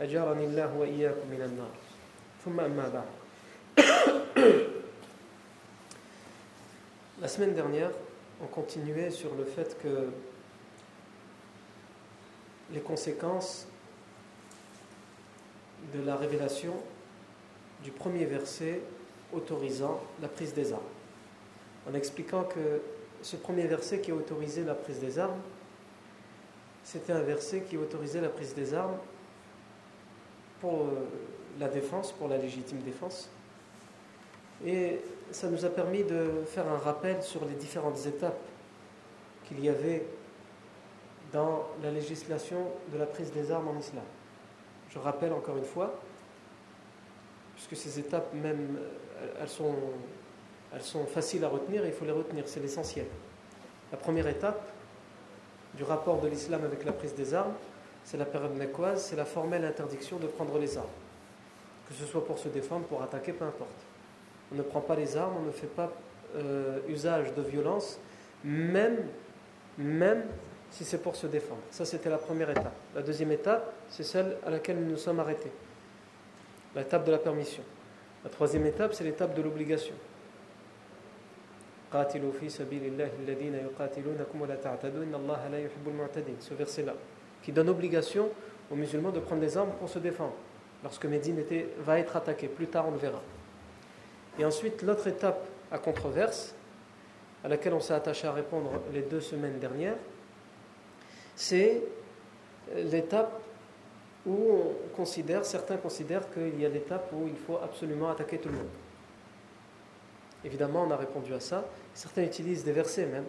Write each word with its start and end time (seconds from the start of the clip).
أجارني 0.00 0.44
الله 0.44 0.76
وإياكم 0.76 1.28
من 1.30 1.42
النار 1.42 1.74
ثم 2.44 2.60
أما 2.60 2.88
بعد 2.88 3.08
La 7.20 7.28
semaine 7.28 7.52
dernière, 7.52 7.90
on 8.42 8.46
continuait 8.46 9.10
sur 9.10 9.34
le 9.34 9.44
fait 9.44 9.76
que 9.82 10.08
les 12.72 12.80
conséquences 12.80 13.66
de 15.92 16.02
la 16.02 16.16
révélation 16.16 16.72
du 17.84 17.90
premier 17.90 18.24
verset 18.24 18.80
autorisant 19.34 20.00
la 20.22 20.28
prise 20.28 20.54
des 20.54 20.72
armes. 20.72 20.80
En 21.90 21.94
expliquant 21.94 22.44
que 22.44 22.80
ce 23.20 23.36
premier 23.36 23.66
verset 23.66 24.00
qui 24.00 24.12
autorisait 24.12 24.64
la 24.64 24.74
prise 24.74 24.98
des 25.00 25.18
armes, 25.18 25.40
c'était 26.84 27.12
un 27.12 27.22
verset 27.22 27.62
qui 27.68 27.76
autorisait 27.76 28.22
la 28.22 28.30
prise 28.30 28.54
des 28.54 28.72
armes 28.72 28.96
pour 30.61 30.87
la 31.59 31.67
défense, 31.67 32.11
pour 32.11 32.27
la 32.27 32.37
légitime 32.37 32.79
défense. 32.79 33.29
Et 34.65 35.01
ça 35.31 35.49
nous 35.49 35.65
a 35.65 35.69
permis 35.69 36.03
de 36.03 36.43
faire 36.45 36.67
un 36.67 36.77
rappel 36.77 37.21
sur 37.21 37.45
les 37.45 37.55
différentes 37.55 38.05
étapes 38.05 38.39
qu'il 39.47 39.63
y 39.63 39.69
avait 39.69 40.05
dans 41.31 41.67
la 41.83 41.91
législation 41.91 42.67
de 42.93 42.97
la 42.97 43.05
prise 43.05 43.31
des 43.31 43.51
armes 43.51 43.67
en 43.67 43.77
islam. 43.77 44.03
Je 44.89 44.99
rappelle 44.99 45.33
encore 45.33 45.57
une 45.57 45.65
fois, 45.65 45.99
puisque 47.55 47.75
ces 47.75 47.99
étapes 47.99 48.33
même, 48.33 48.77
elles 49.39 49.49
sont, 49.49 49.75
elles 50.73 50.81
sont 50.81 51.05
faciles 51.05 51.43
à 51.43 51.49
retenir, 51.49 51.85
il 51.85 51.91
faut 51.91 52.05
les 52.05 52.11
retenir, 52.11 52.47
c'est 52.47 52.61
l'essentiel. 52.61 53.07
La 53.91 53.97
première 53.97 54.27
étape 54.27 54.71
du 55.73 55.83
rapport 55.83 56.21
de 56.21 56.27
l'islam 56.27 56.63
avec 56.63 56.85
la 56.85 56.93
prise 56.93 57.13
des 57.13 57.33
armes, 57.33 57.53
c'est 58.05 58.17
la 58.17 58.25
période 58.25 58.55
mécoise, 58.55 59.03
c'est 59.03 59.15
la 59.15 59.25
formelle 59.25 59.65
interdiction 59.65 60.17
de 60.17 60.27
prendre 60.27 60.57
les 60.59 60.77
armes. 60.77 60.85
Que 61.89 61.95
ce 61.95 62.05
soit 62.05 62.25
pour 62.25 62.37
se 62.37 62.47
défendre, 62.47 62.85
pour 62.85 63.01
attaquer, 63.01 63.33
peu 63.33 63.45
importe. 63.45 63.69
On 64.51 64.55
ne 64.55 64.61
prend 64.61 64.81
pas 64.81 64.95
les 64.95 65.17
armes, 65.17 65.33
on 65.39 65.45
ne 65.45 65.51
fait 65.51 65.67
pas 65.67 65.91
euh, 66.35 66.79
usage 66.87 67.33
de 67.33 67.41
violence, 67.41 67.99
même, 68.43 69.07
même 69.77 70.23
si 70.69 70.85
c'est 70.85 70.99
pour 70.99 71.15
se 71.15 71.25
défendre. 71.25 71.61
Ça, 71.71 71.83
c'était 71.83 72.09
la 72.09 72.19
première 72.19 72.51
étape. 72.51 72.75
La 72.93 73.01
deuxième 73.01 73.31
étape, 73.31 73.73
c'est 73.89 74.03
celle 74.03 74.37
à 74.45 74.51
laquelle 74.51 74.77
nous 74.77 74.91
nous 74.91 74.97
sommes 74.97 75.19
arrêtés. 75.19 75.51
L'étape 76.75 77.05
de 77.05 77.11
la 77.11 77.17
permission. 77.17 77.63
La 78.23 78.29
troisième 78.29 78.65
étape, 78.67 78.93
c'est 78.93 79.03
l'étape 79.03 79.33
de 79.33 79.41
l'obligation. 79.41 79.95
Ce 86.39 86.53
verset-là, 86.53 86.93
qui 87.45 87.51
donne 87.51 87.69
obligation 87.69 88.29
aux 88.71 88.75
musulmans 88.75 89.11
de 89.11 89.19
prendre 89.19 89.39
des 89.39 89.55
armes 89.55 89.71
pour 89.79 89.87
se 89.87 89.99
défendre 89.99 90.33
lorsque 90.83 91.05
Médine 91.05 91.43
va 91.79 91.99
être 91.99 92.15
attaqué. 92.15 92.47
Plus 92.47 92.65
tard, 92.65 92.87
on 92.87 92.91
le 92.91 92.97
verra. 92.97 93.21
Et 94.39 94.45
ensuite, 94.45 94.81
l'autre 94.81 95.05
étape 95.05 95.47
à 95.71 95.77
controverse, 95.77 96.55
à 97.43 97.47
laquelle 97.47 97.75
on 97.75 97.79
s'est 97.79 97.93
attaché 97.93 98.25
à 98.27 98.31
répondre 98.31 98.71
les 98.91 99.03
deux 99.03 99.21
semaines 99.21 99.59
dernières, 99.59 99.97
c'est 101.35 101.83
l'étape 102.75 103.39
où 104.25 104.31
on 104.33 104.95
considère, 104.95 105.45
certains 105.45 105.77
considèrent 105.77 106.31
qu'il 106.31 106.59
y 106.59 106.65
a 106.65 106.69
l'étape 106.69 107.13
où 107.13 107.27
il 107.27 107.37
faut 107.37 107.59
absolument 107.63 108.09
attaquer 108.09 108.39
tout 108.39 108.49
le 108.49 108.55
monde. 108.55 108.69
Évidemment, 110.43 110.83
on 110.87 110.89
a 110.89 110.97
répondu 110.97 111.31
à 111.35 111.39
ça. 111.39 111.63
Certains 111.93 112.23
utilisent 112.23 112.63
des 112.63 112.71
versets 112.71 113.05
même 113.05 113.25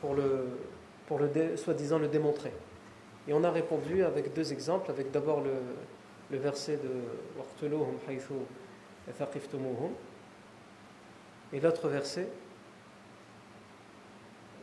pour 0.00 0.14
le, 0.14 0.48
pour 1.06 1.18
le 1.18 1.56
soi-disant 1.56 1.98
le 1.98 2.08
démontrer. 2.08 2.52
Et 3.28 3.32
on 3.32 3.42
a 3.44 3.50
répondu 3.50 4.02
avec 4.02 4.32
deux 4.34 4.52
exemples, 4.52 4.90
avec 4.90 5.10
d'abord 5.10 5.40
le, 5.40 5.52
le 6.30 6.38
verset 6.38 6.76
de 6.76 6.90
et 11.52 11.60
l'autre 11.60 11.88
verset, 11.88 12.28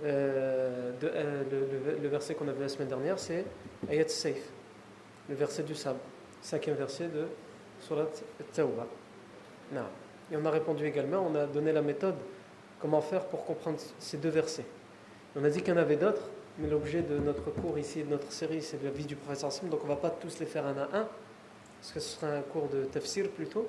euh, 0.04 0.92
de, 1.00 1.12
euh, 1.14 1.44
le, 1.50 2.02
le, 2.02 2.08
verset 2.10 2.36
qu'on 2.36 2.48
a 2.50 2.52
vu 2.52 2.62
la 2.62 2.68
semaine 2.68 2.90
dernière, 2.90 3.18
c'est 3.18 3.46
Ayat 3.90 4.10
Saif, 4.10 4.50
le 5.30 5.36
verset 5.36 5.64
du 5.64 5.76
sabre, 5.76 6.00
cinquième 6.42 6.76
verset 6.76 7.08
de 7.08 7.28
Surat 7.80 8.08
Tawbah. 8.54 8.88
Et 10.32 10.36
on 10.36 10.46
a 10.46 10.52
répondu 10.52 10.86
également, 10.86 11.26
on 11.26 11.36
a 11.36 11.46
donné 11.46 11.72
la 11.72 11.82
méthode, 11.82 12.16
comment 12.80 13.02
faire 13.02 13.26
pour 13.26 13.46
comprendre 13.46 13.80
ces 14.00 14.18
deux 14.18 14.30
versets. 14.30 14.66
On 15.36 15.44
a 15.44 15.50
dit 15.50 15.62
qu'il 15.62 15.74
y 15.74 15.78
en 15.78 15.82
avait 15.82 15.96
d'autres, 15.96 16.30
mais 16.60 16.68
l'objet 16.68 17.02
de 17.02 17.18
notre 17.18 17.50
cours 17.52 17.80
ici, 17.80 18.04
de 18.04 18.10
notre 18.10 18.32
série, 18.32 18.62
c'est 18.62 18.82
la 18.84 18.92
vie 18.92 19.06
du 19.06 19.16
professeur 19.16 19.52
Sam, 19.52 19.70
donc 19.70 19.80
on 19.84 19.88
ne 19.88 19.94
va 19.94 19.98
pas 19.98 20.12
tous 20.12 20.40
les 20.40 20.46
faire 20.46 20.66
un 20.66 20.78
à 20.78 20.84
un, 20.84 21.08
parce 21.80 21.92
que 21.94 22.00
ce 22.00 22.18
sera 22.18 22.32
un 22.32 22.42
cours 22.42 22.70
de 22.70 22.84
tafsir 22.86 23.30
plutôt. 23.30 23.68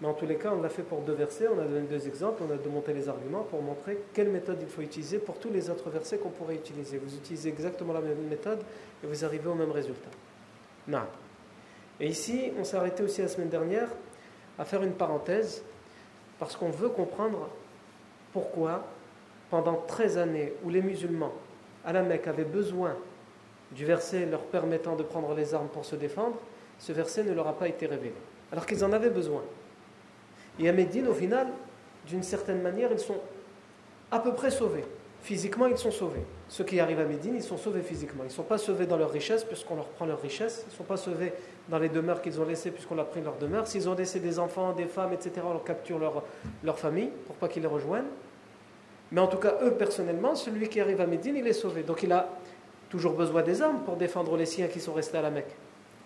Mais 0.00 0.08
en 0.08 0.14
tous 0.14 0.26
les 0.26 0.36
cas, 0.36 0.52
on 0.52 0.60
l'a 0.60 0.68
fait 0.68 0.82
pour 0.82 1.00
deux 1.00 1.14
versets, 1.14 1.48
on 1.48 1.58
a 1.58 1.64
donné 1.64 1.86
deux 1.86 2.06
exemples, 2.06 2.42
on 2.46 2.52
a 2.52 2.58
démonté 2.58 2.92
les 2.92 3.08
arguments 3.08 3.44
pour 3.44 3.62
montrer 3.62 3.98
quelle 4.12 4.28
méthode 4.28 4.58
il 4.60 4.68
faut 4.68 4.82
utiliser 4.82 5.18
pour 5.18 5.38
tous 5.38 5.50
les 5.50 5.70
autres 5.70 5.88
versets 5.88 6.18
qu'on 6.18 6.28
pourrait 6.28 6.56
utiliser. 6.56 6.98
Vous 6.98 7.14
utilisez 7.14 7.48
exactement 7.48 7.94
la 7.94 8.02
même 8.02 8.26
méthode 8.28 8.60
et 9.02 9.06
vous 9.06 9.24
arrivez 9.24 9.48
au 9.48 9.54
même 9.54 9.70
résultat. 9.70 10.10
Non. 10.86 11.04
Et 11.98 12.08
ici, 12.08 12.52
on 12.58 12.64
s'est 12.64 12.76
arrêté 12.76 13.02
aussi 13.02 13.22
la 13.22 13.28
semaine 13.28 13.48
dernière 13.48 13.88
à 14.58 14.66
faire 14.66 14.82
une 14.82 14.92
parenthèse 14.92 15.62
parce 16.38 16.56
qu'on 16.56 16.70
veut 16.70 16.90
comprendre 16.90 17.48
pourquoi, 18.34 18.84
pendant 19.50 19.82
13 19.86 20.18
années 20.18 20.52
où 20.64 20.70
les 20.70 20.82
musulmans 20.82 21.32
à 21.84 21.92
la 21.92 22.02
Mecque 22.02 22.26
avaient 22.26 22.44
besoin 22.44 22.96
du 23.72 23.84
verset 23.84 24.26
leur 24.26 24.42
permettant 24.42 24.96
de 24.96 25.02
prendre 25.02 25.34
les 25.34 25.54
armes 25.54 25.68
pour 25.68 25.84
se 25.84 25.96
défendre, 25.96 26.36
ce 26.78 26.92
verset 26.92 27.24
ne 27.24 27.32
leur 27.32 27.46
a 27.48 27.58
pas 27.58 27.68
été 27.68 27.86
révélé, 27.86 28.14
alors 28.52 28.66
qu'ils 28.66 28.84
en 28.84 28.92
avaient 28.92 29.10
besoin. 29.10 29.42
Et 30.58 30.68
à 30.68 30.72
Médine, 30.72 31.08
au 31.08 31.14
final, 31.14 31.48
d'une 32.06 32.22
certaine 32.22 32.62
manière, 32.62 32.90
ils 32.92 32.98
sont 32.98 33.20
à 34.10 34.20
peu 34.20 34.32
près 34.32 34.50
sauvés. 34.50 34.84
Physiquement, 35.22 35.66
ils 35.66 35.76
sont 35.76 35.90
sauvés. 35.90 36.22
Ceux 36.48 36.62
qui 36.62 36.78
arrivent 36.78 37.00
à 37.00 37.04
Médine, 37.04 37.34
ils 37.34 37.42
sont 37.42 37.56
sauvés 37.56 37.82
physiquement. 37.82 38.22
Ils 38.22 38.28
ne 38.28 38.32
sont 38.32 38.44
pas 38.44 38.58
sauvés 38.58 38.86
dans 38.86 38.96
leur 38.96 39.10
richesse, 39.10 39.42
puisqu'on 39.42 39.74
leur 39.74 39.88
prend 39.88 40.06
leur 40.06 40.20
richesse. 40.20 40.64
Ils 40.66 40.70
ne 40.70 40.76
sont 40.76 40.84
pas 40.84 40.96
sauvés 40.96 41.32
dans 41.68 41.78
les 41.78 41.88
demeures 41.88 42.22
qu'ils 42.22 42.40
ont 42.40 42.44
laissées, 42.44 42.70
puisqu'on 42.70 42.94
leur 42.94 43.06
a 43.06 43.08
pris 43.08 43.20
leur 43.20 43.36
demeure. 43.36 43.66
S'ils 43.66 43.88
ont 43.88 43.94
laissé 43.94 44.20
des 44.20 44.38
enfants, 44.38 44.72
des 44.72 44.86
femmes, 44.86 45.12
etc., 45.12 45.32
on 45.44 45.52
leur 45.52 45.64
capture 45.64 45.98
leur, 45.98 46.22
leur 46.62 46.78
famille, 46.78 47.10
pour 47.26 47.34
pas 47.36 47.48
qu'ils 47.48 47.62
les 47.62 47.68
rejoignent. 47.68 48.04
Mais 49.12 49.20
en 49.20 49.26
tout 49.26 49.38
cas, 49.38 49.54
eux, 49.62 49.72
personnellement, 49.72 50.34
celui 50.34 50.68
qui 50.68 50.80
arrive 50.80 51.00
à 51.00 51.06
Médine, 51.06 51.36
il 51.36 51.46
est 51.46 51.52
sauvé. 51.52 51.82
Donc 51.82 52.02
il 52.02 52.12
a 52.12 52.28
toujours 52.88 53.14
besoin 53.14 53.42
des 53.42 53.62
armes 53.62 53.80
pour 53.84 53.96
défendre 53.96 54.36
les 54.36 54.46
siens 54.46 54.68
qui 54.68 54.80
sont 54.80 54.92
restés 54.92 55.18
à 55.18 55.22
la 55.22 55.30
Mecque. 55.30 55.54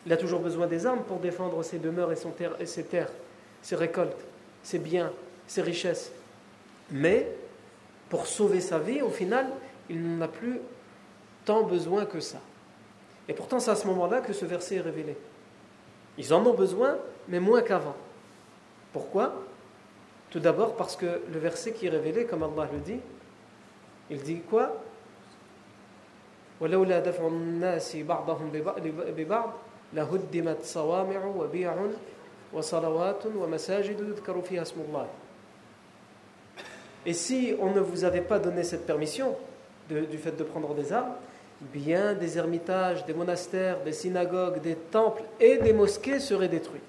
Il 0.06 0.12
a 0.12 0.16
toujours 0.16 0.40
besoin 0.40 0.66
des 0.66 0.86
armes 0.86 1.02
pour 1.02 1.18
défendre 1.18 1.62
ses 1.62 1.78
demeures 1.78 2.12
et, 2.12 2.16
et 2.60 2.66
ses 2.66 2.84
terres, 2.84 3.10
ses 3.62 3.76
récoltes, 3.76 4.24
ses 4.62 4.78
biens, 4.78 5.12
ses 5.46 5.62
richesses. 5.62 6.12
Mais 6.90 7.26
pour 8.08 8.26
sauver 8.26 8.60
sa 8.60 8.78
vie, 8.78 9.02
au 9.02 9.10
final, 9.10 9.46
il 9.88 10.02
n'en 10.02 10.24
a 10.24 10.28
plus 10.28 10.60
tant 11.44 11.62
besoin 11.62 12.06
que 12.06 12.20
ça. 12.20 12.38
Et 13.28 13.32
pourtant, 13.32 13.60
c'est 13.60 13.70
à 13.70 13.76
ce 13.76 13.86
moment-là 13.86 14.20
que 14.20 14.32
ce 14.32 14.44
verset 14.44 14.76
est 14.76 14.80
révélé. 14.80 15.16
Ils 16.18 16.34
en 16.34 16.44
ont 16.44 16.54
besoin, 16.54 16.96
mais 17.28 17.40
moins 17.40 17.62
qu'avant. 17.62 17.96
Pourquoi? 18.92 19.34
Tout 20.30 20.40
d'abord 20.40 20.76
parce 20.76 20.96
que 20.96 21.20
le 21.32 21.38
verset 21.38 21.72
qui 21.72 21.86
est 21.86 21.90
révélé, 21.90 22.24
comme 22.24 22.42
Allah 22.42 22.68
le 22.72 22.78
dit, 22.78 23.00
il 24.10 24.22
dit 24.22 24.40
quoi? 24.40 24.82
et 37.06 37.14
si 37.14 37.54
on 37.60 37.72
ne 37.72 37.80
vous 37.80 38.04
avait 38.04 38.20
pas 38.20 38.38
donné 38.38 38.62
cette 38.62 38.84
permission 38.84 39.36
du 39.88 40.18
fait 40.18 40.36
de 40.36 40.44
prendre 40.44 40.74
des 40.74 40.92
armes, 40.92 41.14
bien 41.60 42.14
des 42.14 42.38
ermitages, 42.38 43.04
des 43.06 43.14
monastères, 43.14 43.82
des 43.82 43.92
synagogues, 43.92 44.60
des 44.60 44.76
temples 44.76 45.22
et 45.40 45.56
des 45.58 45.72
mosquées 45.72 46.20
seraient 46.20 46.48
détruits. 46.48 46.80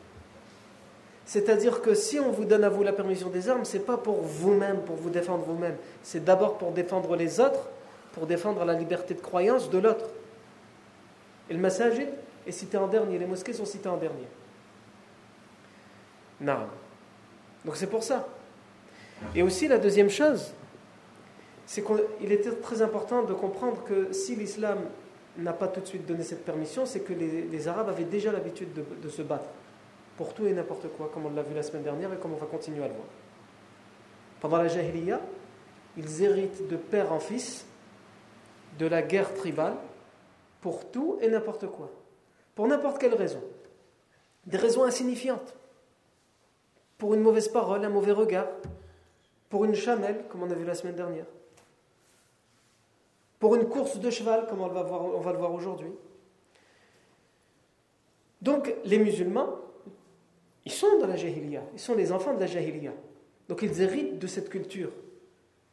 C'est-à-dire 1.31 1.81
que 1.81 1.94
si 1.94 2.19
on 2.19 2.30
vous 2.30 2.44
donne 2.44 2.66
à 2.66 2.68
vous 2.68 2.83
la 2.83 2.92
permission 2.92 3.30
des 3.30 3.48
armes, 3.48 3.63
ce 3.63 3.78
n'est 3.78 3.83
pas 3.83 3.95
pour 3.95 4.19
vous-même, 4.19 4.81
pour 4.81 4.98
vous 4.98 5.10
défendre 5.10 5.45
vous-même, 5.45 5.78
c'est 6.04 6.25
d'abord 6.25 6.57
pour 6.57 6.74
défendre 6.74 7.16
les 7.16 7.39
autres, 7.39 7.69
pour 8.12 8.28
défendre 8.28 8.66
la 8.66 8.74
liberté 8.74 9.13
de 9.13 9.22
croyance 9.22 9.69
de 9.69 9.78
l'autre. 9.78 10.10
Et 11.50 11.54
le 11.54 11.60
masajid 11.62 12.10
est 12.45 12.51
cité 12.51 12.75
en 12.75 12.88
dernier, 12.88 13.18
les 13.18 13.25
mosquées 13.25 13.54
sont 13.54 13.63
citées 13.63 13.88
en 13.88 13.95
dernier. 13.95 14.28
Non. 16.42 16.68
Donc 17.63 17.77
c'est 17.77 17.88
pour 17.88 18.04
ça. 18.04 18.27
Et 19.34 19.42
aussi 19.42 19.69
la 19.69 19.77
deuxième 19.77 20.10
chose, 20.10 20.51
c'est 21.66 21.81
qu'il 21.81 22.34
était 22.34 22.51
très 22.51 22.81
important 22.81 23.24
de 23.24 23.34
comprendre 23.34 23.86
que 23.86 24.12
si 24.12 24.36
l'islam 24.36 24.80
n'a 25.38 25.54
pas 25.54 25.69
tout 25.69 25.80
de 25.80 25.86
suite 25.86 26.06
donné 26.06 26.24
cette 26.24 26.44
permission, 26.44 26.86
c'est 26.86 27.00
que 27.00 27.13
les, 27.13 27.68
Arabes 27.69 27.88
avaient 27.88 28.04
déjà 28.04 28.34
l'habitude 28.34 28.68
de, 29.01 29.07
se 29.07 29.22
battre 29.22 29.48
pour 30.21 30.35
tout 30.35 30.45
et 30.45 30.53
n'importe 30.53 30.88
quoi, 30.89 31.09
comme 31.12 31.25
on 31.25 31.31
l'a 31.31 31.41
vu 31.41 31.56
la 31.56 31.63
semaine 31.63 31.81
dernière 31.81 32.13
et 32.13 32.18
comme 32.18 32.33
on 32.33 32.38
va 32.38 32.45
continuer 32.45 32.83
à 32.83 32.88
le 32.88 32.94
voir. 32.94 33.07
Pendant 34.39 34.57
la 34.57 34.68
Jahiliya, 34.68 35.19
ils 35.97 36.21
héritent 36.21 36.68
de 36.68 36.75
père 36.75 37.12
en 37.12 37.19
fils 37.19 37.65
de 38.77 38.85
la 38.85 39.01
guerre 39.01 39.33
tribale 39.33 39.73
pour 40.62 40.91
tout 40.91 41.18
et 41.21 41.27
n'importe 41.27 41.65
quoi, 41.65 41.89
pour 42.53 42.68
n'importe 42.68 43.00
quelle 43.00 43.15
raison. 43.15 43.41
Des 44.45 44.57
raisons 44.57 44.83
insignifiantes, 44.83 45.56
pour 47.00 47.15
une 47.15 47.21
mauvaise 47.21 47.47
parole, 47.47 47.83
un 47.83 47.89
mauvais 47.89 48.12
regard, 48.12 48.45
pour 49.50 49.65
une 49.65 49.74
chamelle, 49.74 50.25
comme 50.29 50.44
on 50.44 50.51
a 50.51 50.53
vu 50.53 50.65
la 50.65 50.75
semaine 50.75 50.95
dernière, 50.97 51.25
pour 53.39 53.56
une 53.56 53.67
course 53.67 53.97
de 53.97 54.12
cheval, 54.12 54.45
comme 54.45 54.62
on 54.62 54.67
va, 54.67 54.83
voir, 54.83 55.03
on 55.03 55.19
va 55.19 55.31
le 55.31 55.39
voir 55.39 55.51
aujourd'hui. 55.51 55.94
Donc, 58.44 58.71
les 58.85 59.00
musulmans, 59.00 59.57
ils 60.66 60.72
sont 60.72 61.00
dans 61.00 61.08
la 61.08 61.16
jahiliya, 61.16 61.63
ils 61.74 61.80
sont 61.80 61.96
les 61.96 62.12
enfants 62.12 62.34
de 62.34 62.40
la 62.40 62.48
jahiliya. 62.48 62.94
Donc, 63.50 63.62
ils 63.63 63.81
héritent 63.81 64.19
de 64.19 64.28
cette 64.28 64.50
culture, 64.50 64.92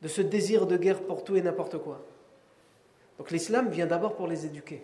de 0.03 0.09
ce 0.09 0.23
désir 0.23 0.67
de 0.67 0.77
guerre 0.77 1.03
pour 1.03 1.25
tout 1.25 1.37
et 1.37 1.43
n'importe 1.43 1.79
quoi. 1.79 2.05
Donc, 3.19 3.31
l'islam 3.31 3.69
vient 3.69 3.87
d'abord 3.87 4.17
pour 4.17 4.27
les 4.27 4.47
éduquer, 4.47 4.83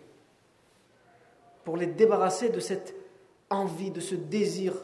pour 1.64 1.76
les 1.76 1.86
débarrasser 1.86 2.50
de 2.50 2.60
cette 2.60 2.94
envie, 3.50 3.90
de 3.90 4.00
ce 4.00 4.14
désir 4.14 4.74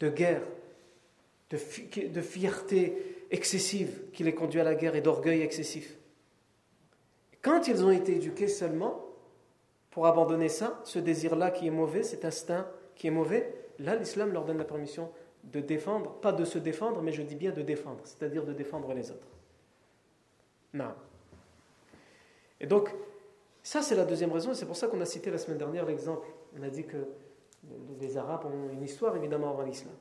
de 0.00 0.08
guerre, 0.08 0.42
de, 1.50 1.58
de 2.08 2.20
fierté 2.20 3.26
excessive 3.30 4.02
qui 4.12 4.24
les 4.24 4.34
conduit 4.34 4.60
à 4.60 4.64
la 4.64 4.74
guerre 4.74 4.96
et 4.96 5.00
d'orgueil 5.00 5.42
excessif. 5.42 5.96
Quand 7.42 7.68
ils 7.68 7.84
ont 7.84 7.90
été 7.90 8.16
éduqués 8.16 8.48
seulement 8.48 9.04
pour 9.90 10.06
abandonner 10.06 10.48
ça, 10.48 10.80
ce 10.84 10.98
désir-là 10.98 11.50
qui 11.50 11.66
est 11.66 11.70
mauvais, 11.70 12.02
cet 12.02 12.24
instinct 12.24 12.66
qui 12.96 13.06
est 13.06 13.10
mauvais, 13.10 13.54
là 13.78 13.96
l'islam 13.96 14.32
leur 14.32 14.44
donne 14.44 14.58
la 14.58 14.64
permission 14.64 15.10
de 15.44 15.60
défendre, 15.60 16.14
pas 16.20 16.32
de 16.32 16.44
se 16.44 16.58
défendre, 16.58 17.02
mais 17.02 17.12
je 17.12 17.22
dis 17.22 17.36
bien 17.36 17.52
de 17.52 17.62
défendre, 17.62 18.00
c'est-à-dire 18.04 18.44
de 18.44 18.52
défendre 18.52 18.92
les 18.94 19.10
autres. 19.10 19.28
Non. 20.72 20.94
Et 22.60 22.66
donc, 22.66 22.90
ça 23.62 23.82
c'est 23.82 23.94
la 23.94 24.04
deuxième 24.04 24.32
raison, 24.32 24.52
et 24.52 24.54
c'est 24.54 24.66
pour 24.66 24.76
ça 24.76 24.88
qu'on 24.88 25.00
a 25.00 25.06
cité 25.06 25.30
la 25.30 25.38
semaine 25.38 25.58
dernière 25.58 25.84
l'exemple. 25.84 26.26
On 26.58 26.62
a 26.62 26.70
dit 26.70 26.84
que 26.84 27.06
les 28.00 28.16
Arabes 28.16 28.46
ont 28.46 28.72
une 28.72 28.82
histoire 28.82 29.16
évidemment 29.16 29.50
avant 29.50 29.62
l'islam. 29.62 29.94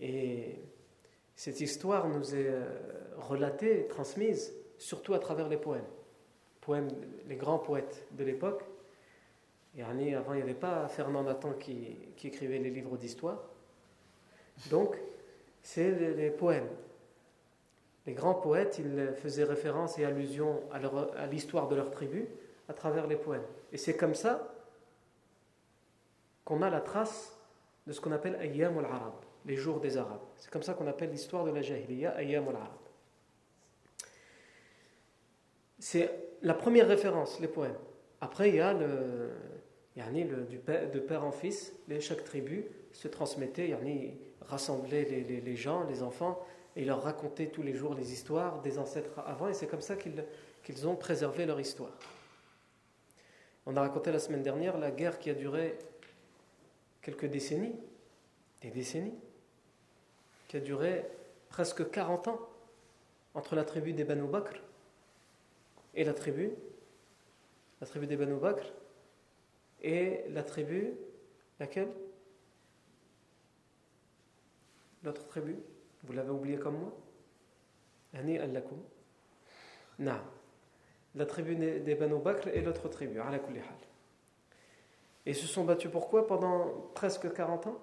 Et 0.00 0.60
cette 1.34 1.60
histoire 1.60 2.08
nous 2.08 2.34
est 2.34 2.48
euh, 2.48 2.64
relatée, 3.16 3.86
transmise, 3.88 4.54
surtout 4.78 5.14
à 5.14 5.18
travers 5.18 5.48
les 5.48 5.56
poèmes. 5.56 5.86
poèmes 6.60 6.88
les 7.26 7.36
grands 7.36 7.58
poètes 7.58 8.06
de 8.12 8.24
l'époque. 8.24 8.64
Avant, 9.82 10.32
il 10.32 10.36
n'y 10.36 10.42
avait 10.42 10.54
pas 10.54 10.88
Fernand 10.88 11.22
Nathan 11.22 11.52
qui, 11.52 11.96
écrivait 12.24 12.58
les 12.58 12.70
livres 12.70 12.96
d'histoire. 12.96 13.38
Donc, 14.70 14.96
c'est 15.62 15.90
les, 15.90 16.30
poèmes. 16.30 16.68
Les 18.06 18.14
grands 18.14 18.34
poètes, 18.34 18.78
ils 18.78 19.12
faisaient 19.16 19.44
référence 19.44 19.98
et 19.98 20.04
allusion 20.04 20.62
à 20.72 21.26
l'histoire 21.26 21.68
de 21.68 21.76
leur 21.76 21.90
tribu 21.90 22.26
à 22.68 22.72
travers 22.72 23.06
les 23.06 23.16
poèmes. 23.16 23.44
Et 23.72 23.76
c'est 23.76 23.96
comme 23.96 24.14
ça 24.14 24.54
qu'on 26.44 26.62
a 26.62 26.70
la 26.70 26.80
trace 26.80 27.36
de 27.86 27.92
ce 27.92 28.00
qu'on 28.00 28.12
appelle 28.12 28.36
Ayyam 28.36 28.78
al-Arab 28.78 29.14
les 29.46 29.56
jours 29.56 29.80
des 29.80 29.96
Arabes. 29.96 30.20
C'est 30.36 30.50
comme 30.50 30.62
ça 30.62 30.74
qu'on 30.74 30.86
appelle 30.86 31.10
l'histoire 31.10 31.44
de 31.44 31.50
la 31.50 31.62
Jahiliya, 31.62 32.16
Ayyam 32.16 32.48
al-Arab. 32.48 32.72
C'est 35.78 36.10
la 36.42 36.54
première 36.54 36.88
référence, 36.88 37.38
les 37.40 37.48
poèmes. 37.48 37.76
Après, 38.20 38.48
il 38.48 38.56
y 38.56 38.60
a 38.60 38.72
le, 38.72 39.30
père, 40.64 40.90
de 40.90 41.00
père 41.00 41.24
en 41.24 41.32
fils, 41.32 41.72
chaque 42.00 42.24
tribu 42.24 42.66
se 42.92 43.08
transmettait, 43.08 43.68
yani, 43.68 44.14
rassemblait 44.42 45.04
les, 45.04 45.56
gens, 45.56 45.84
les 45.84 46.02
enfants, 46.02 46.44
et 46.76 46.84
leur 46.84 47.02
racontait 47.02 47.46
tous 47.46 47.62
les 47.62 47.74
jours 47.74 47.94
les 47.94 48.12
histoires 48.12 48.60
des 48.60 48.78
ancêtres 48.78 49.18
avant, 49.26 49.48
et 49.48 49.54
c'est 49.54 49.66
comme 49.66 49.80
ça 49.80 49.96
qu'ils 49.96 50.24
qu'ils 50.66 50.88
ont 50.88 50.96
préservé 50.96 51.46
leur 51.46 51.60
histoire. 51.60 51.96
On 53.66 53.76
a 53.76 53.80
raconté 53.80 54.10
la 54.10 54.18
semaine 54.18 54.42
dernière 54.42 54.76
la 54.78 54.90
guerre 54.90 55.20
qui 55.20 55.30
a 55.30 55.34
duré 55.34 55.78
quelques 57.02 57.26
décennies, 57.26 57.76
des 58.62 58.70
décennies, 58.70 59.14
qui 60.48 60.56
a 60.56 60.60
duré 60.60 61.04
presque 61.50 61.88
40 61.88 62.26
ans 62.26 62.40
entre 63.34 63.54
la 63.54 63.62
tribu 63.62 63.92
des 63.92 64.02
Banu 64.02 64.26
Bakr 64.26 64.60
et 65.94 66.02
la 66.02 66.14
tribu, 66.14 66.50
la 67.80 67.86
tribu 67.86 68.08
des 68.08 68.16
Banu 68.16 68.34
Bakr 68.34 68.72
et 69.82 70.24
la 70.30 70.42
tribu, 70.42 70.92
laquelle? 71.60 71.92
L'autre 75.02 75.26
tribu? 75.26 75.56
Vous 76.04 76.12
l'avez 76.12 76.30
oublié 76.30 76.58
comme 76.58 76.78
moi? 76.78 76.92
Ani 78.14 78.38
al-Lakum. 78.38 78.78
La 79.98 81.26
tribu 81.26 81.56
des 81.56 81.94
Banu 81.94 82.20
Bakr 82.20 82.48
et 82.48 82.60
l'autre 82.60 82.88
tribu, 82.88 83.20
ala. 83.20 83.38
Et 85.24 85.30
ils 85.30 85.34
se 85.34 85.46
sont 85.46 85.64
battus 85.64 85.90
pourquoi 85.90 86.26
pendant 86.26 86.90
presque 86.94 87.32
40 87.32 87.68
ans? 87.68 87.80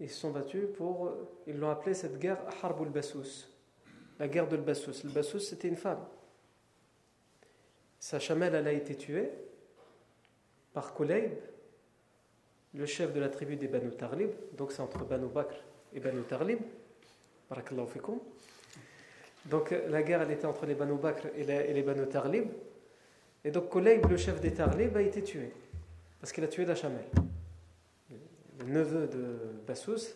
Ils 0.00 0.10
se 0.10 0.18
sont 0.18 0.30
battus 0.30 0.66
pour. 0.76 1.12
Ils 1.46 1.58
l'ont 1.58 1.70
appelé 1.70 1.94
cette 1.94 2.18
guerre 2.18 2.42
Harbul 2.62 2.88
Bassous, 2.88 3.46
la 4.18 4.26
guerre 4.26 4.48
de 4.48 4.56
Bassous. 4.56 5.04
Le 5.04 5.22
c'était 5.22 5.68
une 5.68 5.76
femme. 5.76 6.04
Sa 8.00 8.18
chamelle, 8.18 8.54
elle 8.54 8.66
a 8.66 8.72
été 8.72 8.96
tuée 8.96 9.30
par 10.72 10.94
Kulayb, 10.94 11.32
le 12.74 12.86
chef 12.86 13.12
de 13.12 13.20
la 13.20 13.28
tribu 13.28 13.56
des 13.56 13.68
Banu 13.68 13.90
Tarlib. 13.90 14.30
Donc 14.56 14.72
c'est 14.72 14.82
entre 14.82 15.04
Banu 15.04 15.26
Bakr 15.26 15.56
et 15.94 16.00
Banu 16.00 16.22
Tarlib. 16.22 16.60
Barakallahu 17.50 17.88
fikum. 17.88 18.18
Donc 19.46 19.74
la 19.88 20.02
guerre, 20.02 20.22
elle 20.22 20.30
était 20.30 20.46
entre 20.46 20.66
les 20.66 20.74
Banu 20.74 20.96
Bakr 20.96 21.26
et 21.36 21.44
les, 21.44 21.82
Banu 21.82 22.08
Tarlib. 22.08 22.48
Et 23.44 23.50
donc 23.50 23.70
Kulayb, 23.70 24.06
le 24.08 24.16
chef 24.16 24.40
des 24.40 24.54
Tarlib, 24.54 24.96
a 24.96 25.02
été 25.02 25.22
tué. 25.22 25.52
Parce 26.20 26.32
qu'il 26.32 26.44
a 26.44 26.48
tué 26.48 26.64
la 26.64 26.76
chamelle 26.76 27.08
le 28.66 28.72
neveu 28.72 29.06
de 29.06 29.36
Bassous, 29.66 30.14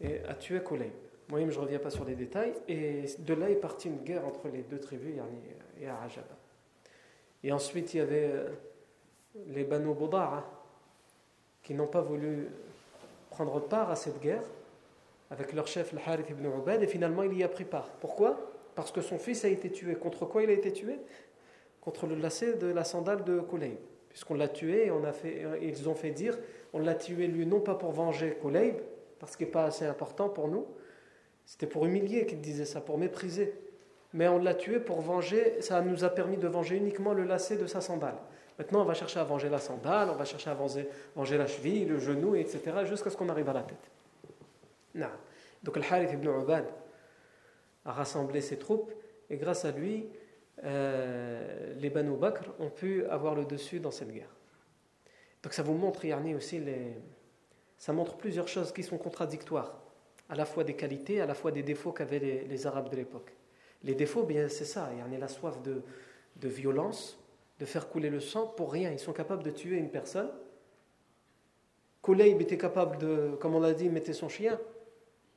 et 0.00 0.20
a 0.28 0.34
tué 0.34 0.60
Koulay. 0.60 0.92
Moi, 1.28 1.40
je 1.40 1.44
ne 1.46 1.64
reviens 1.64 1.78
pas 1.78 1.90
sur 1.90 2.04
les 2.04 2.14
détails. 2.14 2.54
Et 2.68 3.04
de 3.18 3.34
là 3.34 3.50
est 3.50 3.56
partie 3.56 3.88
une 3.88 4.02
guerre 4.04 4.24
entre 4.26 4.48
les 4.48 4.62
deux 4.62 4.78
tribus 4.78 5.14
et 5.80 5.88
Arajaba. 5.88 6.36
Et 7.42 7.52
ensuite, 7.52 7.94
il 7.94 7.98
y 7.98 8.00
avait 8.00 8.32
les 9.48 9.64
Banu 9.64 9.94
Bouda'a 9.94 10.44
qui 11.62 11.74
n'ont 11.74 11.86
pas 11.86 12.00
voulu 12.00 12.48
prendre 13.30 13.60
part 13.60 13.90
à 13.90 13.96
cette 13.96 14.20
guerre 14.20 14.42
avec 15.30 15.52
leur 15.52 15.66
chef, 15.66 15.92
le 15.92 15.98
Harith 16.06 16.30
ibn 16.30 16.46
Ubad, 16.46 16.82
et 16.82 16.86
finalement, 16.86 17.24
il 17.24 17.36
y 17.36 17.42
a 17.42 17.48
pris 17.48 17.64
part. 17.64 17.88
Pourquoi? 18.00 18.38
Parce 18.74 18.92
que 18.92 19.00
son 19.00 19.18
fils 19.18 19.44
a 19.44 19.48
été 19.48 19.70
tué. 19.70 19.96
Contre 19.96 20.24
quoi 20.24 20.42
il 20.42 20.50
a 20.50 20.52
été 20.52 20.72
tué? 20.72 20.98
Contre 21.80 22.06
le 22.06 22.14
lacet 22.14 22.54
de 22.54 22.68
la 22.68 22.84
sandale 22.84 23.24
de 23.24 23.40
Koulay. 23.40 23.78
Puisqu'on 24.08 24.34
l'a 24.34 24.48
tué, 24.48 24.86
et 24.86 24.90
on 24.90 25.04
a 25.04 25.12
fait, 25.12 25.44
ils 25.60 25.88
ont 25.88 25.94
fait 25.94 26.10
dire 26.10 26.38
on 26.72 26.78
l'a 26.78 26.94
tué 26.94 27.26
lui 27.26 27.46
non 27.46 27.60
pas 27.60 27.74
pour 27.74 27.92
venger 27.92 28.38
Koleib, 28.40 28.76
parce 29.18 29.36
qu'il 29.36 29.46
n'est 29.46 29.52
pas 29.52 29.64
assez 29.64 29.84
important 29.84 30.28
pour 30.28 30.48
nous, 30.48 30.66
C'était 31.46 31.66
pour 31.68 31.86
humilier 31.86 32.26
qu'il 32.26 32.40
disait 32.40 32.64
ça, 32.64 32.80
pour 32.80 32.98
mépriser. 32.98 33.54
Mais 34.12 34.28
on 34.28 34.38
l'a 34.38 34.54
tué 34.54 34.80
pour 34.80 35.00
venger, 35.00 35.60
ça 35.62 35.80
nous 35.80 36.04
a 36.04 36.10
permis 36.10 36.36
de 36.36 36.48
venger 36.48 36.76
uniquement 36.76 37.12
le 37.12 37.24
lacet 37.24 37.56
de 37.56 37.66
sa 37.66 37.80
sandale. 37.80 38.16
Maintenant, 38.58 38.82
on 38.82 38.84
va 38.84 38.94
chercher 38.94 39.20
à 39.20 39.24
venger 39.24 39.48
la 39.48 39.58
sandale, 39.58 40.08
on 40.10 40.14
va 40.14 40.24
chercher 40.24 40.50
à 40.50 40.54
venger, 40.54 40.88
la 41.36 41.46
cheville, 41.46 41.84
le 41.84 41.98
genou, 41.98 42.34
etc., 42.34 42.84
jusqu'à 42.84 43.10
ce 43.10 43.16
qu'on 43.16 43.28
arrive 43.28 43.48
à 43.50 43.52
la 43.52 43.62
tête. 43.62 43.90
Non. 44.94 45.10
Donc, 45.62 45.76
Al-Harith 45.76 46.12
ibn 46.12 46.28
Ubad 46.28 46.64
a 47.84 47.92
rassemblé 47.92 48.40
ses 48.40 48.58
troupes, 48.58 48.92
et 49.28 49.36
grâce 49.36 49.66
à 49.66 49.72
lui, 49.72 50.08
euh, 50.64 51.74
les 51.76 51.90
Banu 51.90 52.16
Bakr 52.16 52.44
ont 52.58 52.70
pu 52.70 53.04
avoir 53.06 53.34
le 53.34 53.44
dessus 53.44 53.78
dans 53.78 53.90
cette 53.90 54.10
guerre. 54.10 54.34
Donc, 55.42 55.52
ça 55.52 55.62
vous 55.62 55.74
montre, 55.74 56.06
Yarni, 56.06 56.34
aussi, 56.34 56.62
ça 57.76 57.92
montre 57.92 58.16
plusieurs 58.16 58.48
choses 58.48 58.72
qui 58.72 58.82
sont 58.82 58.96
contradictoires, 58.96 59.78
à 60.30 60.34
la 60.34 60.46
fois 60.46 60.64
des 60.64 60.74
qualités, 60.74 61.20
à 61.20 61.26
la 61.26 61.34
fois 61.34 61.52
des 61.52 61.62
défauts 61.62 61.92
qu'avaient 61.92 62.46
les, 62.48 62.66
Arabes 62.66 62.88
de 62.88 62.96
l'époque. 62.96 63.34
Les 63.82 63.94
défauts, 63.94 64.22
bien, 64.22 64.48
c'est 64.48 64.64
ça, 64.64 64.88
il 64.94 65.12
y 65.12 65.16
a 65.16 65.18
la 65.18 65.28
soif 65.28 65.60
de 65.60 66.48
violence, 66.48 67.18
de 67.58 67.64
faire 67.64 67.88
couler 67.88 68.10
le 68.10 68.20
sang 68.20 68.46
pour 68.46 68.72
rien. 68.72 68.90
Ils 68.90 68.98
sont 68.98 69.12
capables 69.12 69.42
de 69.42 69.50
tuer 69.50 69.76
une 69.76 69.90
personne. 69.90 70.30
Koleib 72.02 72.40
était 72.40 72.58
capable 72.58 72.98
de, 72.98 73.36
comme 73.40 73.54
on 73.54 73.60
l'a 73.60 73.72
dit, 73.72 73.88
mettre 73.88 74.12
son 74.12 74.28
chien. 74.28 74.60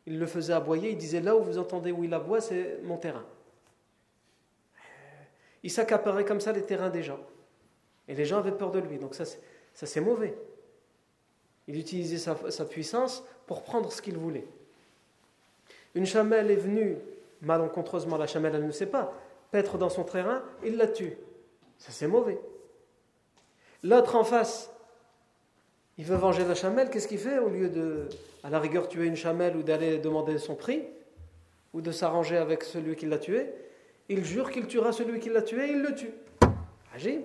Il 0.06 0.20
le 0.20 0.26
faisait 0.28 0.54
aboyer. 0.54 0.92
Il 0.92 0.98
disait 0.98 1.22
là 1.22 1.36
où 1.36 1.44
vous 1.44 1.58
entendez 1.58 1.92
où 1.92 2.04
il 2.04 2.14
aboie, 2.14 2.42
c'est 2.42 2.80
mon 2.84 2.98
terrain. 2.98 3.26
Il 5.64 5.72
s'accaparait 5.72 6.26
comme 6.26 6.40
ça 6.40 6.52
les 6.52 6.64
terrains 6.64 6.90
des 6.90 7.04
gens. 7.04 7.20
Et 8.08 8.16
les 8.16 8.26
gens 8.26 8.38
avaient 8.38 8.52
peur 8.52 8.72
de 8.72 8.80
lui. 8.80 8.98
Donc 8.98 9.16
ça, 9.16 9.24
c'est 9.74 10.02
mauvais. 10.02 10.36
Il 11.68 11.78
utilisait 11.78 12.18
sa, 12.18 12.36
sa 12.52 12.66
puissance 12.66 13.24
pour 13.46 13.64
prendre 13.64 13.92
ce 13.92 14.02
qu'il 14.02 14.18
voulait. 14.18 14.48
Une 15.96 16.06
chamelle 16.06 16.52
est 16.52 16.56
venue, 16.56 16.98
malencontreusement, 17.42 18.18
la 18.18 18.28
chamelle, 18.28 18.56
elle 18.56 18.66
ne 18.66 18.72
sait 18.72 18.86
pas, 18.86 19.14
paître 19.52 19.78
dans 19.78 19.90
son 19.90 20.04
terrain, 20.04 20.44
il 20.64 20.78
la 20.78 20.88
tue. 20.88 21.18
Ça, 21.80 21.92
c'est 21.92 22.08
mauvais. 22.08 22.40
L'autre 23.84 24.16
en 24.16 24.24
face, 24.24 24.70
il 25.98 26.06
veut 26.06 26.18
venger 26.18 26.46
la 26.46 26.56
chamelle, 26.56 26.90
qu'est-ce 26.90 27.08
qu'il 27.08 27.18
fait 27.18 27.40
Au 27.40 27.50
lieu 27.50 27.70
de, 27.70 28.08
à 28.44 28.50
la 28.50 28.60
rigueur, 28.60 28.88
tuer 28.88 29.06
une 29.06 29.16
chamelle 29.16 29.56
ou 29.56 29.64
d'aller 29.64 29.98
demander 29.98 30.38
son 30.38 30.56
prix, 30.56 30.84
ou 31.74 31.82
de 31.82 31.92
s'arranger 31.92 32.38
avec 32.38 32.64
celui 32.64 32.96
qui 32.96 33.06
l'a 33.06 33.18
tué, 33.18 33.48
il 34.10 34.26
jure 34.26 34.52
qu'il 34.52 34.68
tuera 34.68 34.92
celui 34.92 35.20
qui 35.20 35.30
l'a 35.30 35.42
tué 35.42 35.70
et 35.70 35.72
il 35.72 35.82
le 35.82 35.96
tue. 35.96 36.12
Agib. 36.94 37.22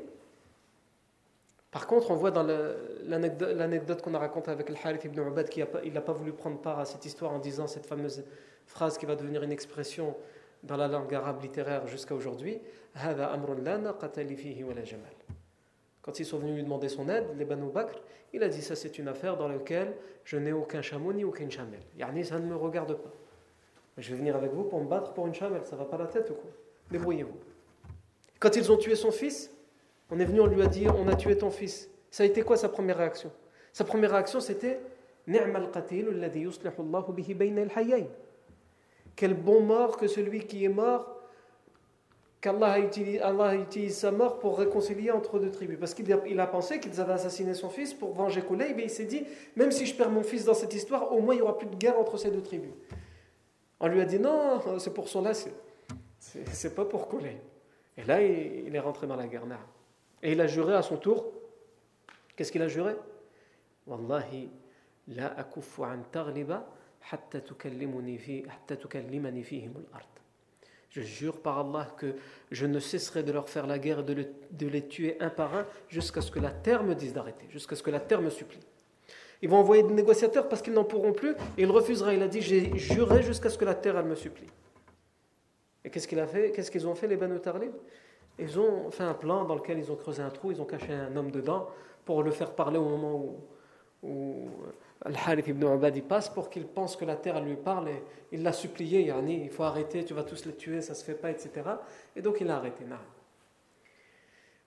Par 1.71 1.89
contre, 1.89 2.13
on 2.13 2.15
voit 2.15 2.31
dans 2.31 2.45
l'anecdote 2.45 4.01
qu'on 4.01 4.15
a 4.15 4.19
racontée 4.19 4.53
avec 4.53 4.69
le 4.69 4.77
Harith 4.83 5.05
ibn 5.05 5.21
Ubad 5.21 5.49
qu'il 5.49 5.67
n'a 5.93 6.01
pas 6.01 6.13
voulu 6.13 6.33
prendre 6.33 6.61
part 6.61 6.79
à 6.79 6.85
cette 6.85 7.05
histoire 7.05 7.33
en 7.33 7.41
disant 7.41 7.67
cette 7.67 7.87
fameuse 7.87 8.23
phrase 8.67 8.97
qui 8.97 9.07
va 9.07 9.17
devenir 9.17 9.43
une 9.43 9.51
expression 9.51 10.15
dans 10.65 10.77
la 10.77 10.89
langue 10.89 11.15
arabe 11.15 11.43
littéraire 11.43 11.87
jusqu'à 11.87 12.15
aujourd'hui. 12.15 12.61
Quand 16.03 16.19
ils 16.19 16.25
sont 16.27 16.39
venus 16.39 16.55
lui 16.55 16.63
demander 16.63 16.89
son 16.89 17.09
aide, 17.09 17.27
les 17.37 17.45
Banu 17.45 17.71
Bakr, 17.71 18.01
il 18.33 18.43
a 18.43 18.49
dit 18.49 18.63
ça 18.63 18.75
c'est 18.75 18.99
une 18.99 19.09
affaire 19.09 19.37
dans 19.37 19.49
laquelle 19.49 19.95
je 20.25 20.37
n'ai 20.37 20.53
aucun 20.53 20.83
chameau 20.83 21.13
ni 21.13 21.25
aucune 21.25 21.51
chamelle. 21.51 21.83
Yani 21.99 22.25
ça 22.25 22.39
ne 22.39 22.47
me 22.47 22.57
regarde 22.57 22.95
pas. 22.95 23.13
Je 23.99 24.11
vais 24.11 24.17
venir 24.17 24.35
avec 24.37 24.53
vous 24.53 24.65
pour 24.65 24.81
me 24.81 24.89
battre 24.89 25.13
pour 25.13 25.27
une 25.27 25.35
chamelle, 25.35 25.65
ça 25.65 25.77
va 25.77 25.85
pas 25.85 25.99
la 25.99 26.07
tête 26.07 26.31
ou 26.31 26.35
quoi? 26.35 26.51
Débrouillez-vous. 26.91 27.39
Quand 28.41 28.57
ils 28.57 28.73
ont 28.73 28.77
tué 28.77 28.97
son 28.97 29.13
fils, 29.13 29.53
on 30.11 30.19
est 30.19 30.25
venu, 30.25 30.41
on 30.41 30.47
lui 30.47 30.63
a 30.63 30.67
dit 30.67 30.89
on 30.89 31.09
a 31.09 31.15
tué 31.17 31.39
ton 31.39 31.51
fils. 31.51 31.89
Ça 32.11 32.23
a 32.25 32.27
été 32.27 32.43
quoi 32.43 32.57
sa 32.57 32.69
première 32.69 32.99
réaction? 32.99 33.31
Sa 33.73 33.85
première 33.85 34.11
réaction 34.11 34.41
c'était 34.41 34.81
Quel 39.17 39.35
bon 39.35 39.61
mort 39.61 39.97
que 39.97 40.07
celui 40.07 40.47
qui 40.47 40.65
est 40.65 40.69
mort 40.69 41.15
qu'Allah 42.45 42.79
utilise, 42.79 43.23
Allah 43.23 43.55
utilise 43.55 43.97
sa 43.97 44.11
mort 44.11 44.39
pour 44.39 44.59
réconcilier 44.59 45.11
entre 45.11 45.39
deux 45.39 45.51
tribus. 45.51 45.79
Parce 45.81 45.95
qu'il 45.95 46.13
a, 46.13 46.47
pensé 46.47 46.79
qu'ils 46.79 47.01
avaient 47.01 47.15
assassiné 47.15 47.55
son 47.55 47.71
fils 47.71 47.95
pour 47.95 48.13
venger 48.13 48.43
Koulay, 48.43 48.75
mais 48.75 48.85
il 48.85 48.91
s'est 48.91 49.07
dit, 49.07 49.25
même 49.57 49.71
si 49.71 49.87
je 49.87 49.95
perds 49.95 50.11
mon 50.11 50.23
fils 50.23 50.45
dans 50.45 50.53
cette 50.53 50.75
histoire, 50.75 51.11
au 51.13 51.21
moins 51.21 51.35
il 51.35 51.39
n'y 51.39 51.43
aura 51.43 51.57
plus 51.57 51.69
de 51.69 51.77
guerre 51.77 51.99
entre 51.99 52.19
ces 52.19 52.31
deux 52.31 52.43
tribus. 52.43 52.73
On 53.81 53.89
lui 53.89 54.01
a 54.03 54.05
dit, 54.05 54.19
non, 54.19 54.61
c'est 54.79 54.93
pour 54.93 55.09
son 55.09 55.23
là, 55.23 55.33
c'est 56.19 56.75
pas 56.75 56.85
pour 56.85 57.09
Koulay. 57.09 57.41
Et 57.97 58.05
là, 58.05 58.21
il, 58.23 58.75
est 58.75 58.81
rentré 58.81 59.07
dans 59.07 59.17
la 59.17 59.27
guerre. 59.27 59.45
Et 60.23 60.33
il 60.33 60.41
a 60.43 60.47
juré 60.47 60.75
à 60.75 60.83
son 60.83 60.99
tour, 60.99 61.33
qu'est-ce 62.37 62.53
qu'il 62.53 62.63
a 62.63 62.69
juré? 62.69 62.95
Wallahi, 63.87 64.51
la 65.09 65.29
akufu 65.39 65.83
an 65.83 66.03
Je 70.91 71.01
jure 71.01 71.41
par 71.41 71.59
Allah 71.59 71.89
que 71.97 72.15
je 72.51 72.67
ne 72.67 72.79
cesserai 72.79 73.23
de 73.23 73.33
leur 73.33 73.49
faire 73.49 73.67
la 73.67 73.79
guerre 73.79 74.01
et 74.01 74.03
de, 74.51 74.67
les 74.67 74.87
tuer 74.87 75.17
un 75.21 75.29
par 75.29 75.55
un 75.55 75.67
jusqu'à 75.89 76.21
ce 76.21 76.31
que 76.31 76.39
la 76.39 76.51
terre 76.51 76.83
me 76.83 76.95
dise 76.95 77.13
d'arrêter, 77.13 77.47
jusqu'à 77.51 77.77
ce 77.77 77.83
que 77.83 77.91
la 77.91 78.01
terre 78.01 78.21
me 78.21 78.31
supplie. 78.31 78.61
Ils 79.43 79.49
vont 79.49 79.59
envoyer 79.59 79.83
des 79.83 79.93
négociateurs 79.93 80.49
parce 80.49 80.63
qu'ils 80.63 80.73
n'en 80.73 80.85
pourront 80.85 81.13
plus 81.13 81.33
et 81.59 81.63
il 81.63 81.71
refusera. 81.71 82.15
Il 82.15 82.23
a 82.23 82.29
dit 82.29 82.41
J'ai 82.41 82.77
juré 82.79 83.23
jusqu'à 83.23 83.51
ce 83.51 83.59
que 83.59 83.65
la 83.65 83.75
terre 83.75 84.03
me 84.05 84.15
supplie. 84.15 84.49
Et 85.85 85.91
qu'est-ce 85.91 86.09
fait? 86.09 86.53
Qu'est-ce 86.53 86.71
qu'ils 86.71 86.87
ont 86.87 86.95
fait 86.95 87.09
les 87.09 87.17
Banu 87.17 87.39
Tarlib? 87.41 87.73
Ils 88.39 88.59
ont 88.59 88.91
fait 88.91 89.03
un 89.03 89.15
plan 89.15 89.45
dans 89.45 89.55
lequel 89.55 89.79
ils 89.79 89.93
ont 89.93 89.97
creusé 89.97 90.23
un 90.23 90.31
trou, 90.31 90.53
ils 90.53 90.63
ont 90.63 90.65
caché 90.65 90.93
un 90.93 91.15
homme 91.17 91.31
dedans 91.31 91.69
pour 92.05 92.23
le 92.23 92.31
faire 92.31 92.53
parler 92.53 92.79
au 92.79 92.89
moment 92.89 93.37
où 94.03 94.49
Al-Harith 95.03 95.49
ibn 95.49 95.65
Ubad 95.65 96.01
passe 96.03 96.29
pour 96.29 96.49
qu'il 96.51 96.67
pense 96.67 96.97
que 96.97 97.05
la 97.05 97.17
terre 97.17 97.41
lui 97.43 97.57
parle 97.57 97.89
et 97.89 98.03
il 98.33 98.43
l'a 98.43 98.53
supplié, 98.53 99.03
yani, 99.03 99.43
il 99.45 99.51
faut 99.51 99.65
arrêter, 99.65 100.05
tu 100.05 100.15
vas 100.15 100.23
tous 100.23 100.47
les 100.47 100.55
tuer, 100.55 100.81
ça 100.81 100.95
se 100.95 101.05
fait 101.05 101.15
pas, 101.15 101.31
etc. 101.31 101.51
Et 102.17 102.23
donc 102.23 102.39
il 102.41 102.51
a 102.51 102.57
arrêté. 102.57 102.85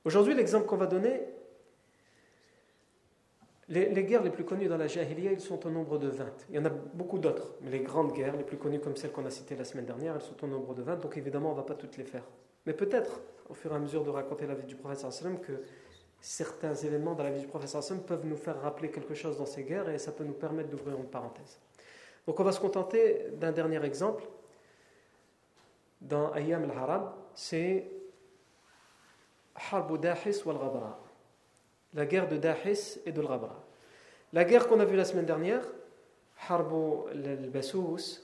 Aujourd'hui, 0.05 0.35
l'exemple 0.35 0.67
qu'on 0.67 0.77
va 0.77 0.85
donner, 0.85 1.21
les, 3.69 4.03
guerres 4.03 4.23
les 4.23 4.29
plus 4.29 4.45
connues 4.45 4.67
dans 4.67 4.77
la 4.77 4.87
Jahiliya, 4.87 5.33
ils 5.33 5.41
sont 5.41 5.65
au 5.65 5.69
nombre 5.69 5.97
de 5.97 6.07
20. 6.07 6.25
Il 6.49 6.55
y 6.55 6.59
en 6.59 6.65
a 6.65 6.69
beaucoup 6.69 7.19
d'autres, 7.19 7.55
mais 7.61 7.69
les 7.69 7.79
grandes 7.79 8.13
guerres, 8.13 8.37
les 8.37 8.43
plus 8.43 8.57
connues 8.57 8.79
comme 8.79 8.95
celles 8.95 9.11
qu'on 9.11 9.25
a 9.25 9.29
citées 9.29 9.55
la 9.55 9.65
semaine 9.65 9.85
dernière, 9.85 10.15
elles 10.15 10.21
sont 10.21 10.41
au 10.43 10.47
nombre 10.47 10.73
de 10.73 10.83
20, 10.83 11.01
donc 11.01 11.17
évidemment 11.17 11.49
on 11.49 11.53
ne 11.53 11.57
va 11.57 11.63
pas 11.63 11.75
toutes 11.75 11.97
les 11.97 12.05
faire. 12.05 12.23
Mais 12.65 12.73
peut-être, 12.73 13.21
au 13.49 13.53
fur 13.53 13.71
et 13.71 13.75
à 13.75 13.79
mesure 13.79 14.03
de 14.03 14.09
raconter 14.09 14.45
la 14.45 14.55
vie 14.55 14.65
du 14.65 14.75
prophète 14.75 15.05
que 15.41 15.61
certains 16.19 16.75
événements 16.75 17.13
dans 17.13 17.23
la 17.23 17.31
vie 17.31 17.41
du 17.41 17.47
professeur 17.47 17.79
Hassan 17.79 18.01
peuvent 18.01 18.25
nous 18.25 18.37
faire 18.37 18.59
rappeler 18.61 18.89
quelque 18.89 19.13
chose 19.13 19.37
dans 19.37 19.45
ces 19.45 19.63
guerres 19.63 19.89
et 19.89 19.97
ça 19.97 20.11
peut 20.11 20.23
nous 20.23 20.33
permettre 20.33 20.69
d'ouvrir 20.69 20.97
une 20.97 21.07
parenthèse. 21.07 21.59
Donc 22.25 22.39
on 22.39 22.43
va 22.43 22.51
se 22.51 22.59
contenter 22.59 23.27
d'un 23.33 23.51
dernier 23.51 23.83
exemple 23.85 24.23
dans 26.01 26.31
Ayyam 26.33 26.63
al-Harab, 26.63 27.11
c'est 27.33 27.89
Harbu 29.71 29.97
Dahis 29.97 30.41
wal 30.45 30.57
Ghabra, 30.57 30.99
la 31.93 32.05
guerre 32.05 32.27
de 32.27 32.37
Dahis 32.37 32.99
et 33.05 33.11
de 33.11 33.21
Ghabra. 33.21 33.63
La 34.33 34.43
guerre 34.43 34.67
qu'on 34.67 34.79
a 34.79 34.85
vue 34.85 34.97
la 34.97 35.05
semaine 35.05 35.25
dernière, 35.25 35.63
Harbu 36.49 37.09
al-Basous, 37.11 38.21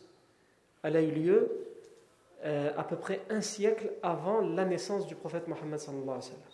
elle 0.84 0.98
a 0.98 1.02
eu 1.02 1.12
lieu 1.12 1.68
euh, 2.44 2.72
à 2.78 2.84
peu 2.84 2.98
près 2.98 3.22
un 3.30 3.42
siècle 3.42 3.94
avant 4.04 4.42
la 4.42 4.66
naissance 4.66 5.08
du 5.08 5.16
prophète 5.16 5.48
Mohammed 5.48 5.80
sallallahu 5.80 6.04
alayhi 6.04 6.18
wa 6.18 6.22
sallam. 6.22 6.53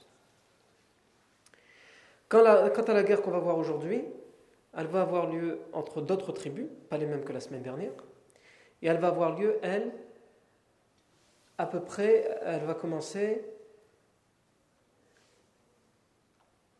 Quant 2.29 2.45
à 2.45 2.93
la 2.93 3.03
guerre 3.03 3.21
qu'on 3.21 3.31
va 3.31 3.39
voir 3.39 3.57
aujourd'hui, 3.57 4.05
elle 4.77 4.87
va 4.87 5.01
avoir 5.01 5.27
lieu 5.27 5.59
entre 5.73 6.01
d'autres 6.01 6.31
tribus, 6.31 6.67
pas 6.89 6.97
les 6.97 7.07
mêmes 7.07 7.23
que 7.23 7.33
la 7.33 7.39
semaine 7.39 7.63
dernière, 7.63 7.91
et 8.81 8.87
elle 8.87 8.99
va 8.99 9.07
avoir 9.07 9.37
lieu, 9.37 9.57
elle, 9.63 9.91
à 11.57 11.65
peu 11.65 11.81
près, 11.81 12.39
elle 12.43 12.63
va 12.63 12.75
commencer 12.75 13.43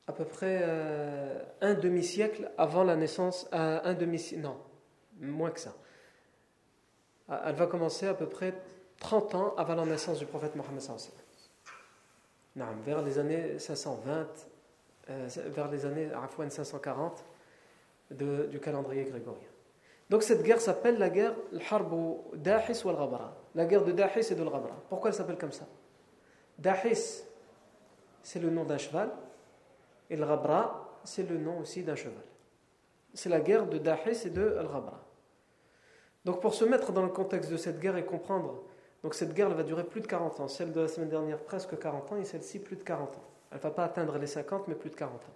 à 0.07 0.13
peu 0.13 0.25
près 0.25 0.59
euh, 0.63 1.43
un 1.61 1.73
demi-siècle 1.73 2.51
avant 2.57 2.83
la 2.83 2.95
naissance, 2.95 3.47
euh, 3.53 3.79
un 3.83 3.93
demi 3.93 4.33
non, 4.37 4.57
moins 5.19 5.51
que 5.51 5.59
ça. 5.59 5.75
Elle 7.27 7.55
va 7.55 7.67
commencer 7.67 8.07
à 8.07 8.15
peu 8.15 8.27
près 8.27 8.53
30 8.99 9.35
ans 9.35 9.53
avant 9.55 9.75
la 9.75 9.85
naissance 9.85 10.17
du 10.19 10.25
prophète 10.25 10.55
Mohammed 10.55 10.81
vers 12.83 13.01
les 13.03 13.19
années 13.19 13.59
520 13.59 14.11
euh, 14.11 14.25
vers 15.47 15.69
les 15.69 15.85
années 15.85 16.09
540 16.49 17.23
de, 18.11 18.45
du 18.45 18.59
calendrier 18.59 19.03
grégorien. 19.03 19.47
Donc 20.09 20.23
cette 20.23 20.43
guerre 20.43 20.61
s'appelle 20.61 20.97
la 20.97 21.09
guerre 21.09 21.35
la 23.55 23.65
guerre 23.65 23.83
de 23.83 23.91
Dahis 23.91 24.31
et 24.31 24.35
de 24.35 24.43
Ghabra. 24.43 24.81
Pourquoi 24.89 25.09
elle 25.09 25.15
s'appelle 25.15 25.37
comme 25.37 25.51
ça? 25.51 25.67
Dahis, 26.57 27.23
c'est 28.23 28.39
le 28.39 28.49
nom 28.49 28.63
d'un 28.63 28.77
cheval, 28.77 29.11
et 30.09 30.15
le 30.15 30.25
Ghabra, 30.25 30.99
c'est 31.03 31.29
le 31.29 31.37
nom 31.37 31.59
aussi 31.59 31.83
d'un 31.83 31.95
cheval. 31.95 32.23
C'est 33.13 33.29
la 33.29 33.39
guerre 33.39 33.67
de 33.67 33.77
Dahis 33.77 34.25
et 34.25 34.29
de 34.29 34.55
Al-Ghabra. 34.57 34.99
Donc 36.25 36.41
pour 36.41 36.53
se 36.53 36.65
mettre 36.65 36.91
dans 36.91 37.03
le 37.03 37.09
contexte 37.09 37.51
de 37.51 37.57
cette 37.57 37.79
guerre 37.79 37.97
et 37.97 38.05
comprendre, 38.05 38.63
donc 39.03 39.13
cette 39.13 39.33
guerre 39.33 39.49
va 39.49 39.63
durer 39.63 39.83
plus 39.83 40.01
de 40.01 40.07
40 40.07 40.39
ans, 40.41 40.47
celle 40.47 40.73
de 40.73 40.81
la 40.81 40.87
semaine 40.87 41.09
dernière 41.09 41.39
presque 41.39 41.77
40 41.79 42.11
ans 42.11 42.17
et 42.17 42.25
celle-ci 42.25 42.59
plus 42.59 42.75
de 42.75 42.83
40 42.83 43.15
ans. 43.15 43.23
Elle 43.51 43.57
ne 43.57 43.63
va 43.63 43.71
pas 43.71 43.83
atteindre 43.83 44.17
les 44.17 44.27
50, 44.27 44.67
mais 44.67 44.75
plus 44.75 44.89
de 44.89 44.95
40 44.95 45.15
ans. 45.15 45.35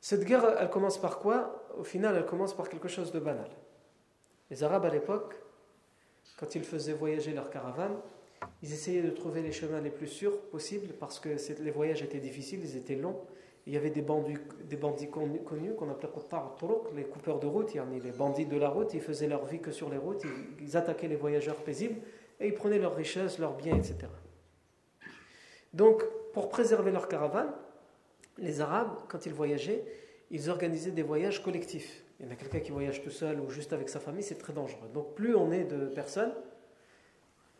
Cette 0.00 0.24
guerre, 0.24 0.56
elle 0.58 0.70
commence 0.70 0.98
par 0.98 1.18
quoi? 1.18 1.64
Au 1.78 1.84
final, 1.84 2.16
elle 2.16 2.26
commence 2.26 2.54
par 2.54 2.68
quelque 2.68 2.88
chose 2.88 3.12
de 3.12 3.20
banal. 3.20 3.50
Les 4.50 4.62
Arabes 4.64 4.84
à 4.84 4.90
l'époque, 4.90 5.36
quand 6.38 6.54
ils 6.54 6.64
faisaient 6.64 6.92
voyager 6.92 7.32
leurs 7.32 7.50
caravanes, 7.50 7.96
ils 8.62 8.72
essayaient 8.72 9.02
de 9.02 9.10
trouver 9.10 9.42
les 9.42 9.52
chemins 9.52 9.80
les 9.80 9.90
plus 9.90 10.08
sûrs 10.08 10.40
possibles 10.50 10.92
parce 10.94 11.20
que 11.20 11.28
les 11.60 11.70
voyages 11.70 12.02
étaient 12.02 12.18
difficiles, 12.18 12.60
ils 12.62 12.76
étaient 12.76 12.96
longs. 12.96 13.20
Il 13.66 13.72
y 13.72 13.76
avait 13.76 13.90
des 13.90 14.02
bandits, 14.02 14.34
connus 15.08 15.74
qu'on 15.74 15.88
appelait 15.88 16.08
les 16.96 17.04
coupeurs 17.04 17.38
de 17.38 17.46
route, 17.46 17.72
les 17.74 18.10
bandits 18.10 18.46
de 18.46 18.56
la 18.56 18.68
route, 18.68 18.92
ils 18.94 19.00
faisaient 19.00 19.28
leur 19.28 19.44
vie 19.46 19.60
que 19.60 19.70
sur 19.70 19.88
les 19.88 19.98
routes, 19.98 20.24
ils 20.60 20.76
attaquaient 20.76 21.06
les 21.06 21.14
voyageurs 21.14 21.54
paisibles 21.54 22.00
et 22.40 22.48
ils 22.48 22.54
prenaient 22.54 22.80
leurs 22.80 22.96
richesses, 22.96 23.38
leurs 23.38 23.54
biens, 23.54 23.76
etc. 23.76 24.08
Donc, 25.72 26.04
pour 26.32 26.48
préserver 26.48 26.90
leur 26.90 27.08
caravane, 27.08 27.52
les 28.38 28.60
Arabes, 28.60 28.94
quand 29.08 29.26
ils 29.26 29.34
voyageaient, 29.34 29.84
ils 30.30 30.48
organisaient 30.50 30.90
des 30.90 31.02
voyages 31.02 31.42
collectifs. 31.42 32.04
Il 32.18 32.26
y 32.26 32.28
en 32.28 32.32
a 32.32 32.36
quelqu'un 32.36 32.60
qui 32.60 32.70
voyage 32.70 33.02
tout 33.02 33.10
seul 33.10 33.40
ou 33.40 33.50
juste 33.50 33.72
avec 33.72 33.88
sa 33.88 34.00
famille, 34.00 34.22
c'est 34.22 34.38
très 34.38 34.52
dangereux. 34.52 34.88
Donc, 34.92 35.14
plus 35.14 35.34
on 35.34 35.50
est 35.50 35.64
de 35.64 35.86
personnes, 35.86 36.32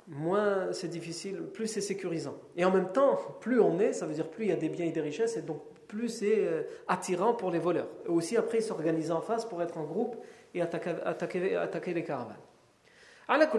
moins 0.09 0.73
c'est 0.73 0.89
difficile, 0.89 1.43
plus 1.53 1.67
c'est 1.67 1.81
sécurisant. 1.81 2.37
Et 2.57 2.65
en 2.65 2.71
même 2.71 2.93
temps, 2.93 3.19
plus 3.41 3.61
on 3.61 3.79
est, 3.79 3.93
ça 3.93 4.07
veut 4.07 4.15
dire 4.15 4.29
plus 4.29 4.45
il 4.45 4.49
y 4.49 4.53
a 4.53 4.57
des 4.57 4.69
biens 4.69 4.87
et 4.87 4.93
des 4.93 5.01
richesses, 5.01 5.37
et 5.37 5.43
donc 5.43 5.63
plus 5.89 6.09
c'est 6.09 6.47
euh, 6.47 6.63
attirant 6.89 7.35
pour 7.35 7.51
les 7.51 7.59
voleurs. 7.59 7.89
Et 8.07 8.09
aussi, 8.09 8.37
après, 8.37 8.59
ils 8.59 8.65
s'organisent 8.65 9.11
en 9.11 9.21
face 9.21 9.45
pour 9.45 9.63
être 9.63 9.79
en 9.79 9.85
groupe 9.85 10.17
et 10.55 10.63
attaquer, 10.63 11.95
les 11.95 12.05
caravanes. 12.05 12.37
À 13.29 13.39
la 13.39 13.51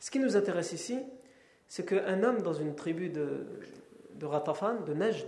ce 0.00 0.10
qui 0.10 0.20
nous 0.20 0.36
intéresse 0.36 0.72
ici, 0.72 1.00
c'est 1.68 1.86
qu'un 1.86 2.22
homme 2.22 2.42
dans 2.42 2.54
une 2.54 2.74
tribu 2.74 3.10
de, 3.10 3.46
de 4.14 4.26
Ratafan, 4.26 4.84
de 4.84 4.94
Najd, 4.94 5.26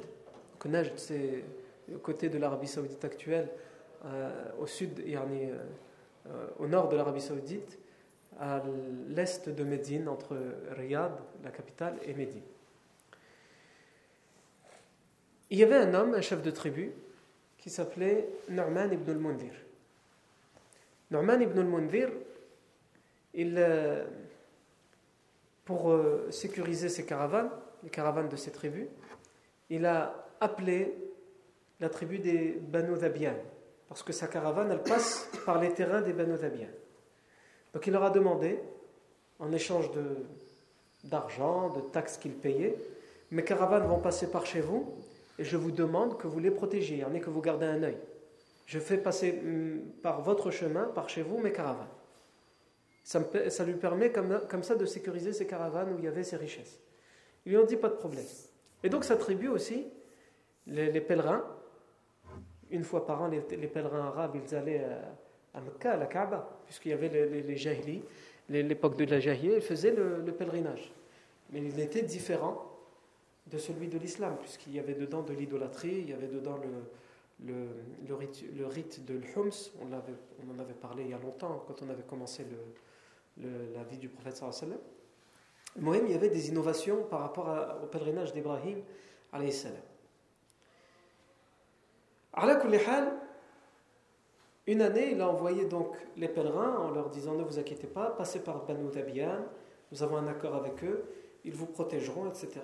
que 0.58 0.68
Najd 0.68 0.92
c'est 0.96 1.44
le 1.88 1.98
côté 1.98 2.28
de 2.28 2.38
l'Arabie 2.38 2.66
Saoudite 2.66 3.04
actuelle, 3.04 3.48
euh, 4.06 4.30
au 4.58 4.66
sud, 4.66 4.98
yani, 5.06 5.50
euh, 5.50 6.46
au 6.58 6.66
nord 6.66 6.88
de 6.88 6.96
l'Arabie 6.96 7.20
Saoudite, 7.20 7.78
à 8.38 8.62
l'est 9.08 9.48
de 9.48 9.64
Médine, 9.64 10.08
entre 10.08 10.36
Riyad, 10.70 11.12
la 11.44 11.50
capitale, 11.50 11.98
et 12.04 12.14
Médine. 12.14 12.42
Il 15.50 15.58
y 15.58 15.62
avait 15.62 15.76
un 15.76 15.92
homme, 15.92 16.14
un 16.14 16.20
chef 16.22 16.40
de 16.42 16.50
tribu, 16.50 16.92
qui 17.58 17.68
s'appelait 17.68 18.28
Nu'man 18.48 18.90
ibn 18.92 19.10
al-Mundhir. 19.10 19.52
Nu'man 21.10 21.42
ibn 21.42 21.58
al-Mundhir, 21.58 22.10
il, 23.34 23.56
euh, 23.58 24.04
pour 25.70 25.96
sécuriser 26.30 26.88
ses 26.88 27.06
caravanes, 27.06 27.48
les 27.84 27.90
caravanes 27.90 28.28
de 28.28 28.34
ses 28.34 28.50
tribus, 28.50 28.88
il 29.68 29.86
a 29.86 30.26
appelé 30.40 30.92
la 31.78 31.88
tribu 31.88 32.18
des 32.18 32.58
Banu 32.60 32.94
parce 33.88 34.02
que 34.02 34.12
sa 34.12 34.26
caravane, 34.26 34.72
elle 34.72 34.82
passe 34.82 35.30
par 35.46 35.60
les 35.60 35.72
terrains 35.72 36.00
des 36.00 36.12
Banu 36.12 36.36
Dhabian. 36.36 36.66
Donc 37.72 37.86
il 37.86 37.92
leur 37.92 38.02
a 38.02 38.10
demandé, 38.10 38.58
en 39.38 39.52
échange 39.52 39.92
de, 39.92 40.26
d'argent, 41.04 41.68
de 41.68 41.82
taxes 41.82 42.18
qu'ils 42.18 42.34
payaient, 42.34 42.74
mes 43.30 43.44
caravanes 43.44 43.86
vont 43.86 44.00
passer 44.00 44.28
par 44.28 44.46
chez 44.46 44.60
vous, 44.60 44.92
et 45.38 45.44
je 45.44 45.56
vous 45.56 45.70
demande 45.70 46.18
que 46.18 46.26
vous 46.26 46.40
les 46.40 46.50
protégiez, 46.50 47.04
en 47.04 47.14
est 47.14 47.20
que 47.20 47.30
vous 47.30 47.42
gardez 47.42 47.66
un 47.66 47.84
œil. 47.84 47.98
Je 48.66 48.80
fais 48.80 48.98
passer 48.98 49.38
hum, 49.40 49.82
par 50.02 50.20
votre 50.20 50.50
chemin, 50.50 50.86
par 50.86 51.08
chez 51.08 51.22
vous, 51.22 51.38
mes 51.38 51.52
caravanes. 51.52 51.86
Ça, 53.10 53.64
lui 53.64 53.74
permet 53.74 54.12
comme, 54.12 54.62
ça 54.62 54.76
de 54.76 54.86
sécuriser 54.86 55.32
ces 55.32 55.44
caravanes 55.44 55.92
où 55.92 55.98
il 55.98 56.04
y 56.04 56.06
avait 56.06 56.22
ces 56.22 56.36
richesses. 56.36 56.78
Ils 57.44 57.50
lui 57.50 57.58
ont 57.58 57.66
dit 57.66 57.74
pas 57.74 57.88
de 57.88 57.94
problème. 57.94 58.24
Et 58.84 58.88
donc 58.88 59.02
ça 59.02 59.16
tribu 59.16 59.48
aussi, 59.48 59.84
les, 60.68 61.00
pèlerins, 61.00 61.44
une 62.70 62.84
fois 62.84 63.04
par 63.04 63.22
an, 63.22 63.26
les, 63.26 63.40
pèlerins 63.66 64.06
arabes, 64.06 64.36
ils 64.36 64.54
allaient 64.54 64.86
à, 65.54 65.60
Mecca, 65.60 65.94
à 65.94 65.96
la 65.96 66.06
Kaaba, 66.06 66.60
puisqu'il 66.66 66.90
y 66.90 66.92
avait 66.92 67.08
les, 67.08 67.42
les, 67.42 67.56
Jahili, 67.56 68.00
l'époque 68.48 68.96
de 68.96 69.04
la 69.06 69.18
Jahiliya, 69.18 69.56
ils 69.56 69.60
faisaient 69.60 69.92
le, 69.92 70.32
pèlerinage. 70.32 70.92
Mais 71.50 71.64
il 71.64 71.80
était 71.80 72.02
différent 72.02 72.64
de 73.48 73.58
celui 73.58 73.88
de 73.88 73.98
l'islam, 73.98 74.36
puisqu'il 74.40 74.72
y 74.72 74.78
avait 74.78 74.94
dedans 74.94 75.22
de 75.22 75.32
l'idolâtrie, 75.32 75.98
il 76.02 76.10
y 76.10 76.12
avait 76.12 76.28
dedans 76.28 76.60
le, 77.44 77.66
le, 78.06 78.14
rite, 78.14 78.44
le 78.56 79.14
de 79.14 79.20
l'Hums, 79.20 79.72
on, 79.80 79.92
en 79.92 80.60
avait 80.60 80.74
parlé 80.74 81.02
il 81.02 81.10
y 81.10 81.14
a 81.14 81.18
longtemps, 81.18 81.64
quand 81.66 81.82
on 81.84 81.90
avait 81.90 82.04
commencé 82.08 82.44
la 83.74 83.82
vie 83.84 83.98
du 83.98 84.08
prophète 84.08 84.36
sallallahu 84.36 84.78
alayhi 85.76 86.02
il 86.06 86.12
y 86.12 86.14
avait 86.14 86.28
des 86.28 86.48
innovations 86.48 87.04
par 87.04 87.20
rapport 87.20 87.78
au 87.82 87.86
pèlerinage 87.86 88.32
d'Ibrahim 88.32 88.82
alayhi 89.32 89.52
salam. 89.52 89.82
Une 94.66 94.82
année, 94.82 95.10
il 95.12 95.20
a 95.20 95.28
envoyé 95.28 95.64
donc 95.64 95.96
les 96.16 96.28
pèlerins 96.28 96.76
en 96.76 96.90
leur 96.90 97.10
disant 97.10 97.34
Ne 97.34 97.42
vous 97.42 97.58
inquiétez 97.58 97.86
pas, 97.86 98.10
passez 98.10 98.40
par 98.40 98.64
Banu 98.66 98.88
Tabian, 98.90 99.44
nous 99.90 100.02
avons 100.02 100.16
un 100.16 100.28
accord 100.28 100.54
avec 100.54 100.84
eux, 100.84 101.04
ils 101.44 101.54
vous 101.54 101.66
protégeront, 101.66 102.28
etc. 102.28 102.60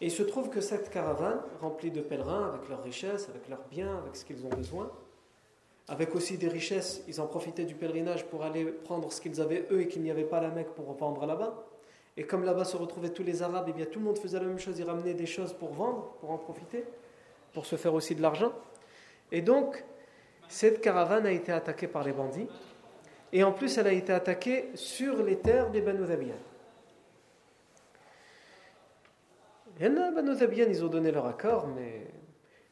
Et 0.00 0.06
il 0.06 0.10
se 0.12 0.22
trouve 0.22 0.48
que 0.48 0.60
cette 0.60 0.90
caravane, 0.90 1.40
remplie 1.60 1.90
de 1.90 2.00
pèlerins, 2.00 2.46
avec 2.46 2.68
leurs 2.68 2.82
richesses, 2.82 3.28
avec 3.28 3.48
leurs 3.48 3.64
biens, 3.68 3.98
avec 3.98 4.14
ce 4.14 4.24
qu'ils 4.24 4.46
ont 4.46 4.50
besoin, 4.50 4.92
avec 5.88 6.14
aussi 6.14 6.36
des 6.36 6.48
richesses, 6.48 7.02
ils 7.08 7.20
en 7.20 7.26
profitaient 7.26 7.64
du 7.64 7.74
pèlerinage 7.74 8.26
pour 8.26 8.44
aller 8.44 8.66
prendre 8.66 9.10
ce 9.10 9.20
qu'ils 9.20 9.40
avaient 9.40 9.66
eux 9.70 9.80
et 9.80 9.88
qu'il 9.88 10.02
n'y 10.02 10.10
avait 10.10 10.24
pas 10.24 10.40
la 10.40 10.50
Mecque 10.50 10.74
pour 10.74 10.86
revendre 10.86 11.24
là-bas. 11.24 11.64
Et 12.18 12.24
comme 12.24 12.44
là-bas 12.44 12.64
se 12.64 12.76
retrouvaient 12.76 13.10
tous 13.10 13.22
les 13.22 13.42
Arabes, 13.42 13.68
et 13.68 13.70
eh 13.70 13.74
bien 13.74 13.86
tout 13.86 13.98
le 13.98 14.04
monde 14.04 14.18
faisait 14.18 14.38
la 14.38 14.44
même 14.44 14.58
chose, 14.58 14.78
ils 14.78 14.84
ramenaient 14.84 15.14
des 15.14 15.26
choses 15.26 15.52
pour 15.52 15.72
vendre, 15.72 16.14
pour 16.20 16.30
en 16.30 16.36
profiter, 16.36 16.84
pour 17.54 17.64
se 17.64 17.76
faire 17.76 17.94
aussi 17.94 18.14
de 18.14 18.20
l'argent. 18.20 18.52
Et 19.32 19.40
donc, 19.40 19.84
cette 20.48 20.80
caravane 20.80 21.26
a 21.26 21.30
été 21.30 21.52
attaquée 21.52 21.86
par 21.86 22.04
les 22.04 22.12
bandits, 22.12 22.48
et 23.32 23.44
en 23.44 23.52
plus 23.52 23.78
elle 23.78 23.86
a 23.86 23.92
été 23.92 24.12
attaquée 24.12 24.70
sur 24.74 25.22
les 25.22 25.38
terres 25.38 25.70
des 25.70 25.80
Banu 25.80 26.06
Dhabian. 26.06 26.34
Et 29.80 29.88
là, 29.88 30.10
Banu 30.10 30.34
Dhabian, 30.34 30.66
ils 30.68 30.84
ont 30.84 30.88
donné 30.88 31.12
leur 31.12 31.26
accord, 31.26 31.68
mais 31.68 32.08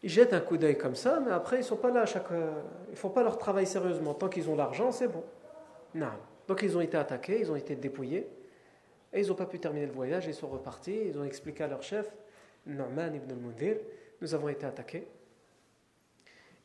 ils 0.06 0.08
jettent 0.08 0.34
un 0.34 0.40
coup 0.40 0.56
d'œil 0.56 0.78
comme 0.78 0.94
ça, 0.94 1.18
mais 1.18 1.32
après 1.32 1.58
ils 1.58 1.64
sont 1.64 1.74
pas 1.74 1.90
là 1.90 2.02
à 2.02 2.06
chaque, 2.06 2.28
ils 2.90 2.96
font 2.96 3.08
pas 3.08 3.24
leur 3.24 3.38
travail 3.38 3.66
sérieusement. 3.66 4.14
Tant 4.14 4.28
qu'ils 4.28 4.48
ont 4.48 4.54
l'argent, 4.54 4.92
c'est 4.92 5.08
bon. 5.08 5.24
Non. 5.96 6.12
Donc 6.46 6.62
ils 6.62 6.76
ont 6.76 6.80
été 6.80 6.96
attaqués, 6.96 7.40
ils 7.40 7.50
ont 7.50 7.56
été 7.56 7.74
dépouillés. 7.74 8.28
Et 9.12 9.22
ils 9.22 9.26
n'ont 9.26 9.34
pas 9.34 9.46
pu 9.46 9.58
terminer 9.58 9.86
le 9.86 9.92
voyage, 9.92 10.26
ils 10.26 10.34
sont 10.34 10.46
repartis, 10.46 10.96
ils 11.08 11.18
ont 11.18 11.24
expliqué 11.24 11.64
à 11.64 11.66
leur 11.66 11.82
chef, 11.82 12.08
Norman 12.66 13.08
ibn 13.14 13.32
al-Mundhir, 13.32 13.78
nous 14.20 14.32
avons 14.32 14.48
été 14.48 14.64
attaqués 14.64 15.08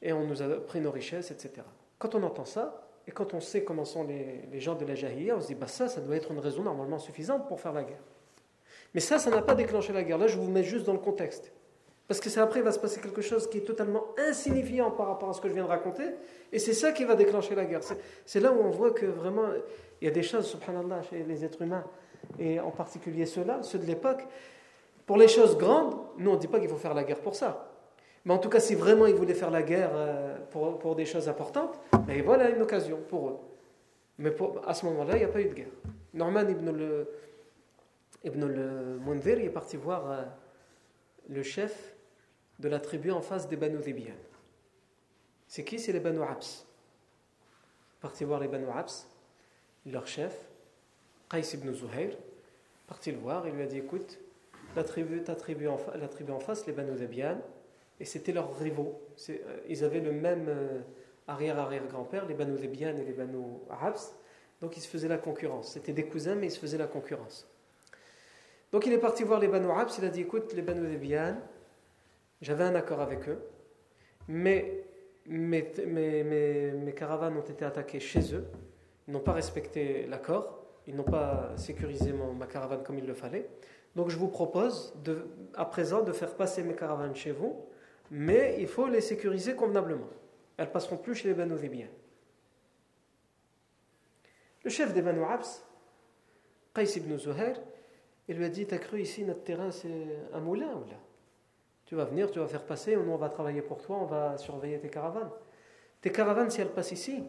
et 0.03 0.13
on 0.13 0.23
nous 0.23 0.43
a 0.43 0.47
pris 0.59 0.79
nos 0.79 0.91
richesses, 0.91 1.31
etc. 1.31 1.63
Quand 1.97 2.13
on 2.13 2.21
entend 2.21 2.45
ça, 2.45 2.89
et 3.07 3.11
quand 3.11 3.33
on 3.33 3.39
sait 3.39 3.63
comment 3.63 3.85
sont 3.85 4.03
les, 4.03 4.59
gens 4.59 4.75
de 4.75 4.85
la 4.85 4.93
Jahiliya, 4.93 5.35
on 5.35 5.41
se 5.41 5.47
dit, 5.47 5.55
bah 5.55 5.65
ça, 5.65 5.87
ça 5.87 5.99
doit 5.99 6.15
être 6.15 6.29
une 6.29 6.37
raison 6.39 6.61
normalement 6.61 6.99
suffisante 6.99 7.47
pour 7.47 7.59
faire 7.59 7.73
la 7.73 7.85
guerre. 7.85 8.03
Mais 8.93 8.99
ça, 8.99 9.17
ça 9.17 9.31
n'a 9.31 9.41
pas 9.41 9.55
déclenché 9.55 9.93
la 9.93 10.03
guerre. 10.03 10.19
Là, 10.19 10.27
je 10.27 10.37
vous 10.37 10.51
mets 10.51 10.63
juste 10.63 10.85
dans 10.85 10.93
le 10.93 10.99
contexte. 10.99 11.51
Parce 12.11 12.19
que 12.19 12.29
c'est 12.29 12.41
après, 12.41 12.59
il 12.59 12.63
va 12.63 12.73
se 12.73 12.79
passer 12.79 12.99
quelque 12.99 13.21
chose 13.21 13.49
qui 13.49 13.59
est 13.59 13.65
totalement 13.65 14.07
insignifiant 14.17 14.91
par 14.91 15.07
rapport 15.07 15.29
à 15.29 15.33
ce 15.33 15.39
que 15.39 15.47
je 15.47 15.53
viens 15.53 15.63
de 15.63 15.69
raconter, 15.69 16.03
et 16.51 16.59
c'est 16.59 16.73
ça 16.73 16.91
qui 16.91 17.05
va 17.05 17.15
déclencher 17.15 17.55
la 17.55 17.63
guerre. 17.63 17.79
C'est 18.25 18.41
là 18.41 18.51
où 18.51 18.59
on 18.59 18.69
voit 18.69 18.91
que 18.91 19.05
vraiment, 19.05 19.45
il 20.01 20.05
y 20.05 20.07
a 20.09 20.11
des 20.11 20.21
choses, 20.21 20.45
subhanallah, 20.47 21.03
chez 21.03 21.23
les 21.23 21.45
êtres 21.45 21.61
humains, 21.61 21.85
et 22.37 22.59
en 22.59 22.71
particulier 22.71 23.25
ceux-là, 23.25 23.63
ceux 23.63 23.79
de 23.79 23.85
l'époque, 23.85 24.27
pour 25.05 25.15
les 25.15 25.29
choses 25.29 25.57
grandes, 25.57 25.95
nous 26.17 26.31
on 26.31 26.33
ne 26.33 26.39
dit 26.39 26.49
pas 26.49 26.59
qu'il 26.59 26.67
faut 26.67 26.75
faire 26.75 26.93
la 26.93 27.05
guerre 27.05 27.21
pour 27.21 27.33
ça. 27.33 27.71
Mais 28.25 28.33
en 28.33 28.39
tout 28.39 28.49
cas, 28.49 28.59
si 28.59 28.75
vraiment 28.75 29.05
ils 29.05 29.15
voulaient 29.15 29.33
faire 29.33 29.49
la 29.49 29.63
guerre 29.63 29.91
euh, 29.93 30.35
pour, 30.49 30.97
des 30.97 31.05
choses 31.05 31.29
importantes, 31.29 31.79
ben 32.05 32.21
voilà 32.25 32.49
une 32.49 32.61
occasion 32.61 32.99
pour 33.07 33.29
eux. 33.29 33.37
Mais 34.17 34.35
à 34.67 34.73
ce 34.73 34.85
moment-là, 34.87 35.13
il 35.15 35.19
n'y 35.19 35.23
a 35.23 35.29
pas 35.29 35.39
eu 35.39 35.47
de 35.47 35.53
guerre. 35.53 35.71
Norman 36.13 36.49
ibn 36.49 36.71
le, 36.71 37.07
ibn 38.25 38.45
le 38.47 38.99
Mundhir 38.99 39.39
est 39.39 39.49
parti 39.49 39.77
voir 39.77 40.11
euh, 40.11 40.23
le 41.29 41.41
chef 41.41 41.90
de 42.61 42.69
la 42.69 42.79
tribu 42.79 43.11
en 43.11 43.21
face 43.21 43.49
des 43.49 43.57
Banu 43.57 43.79
Dhibiyan. 43.79 44.15
C'est 45.47 45.63
qui 45.63 45.79
C'est 45.79 45.91
les 45.91 45.99
Banu 45.99 46.21
Abs. 46.21 46.65
Parti 47.99 48.23
voir 48.23 48.39
les 48.39 48.47
Banu 48.47 48.67
Abs, 48.73 49.07
leur 49.85 50.07
chef, 50.07 50.39
Qais 51.29 51.41
ibn 51.53 51.73
Zuhair, 51.73 52.15
parti 52.87 53.11
le 53.11 53.17
voir, 53.17 53.47
il 53.47 53.53
lui 53.53 53.63
a 53.63 53.65
dit 53.65 53.77
Écoute, 53.77 54.19
la 54.75 54.83
tribu, 54.83 55.21
en, 55.67 55.77
la 55.95 56.07
tribu 56.07 56.31
en 56.31 56.39
face, 56.39 56.65
les 56.67 56.73
Banu 56.73 56.97
Zabian, 56.97 57.39
et 57.99 58.05
c'était 58.05 58.31
leurs 58.31 58.57
rivaux. 58.57 59.01
Euh, 59.29 59.59
ils 59.67 59.83
avaient 59.83 59.99
le 59.99 60.11
même 60.11 60.45
euh, 60.47 60.79
arrière-arrière-grand-père, 61.27 62.25
les 62.25 62.33
Banu 62.33 62.57
Zabian 62.57 62.95
et 62.95 63.03
les 63.03 63.13
Banu 63.13 63.43
Habs, 63.69 64.15
donc 64.61 64.77
ils 64.77 64.81
se 64.81 64.87
faisaient 64.87 65.07
la 65.07 65.17
concurrence. 65.17 65.73
C'était 65.73 65.93
des 65.93 66.05
cousins, 66.05 66.35
mais 66.35 66.47
ils 66.47 66.51
se 66.51 66.59
faisaient 66.59 66.77
la 66.77 66.87
concurrence. 66.87 67.47
Donc 68.71 68.85
il 68.85 68.93
est 68.93 68.99
parti 68.99 69.23
voir 69.23 69.39
les 69.39 69.47
Banu 69.47 69.69
Habs, 69.71 69.97
il 69.97 70.05
a 70.05 70.09
dit 70.09 70.21
Écoute, 70.21 70.53
les 70.53 70.61
Banu 70.61 70.87
j'avais 72.41 72.63
un 72.63 72.75
accord 72.75 73.01
avec 73.01 73.27
eux, 73.29 73.39
mais 74.27 74.83
mes, 75.27 76.93
caravanes 76.95 77.37
ont 77.37 77.41
été 77.41 77.65
attaquées 77.65 77.99
chez 77.99 78.33
eux, 78.33 78.45
ils 79.07 79.13
n'ont 79.13 79.19
pas 79.19 79.33
respecté 79.33 80.05
l'accord 80.07 80.61
ils 80.87 80.95
n'ont 80.95 81.03
pas 81.03 81.51
sécurisé 81.57 82.13
ma 82.13 82.47
caravane 82.47 82.83
comme 82.83 82.97
il 82.97 83.05
le 83.05 83.13
fallait. 83.13 83.47
Donc 83.95 84.09
je 84.09 84.17
vous 84.17 84.29
propose 84.29 84.93
à 85.53 85.65
présent 85.65 86.01
de 86.01 86.11
faire 86.11 86.35
passer 86.35 86.63
mes 86.63 86.75
caravanes 86.75 87.15
chez 87.15 87.31
vous, 87.31 87.65
mais 88.09 88.57
il 88.59 88.67
faut 88.67 88.87
les 88.87 89.01
sécuriser 89.01 89.55
convenablement. 89.55 90.09
Elles 90.57 90.71
passeront 90.71 90.97
plus 90.97 91.15
chez 91.15 91.27
les 91.27 91.33
Banu 91.33 91.55
chef 94.67 94.93
des 94.93 95.01
Banu 95.01 95.23
Abs, 95.23 95.65
Qais 96.73 96.97
ibn 96.97 97.17
Zuhair, 97.17 97.59
il 98.27 98.37
lui 98.37 98.45
a 98.45 98.49
dit 98.49 98.65
T'as 98.65 98.77
cru 98.77 99.01
ici, 99.01 99.23
notre 99.25 99.43
terrain, 99.43 99.71
c'est 99.71 100.07
un 100.33 100.39
moulin 100.39 100.73
ou 100.73 100.89
là? 100.89 100.97
Tu 101.91 101.97
vas 101.97 102.05
venir, 102.05 102.31
tu 102.31 102.39
vas 102.39 102.47
faire 102.47 102.63
passer, 102.63 102.95
nous 102.95 103.11
on 103.11 103.17
va 103.17 103.27
travailler 103.27 103.61
pour 103.61 103.81
toi, 103.81 103.97
on 103.97 104.05
va 104.05 104.37
surveiller 104.37 104.79
tes 104.79 104.87
caravanes. 104.87 105.29
Tes 105.99 106.09
caravanes, 106.09 106.49
si 106.49 106.61
elles 106.61 106.71
passent 106.71 106.93
ici, 106.93 107.21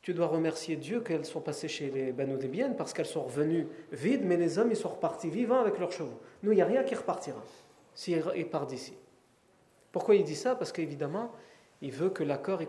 tu 0.00 0.14
dois 0.14 0.28
remercier 0.28 0.76
Dieu 0.76 1.00
qu'elles 1.00 1.24
sont 1.24 1.40
passées 1.40 1.66
chez 1.66 1.90
les 1.90 2.12
Banu 2.12 2.36
Debian 2.36 2.74
parce 2.74 2.92
qu'elles 2.92 3.04
sont 3.04 3.24
revenues 3.24 3.66
vides, 3.90 4.24
mais 4.24 4.36
les 4.36 4.60
hommes, 4.60 4.70
ils 4.70 4.76
sont 4.76 4.90
repartis 4.90 5.28
vivants 5.28 5.58
avec 5.58 5.80
leurs 5.80 5.90
chevaux. 5.90 6.20
Nous, 6.44 6.52
il 6.52 6.54
n'y 6.54 6.62
a 6.62 6.66
rien 6.66 6.84
qui 6.84 6.94
repartira 6.94 7.42
s'ils 7.96 8.22
partent 8.48 8.70
d'ici. 8.70 8.96
Pourquoi 9.90 10.14
il 10.14 10.22
dit 10.22 10.36
ça? 10.36 10.54
Parce 10.54 10.70
qu'évidemment, 10.70 11.32
il 11.82 11.90
veut 11.90 12.10
que 12.10 12.22
l'accord 12.22 12.60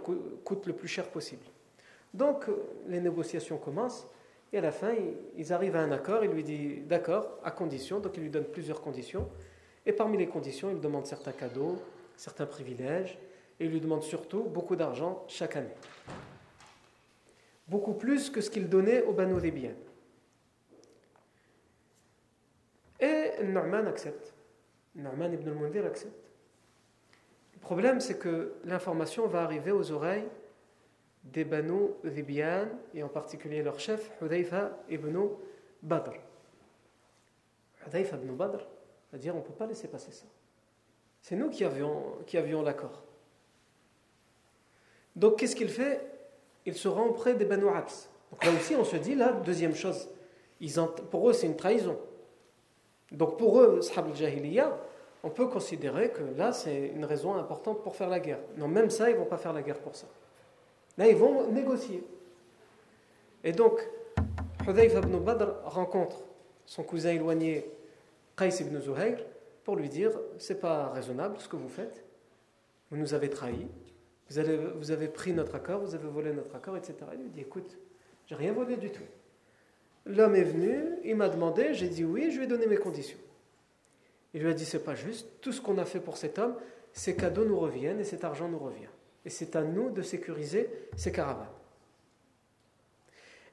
coûte 0.44 0.66
le 0.66 0.74
plus 0.74 0.88
cher 0.88 1.08
possible. 1.12 1.46
Donc, 2.16 2.46
les 2.88 3.00
négociations 3.00 3.60
commencent, 3.60 4.08
et 4.52 4.58
à 4.58 4.62
la 4.62 4.72
fin, 4.72 4.96
ils 5.38 5.54
arrivent 5.54 5.76
à 5.76 5.82
un 5.82 5.92
accord, 5.92 6.24
il 6.24 6.32
lui 6.32 6.44
dit 6.44 6.80
d'accord, 6.80 7.38
à 7.44 7.52
condition, 7.52 8.00
donc 8.00 8.18
il 8.18 8.24
lui 8.24 8.32
donne 8.32 8.46
plusieurs 8.46 8.82
conditions, 8.82 9.30
et 9.86 9.94
parmi 9.94 10.18
les 10.18 10.28
conditions, 10.28 10.70
il 10.70 10.80
demande 10.80 11.06
certains 11.06 11.32
cadeaux, 11.32 11.82
certains 12.16 12.46
privilèges, 12.46 13.18
et 13.60 13.66
il 13.66 13.72
lui 13.72 13.82
demande 13.82 14.04
surtout 14.04 14.44
beaucoup 14.44 14.76
d'argent 14.76 15.24
chaque 15.28 15.56
année. 15.56 15.76
Beaucoup 17.68 17.94
plus 17.94 18.30
que 18.30 18.42
ce 18.42 18.50
qu'il 18.50 18.68
donnait 18.68 19.04
au 19.04 19.14
Banu 19.14 19.40
biens. 19.52 19.76
Et 23.00 23.44
Norman 23.44 23.86
accepte. 23.86 24.34
Norman 24.96 25.32
ibn 25.32 25.50
al-Mundir 25.50 25.86
accepte. 25.86 26.30
Le 27.54 27.60
problème, 27.60 28.00
c'est 28.00 28.18
que 28.18 28.56
l'information 28.66 29.28
va 29.28 29.44
arriver 29.44 29.72
aux 29.72 29.92
oreilles 29.92 30.28
des 31.24 31.44
Banu 31.44 31.90
Dhibian, 32.04 32.68
et 32.94 33.04
en 33.04 33.10
particulier 33.10 33.62
leur 33.62 33.80
chef, 33.80 34.12
Hudayfa 34.22 34.78
ibn 34.90 35.18
Badr. 35.82 36.14
Hudayfa 37.86 38.16
ibn 38.18 38.36
Badr 38.36 38.66
va 39.12 39.18
dire 39.18 39.36
on 39.36 39.40
ne 39.40 39.44
peut 39.44 39.54
pas 39.54 39.66
laisser 39.66 39.88
passer 39.88 40.12
ça. 40.12 40.26
C'est 41.22 41.36
nous 41.36 41.50
qui 41.50 41.64
avions, 41.66 42.18
qui 42.26 42.38
avions 42.38 42.62
l'accord. 42.62 43.04
Donc 45.16 45.38
qu'est-ce 45.38 45.56
qu'il 45.56 45.70
fait? 45.70 46.02
Il 46.66 46.76
se 46.76 46.88
rend 46.88 47.08
auprès 47.08 47.34
des 47.34 47.46
Banu. 47.46 47.66
Donc 47.66 48.46
là 48.46 48.52
aussi, 48.52 48.76
on 48.76 48.84
se 48.84 48.96
dit, 48.96 49.16
là, 49.16 49.32
deuxième 49.32 49.76
chose, 49.76 50.08
pour 51.10 51.30
eux, 51.30 51.34
c'est 51.34 51.48
une 51.48 51.56
trahison. 51.56 51.98
Donc 53.12 53.38
pour 53.38 53.60
eux, 53.60 53.82
Sahab 53.82 54.08
al-Jahiliya, 54.08 54.78
on 55.24 55.30
peut 55.30 55.48
considérer 55.48 56.12
que 56.12 56.22
là, 56.38 56.54
c'est 56.54 56.88
une 56.96 57.06
raison 57.06 57.36
importante 57.36 57.84
pour 57.84 57.96
faire 57.96 58.10
la 58.10 58.20
guerre. 58.20 58.40
Non, 58.58 58.68
même 58.68 58.90
ça, 58.90 59.10
ils 59.10 59.14
ne 59.14 59.20
vont 59.20 59.26
pas 59.26 59.38
faire 59.38 59.54
la 59.54 59.62
guerre 59.62 59.80
pour 59.80 59.96
ça. 59.96 60.08
Là, 60.98 61.08
ils 61.08 61.16
vont 61.16 61.50
négocier. 61.52 62.04
Et 63.44 63.52
donc, 63.52 63.82
Hudayf 64.68 64.94
ibn 64.94 65.18
Badr 65.18 65.64
rencontre 65.66 66.18
son 66.66 66.84
cousin 66.84 67.12
éloigné, 67.12 67.70
Qais 68.40 68.62
ibn 68.62 68.80
Zuhayr, 68.80 69.18
pour 69.64 69.76
lui 69.76 69.90
dire 69.90 70.12
c'est 70.38 70.60
pas 70.62 70.90
raisonnable 70.90 71.36
ce 71.40 71.50
que 71.50 71.58
vous 71.58 71.68
faites, 71.68 72.06
vous 72.90 72.98
nous 72.98 73.14
avez 73.14 73.30
trahis, 73.30 73.68
vous 74.30 74.40
avez, 74.40 74.58
vous 74.58 74.92
avez 74.92 75.10
pris 75.10 75.34
notre 75.34 75.56
accord, 75.56 75.82
vous 75.82 75.94
avez 75.94 76.08
volé 76.08 76.32
notre 76.32 76.56
accord, 76.56 76.78
etc. 76.78 76.96
Il 77.14 77.24
lui 77.24 77.30
dit 77.30 77.42
écoute, 77.42 77.78
j'ai 78.28 78.36
rien 78.36 78.54
volé 78.54 78.78
du 78.78 78.92
tout. 78.92 79.04
L'homme 80.06 80.36
est 80.36 80.44
venu, 80.44 80.98
il 81.04 81.16
m'a 81.16 81.30
demandé, 81.30 81.74
j'ai 81.74 81.90
dit 81.90 82.06
oui, 82.06 82.32
je 82.32 82.38
lui 82.38 82.46
ai 82.46 82.48
donné 82.48 82.66
mes 82.66 82.78
conditions. 82.78 83.20
Il 84.34 84.42
lui 84.42 84.50
a 84.50 84.54
dit 84.54 84.66
c'est 84.66 84.84
pas 84.84 84.96
juste, 84.96 85.28
tout 85.42 85.52
ce 85.52 85.60
qu'on 85.62 85.78
a 85.78 85.86
fait 85.86 86.00
pour 86.00 86.18
cet 86.18 86.40
homme, 86.40 86.56
ces 86.94 87.16
cadeaux 87.16 87.46
nous 87.46 87.60
reviennent 87.60 88.00
et 88.00 88.04
cet 88.04 88.24
argent 88.24 88.48
nous 88.48 88.60
revient. 88.60 88.90
Et 89.26 89.30
c'est 89.30 89.56
à 89.56 89.64
nous 89.64 89.90
de 89.90 90.02
sécuriser 90.02 90.70
ces 90.96 91.12
caravanes. 91.12 91.48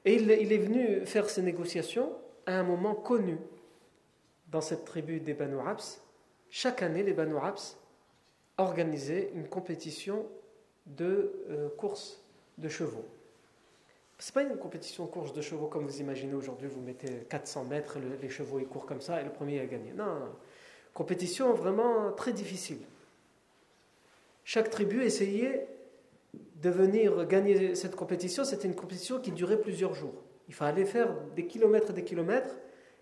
Et 0.05 0.15
il, 0.15 0.31
est 0.31 0.57
venu 0.57 1.05
faire 1.05 1.29
ces 1.29 1.41
négociations 1.41 2.13
à 2.45 2.57
un 2.57 2.63
moment 2.63 2.95
connu 2.95 3.37
dans 4.51 4.61
cette 4.61 4.85
tribu 4.85 5.19
des 5.19 5.33
Banu 5.33 5.59
Abs. 5.59 6.01
Chaque 6.49 6.81
année, 6.81 7.03
les 7.03 7.13
Banu 7.13 7.35
Abs 7.37 7.77
organisaient 8.57 9.31
une 9.35 9.47
compétition 9.47 10.25
de 10.85 11.33
euh, 11.49 11.69
course 11.77 12.21
de 12.57 12.69
chevaux. 12.69 13.05
Ce 14.19 14.31
n'est 14.31 14.33
pas 14.33 14.51
une 14.51 14.57
compétition 14.57 15.05
de 15.05 15.09
course 15.11 15.33
de 15.33 15.41
chevaux 15.41 15.67
comme 15.67 15.85
vous 15.85 15.99
imaginez 15.99 16.33
aujourd'hui, 16.33 16.67
vous 16.67 16.81
mettez 16.81 17.25
400 17.29 17.65
mètres, 17.65 17.99
les 18.21 18.29
chevaux 18.29 18.59
ils 18.59 18.65
courent 18.65 18.87
comme 18.87 19.01
ça 19.01 19.21
et 19.21 19.23
le 19.23 19.29
premier 19.29 19.59
a 19.59 19.65
gagné. 19.65 19.93
Non, 19.93 20.05
non, 20.05 20.35
compétition 20.93 21.53
vraiment 21.53 22.11
très 22.13 22.33
difficile. 22.33 22.79
Chaque 24.43 24.71
tribu 24.71 25.03
essayait 25.03 25.67
de 26.61 26.69
venir 26.69 27.25
gagner 27.27 27.75
cette 27.75 27.95
compétition. 27.95 28.43
C'était 28.43 28.67
une 28.67 28.75
compétition 28.75 29.19
qui 29.19 29.31
durait 29.31 29.59
plusieurs 29.59 29.93
jours. 29.93 30.15
Il 30.47 30.53
fallait 30.53 30.85
faire 30.85 31.13
des 31.35 31.45
kilomètres 31.45 31.91
et 31.91 31.93
des 31.93 32.03
kilomètres. 32.03 32.55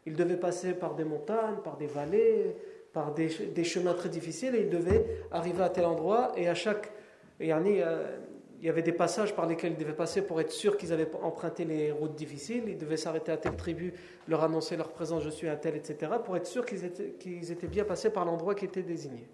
Il 0.06 0.16
devait 0.16 0.38
passer 0.38 0.74
par 0.74 0.96
des 0.96 1.04
montagnes, 1.04 1.58
par 1.64 1.78
des 1.78 1.88
vallées, 1.88 2.56
par 2.94 3.14
des, 3.14 3.30
chemins 3.64 3.94
très 3.94 4.10
difficiles 4.10 4.56
et 4.56 4.62
il 4.62 4.70
devait 4.70 5.06
arriver 5.32 5.64
à 5.64 5.70
tel 5.70 5.86
endroit 5.86 6.32
et 6.38 6.48
à 6.48 6.56
chaque 6.56 6.92
il 7.40 7.48
y 7.48 8.70
avait 8.70 8.82
des 8.82 8.94
passages 8.94 9.36
par 9.36 9.46
lesquels 9.46 9.74
ils 9.74 9.78
devaient 9.78 9.94
passer 9.94 10.22
pour 10.22 10.40
être 10.40 10.52
sûr 10.52 10.78
qu'ils 10.78 10.94
avaient 10.94 11.10
emprunté 11.22 11.66
les 11.66 11.92
routes 11.92 12.16
difficiles. 12.16 12.64
Ils 12.68 12.78
devaient 12.78 12.98
s'arrêter 12.98 13.34
à 13.34 13.38
telle 13.38 13.58
tribu, 13.58 13.94
leur 14.30 14.44
annoncer 14.44 14.78
leur 14.78 14.92
présence, 14.92 15.24
je 15.24 15.30
suis 15.30 15.50
à 15.50 15.58
tel, 15.58 15.76
etc., 15.76 16.14
pour 16.24 16.38
être 16.38 16.48
sûr 16.48 16.66
qu'ils 16.66 17.52
étaient 17.52 17.68
bien 17.68 17.84
passés 17.84 18.10
par 18.10 18.24
l'endroit 18.24 18.56
qui 18.56 18.64
était 18.64 18.82
désigné. 18.82 19.28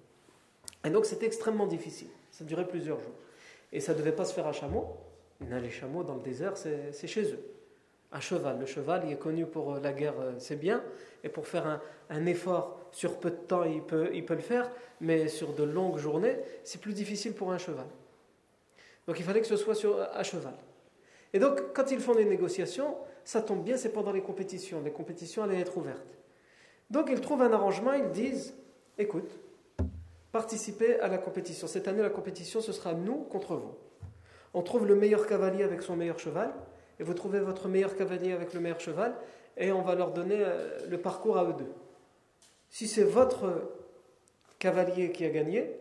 Et 0.84 0.90
donc 0.90 1.06
c'était 1.06 1.28
extrêmement 1.28 1.68
difficile. 1.68 2.10
Ça 2.32 2.44
durait 2.44 2.68
plusieurs 2.68 3.00
jours. 3.00 3.14
Et 3.72 3.80
ça 3.80 3.94
ne 3.94 4.00
devait 4.00 4.12
pas 4.12 4.26
se 4.26 4.34
faire 4.34 4.48
à 4.48 4.54
chameau. 4.54 4.98
Les 5.40 5.70
chameaux 5.70 6.04
dans 6.04 6.16
le 6.16 6.22
désert, 6.22 6.58
c'est 6.58 7.08
chez 7.08 7.24
eux. 7.24 7.40
À 8.12 8.20
cheval. 8.20 8.60
Le 8.60 8.66
cheval, 8.66 9.04
il 9.06 9.14
est 9.14 9.18
connu 9.20 9.46
pour 9.46 9.74
euh, 9.74 9.80
la 9.80 9.94
guerre, 9.94 10.20
euh, 10.20 10.34
c'est 10.38 10.58
bien. 10.58 10.84
Et 11.24 11.30
pour 11.30 11.48
faire 11.48 11.66
un, 11.66 11.82
un, 12.10 12.26
effort 12.26 12.80
sur 12.92 13.20
peu 13.20 13.32
de 13.32 13.36
temps, 13.36 13.64
il 13.64 13.82
peut, 13.82 14.10
il 14.14 14.26
peut 14.26 14.34
le 14.34 14.42
faire. 14.42 14.70
Mais 15.00 15.28
sur 15.28 15.54
de 15.54 15.64
longues 15.64 15.98
journées, 15.98 16.38
c'est 16.64 16.82
plus 16.82 16.94
difficile 16.94 17.34
pour 17.34 17.52
un 17.52 17.58
cheval. 17.58 17.86
Donc 19.08 19.20
il 19.20 19.24
fallait 19.24 19.42
que 19.42 19.48
ce 19.48 19.56
soit 19.56 19.76
sur, 19.76 20.02
à 20.02 20.24
cheval. 20.24 20.54
Et 21.34 21.40
donc, 21.40 21.74
quand 21.74 21.92
ils 21.92 22.00
font 22.00 22.14
des 22.14 22.26
négociations, 22.26 22.96
ça 23.24 23.42
tombe 23.42 23.64
bien, 23.64 23.78
c'est 23.78 23.94
pendant 23.94 24.12
les 24.12 24.22
compétitions. 24.22 24.82
Les 24.84 24.92
compétitions 24.92 25.44
allaient 25.44 25.60
être 25.60 25.78
ouvertes. 25.78 26.20
Donc 26.90 27.10
ils 27.10 27.22
trouvent 27.22 27.42
un 27.42 27.54
arrangement, 27.54 27.94
ils 27.94 28.12
disent 28.12 28.54
écoute, 28.98 29.40
participez 30.32 31.00
à 31.00 31.08
la 31.08 31.18
compétition. 31.18 31.68
Cette 31.68 31.88
année, 31.88 32.02
la 32.02 32.10
compétition, 32.10 32.62
ce 32.62 32.72
sera 32.72 32.94
nous 32.94 33.24
contre 33.24 33.56
vous. 33.56 33.74
On 34.54 34.62
trouve 34.62 34.86
le 34.86 34.96
meilleur 34.96 35.26
cavalier 35.26 35.64
avec 35.64 35.82
son 35.82 35.96
meilleur 35.96 36.20
cheval, 36.20 36.54
et 37.02 37.04
vous 37.04 37.16
trouvez 37.16 37.40
votre 37.40 37.68
meilleur 37.68 37.96
cavalier 37.96 38.32
avec 38.32 38.54
le 38.54 38.60
meilleur 38.60 38.80
cheval, 38.80 39.16
et 39.58 39.72
on 39.72 39.82
va 39.82 39.96
leur 39.96 40.12
donner 40.12 40.38
euh, 40.40 40.86
le 40.88 41.02
parcours 41.02 41.36
à 41.36 41.46
eux 41.46 41.54
deux. 41.54 41.74
Si 42.70 42.88
c'est 42.88 43.04
votre 43.04 43.72
cavalier 44.60 45.12
qui 45.12 45.26
a 45.26 45.32
gagné, 45.32 45.76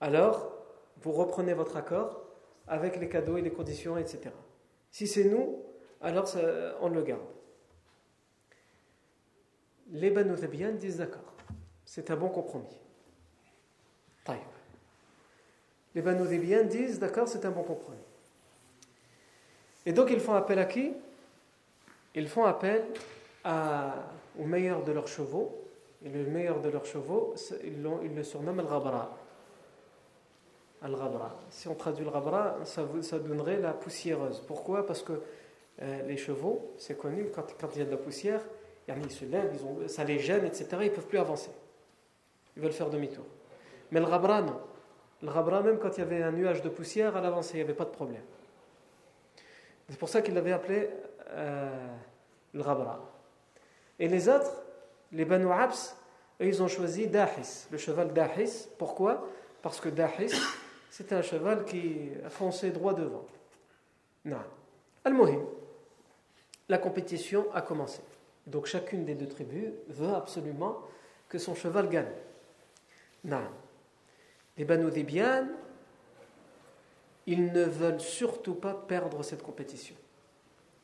alors 0.00 0.52
vous 1.00 1.12
reprenez 1.12 1.54
votre 1.54 1.76
accord 1.76 2.24
avec 2.66 2.96
les 2.98 3.08
cadeaux 3.08 3.36
et 3.36 3.40
les 3.40 3.52
conditions, 3.52 3.96
etc. 3.96 4.30
Si 4.90 5.06
c'est 5.06 5.24
nous, 5.24 5.62
alors 6.00 6.28
on 6.80 6.88
le 6.88 7.02
garde. 7.02 7.20
Les 9.92 10.10
Banu 10.10 10.34
disent 10.72 10.96
d'accord. 10.96 11.34
C'est 11.84 12.10
un 12.10 12.16
bon 12.16 12.28
compromis. 12.30 12.76
Taïb. 14.24 14.40
Les 15.94 16.02
Banu 16.02 16.26
disent 16.66 16.98
d'accord, 16.98 17.28
c'est 17.28 17.44
un 17.44 17.52
bon 17.52 17.62
compromis. 17.62 18.07
Et 19.86 19.92
donc 19.92 20.10
ils 20.10 20.20
font 20.20 20.34
appel 20.34 20.58
à 20.58 20.64
qui? 20.64 20.92
Ils 22.14 22.28
font 22.28 22.44
appel 22.44 22.84
au 23.44 24.44
meilleur 24.44 24.82
de 24.82 24.92
leurs 24.92 25.08
chevaux. 25.08 25.64
Et 26.04 26.08
le 26.08 26.24
meilleur 26.24 26.60
de 26.60 26.68
leurs 26.68 26.84
chevaux, 26.84 27.34
ils, 27.64 28.14
le 28.14 28.22
surnomment 28.22 28.60
Al-Ghabra. 28.60 29.16
Al-Ghabra. 30.82 31.34
Si 31.50 31.66
on 31.66 31.74
traduit 31.74 32.04
le 32.04 32.10
Ghabra, 32.10 32.56
ça, 32.64 33.18
donnerait 33.18 33.58
la 33.58 33.72
poussiéreuse. 33.72 34.42
Pourquoi? 34.46 34.86
Parce 34.86 35.02
que 35.02 35.14
euh, 35.82 36.02
les 36.02 36.16
chevaux, 36.16 36.72
c'est 36.76 36.96
connu, 36.96 37.30
quand, 37.34 37.44
il 37.74 37.78
y 37.78 37.82
a 37.82 37.84
de 37.84 37.90
la 37.90 37.96
poussière, 37.96 38.42
ils 38.88 39.10
se 39.10 39.24
lèvent, 39.24 39.58
ça 39.88 40.04
les 40.04 40.18
gêne, 40.18 40.44
etc. 40.44 40.66
Ils 40.80 40.84
ne 40.84 40.88
peuvent 40.90 41.06
plus 41.06 41.18
avancer. 41.18 41.50
Ils 42.56 42.62
veulent 42.62 42.72
faire 42.72 42.90
demi-tour. 42.90 43.24
Mais 43.90 44.00
le 44.00 44.06
Ghabra, 44.06 44.42
non. 44.42 44.60
Le 45.22 45.32
Ghabra, 45.32 45.62
même 45.62 45.78
quand 45.78 45.96
il 45.96 46.00
y 46.00 46.02
avait 46.02 46.22
un 46.22 46.32
nuage 46.32 46.62
de 46.62 46.68
poussière, 46.68 47.16
à 47.16 47.20
l'avancée, 47.20 47.54
il 47.54 47.56
n'y 47.56 47.64
avait 47.64 47.74
pas 47.74 47.84
de 47.84 47.90
problème. 47.90 48.22
C'est 49.88 49.98
pour 49.98 50.08
ça 50.08 50.22
qu'il 50.22 50.34
l'avait 50.34 50.52
appelé 50.52 50.90
euh, 51.30 51.88
le 52.52 52.62
Ghabra. 52.62 53.00
Et 53.98 54.08
les 54.08 54.28
autres, 54.28 54.52
les 55.12 55.24
Banu 55.24 55.50
Abs, 55.50 55.96
ils 56.40 56.62
ont 56.62 56.68
choisi 56.68 57.06
Dahis, 57.06 57.66
le 57.70 57.78
cheval 57.78 58.12
Dahis. 58.12 58.68
Pourquoi? 58.78 59.26
Parce 59.62 59.80
que 59.80 59.88
Dahis, 59.88 60.32
c'est 60.90 61.12
un 61.12 61.22
cheval 61.22 61.64
qui 61.64 62.10
a 62.24 62.30
foncé 62.30 62.70
droit 62.70 62.94
devant. 62.94 63.24
Non. 64.24 64.42
Al-Mohim, 65.04 65.44
la 66.68 66.78
compétition 66.78 67.46
a 67.54 67.62
commencé. 67.62 68.00
Donc 68.46 68.66
chacune 68.66 69.04
des 69.04 69.14
deux 69.14 69.28
tribus 69.28 69.70
veut 69.88 70.14
absolument 70.14 70.78
que 71.28 71.38
son 71.38 71.54
cheval 71.54 71.88
gagne. 71.88 72.12
Non. 73.24 73.42
Les 74.56 74.64
Banu 74.64 74.90
Dibian, 74.90 75.46
ils 77.28 77.52
ne 77.52 77.62
veulent 77.62 78.00
surtout 78.00 78.54
pas 78.54 78.72
perdre 78.72 79.22
cette 79.22 79.42
compétition. 79.42 79.94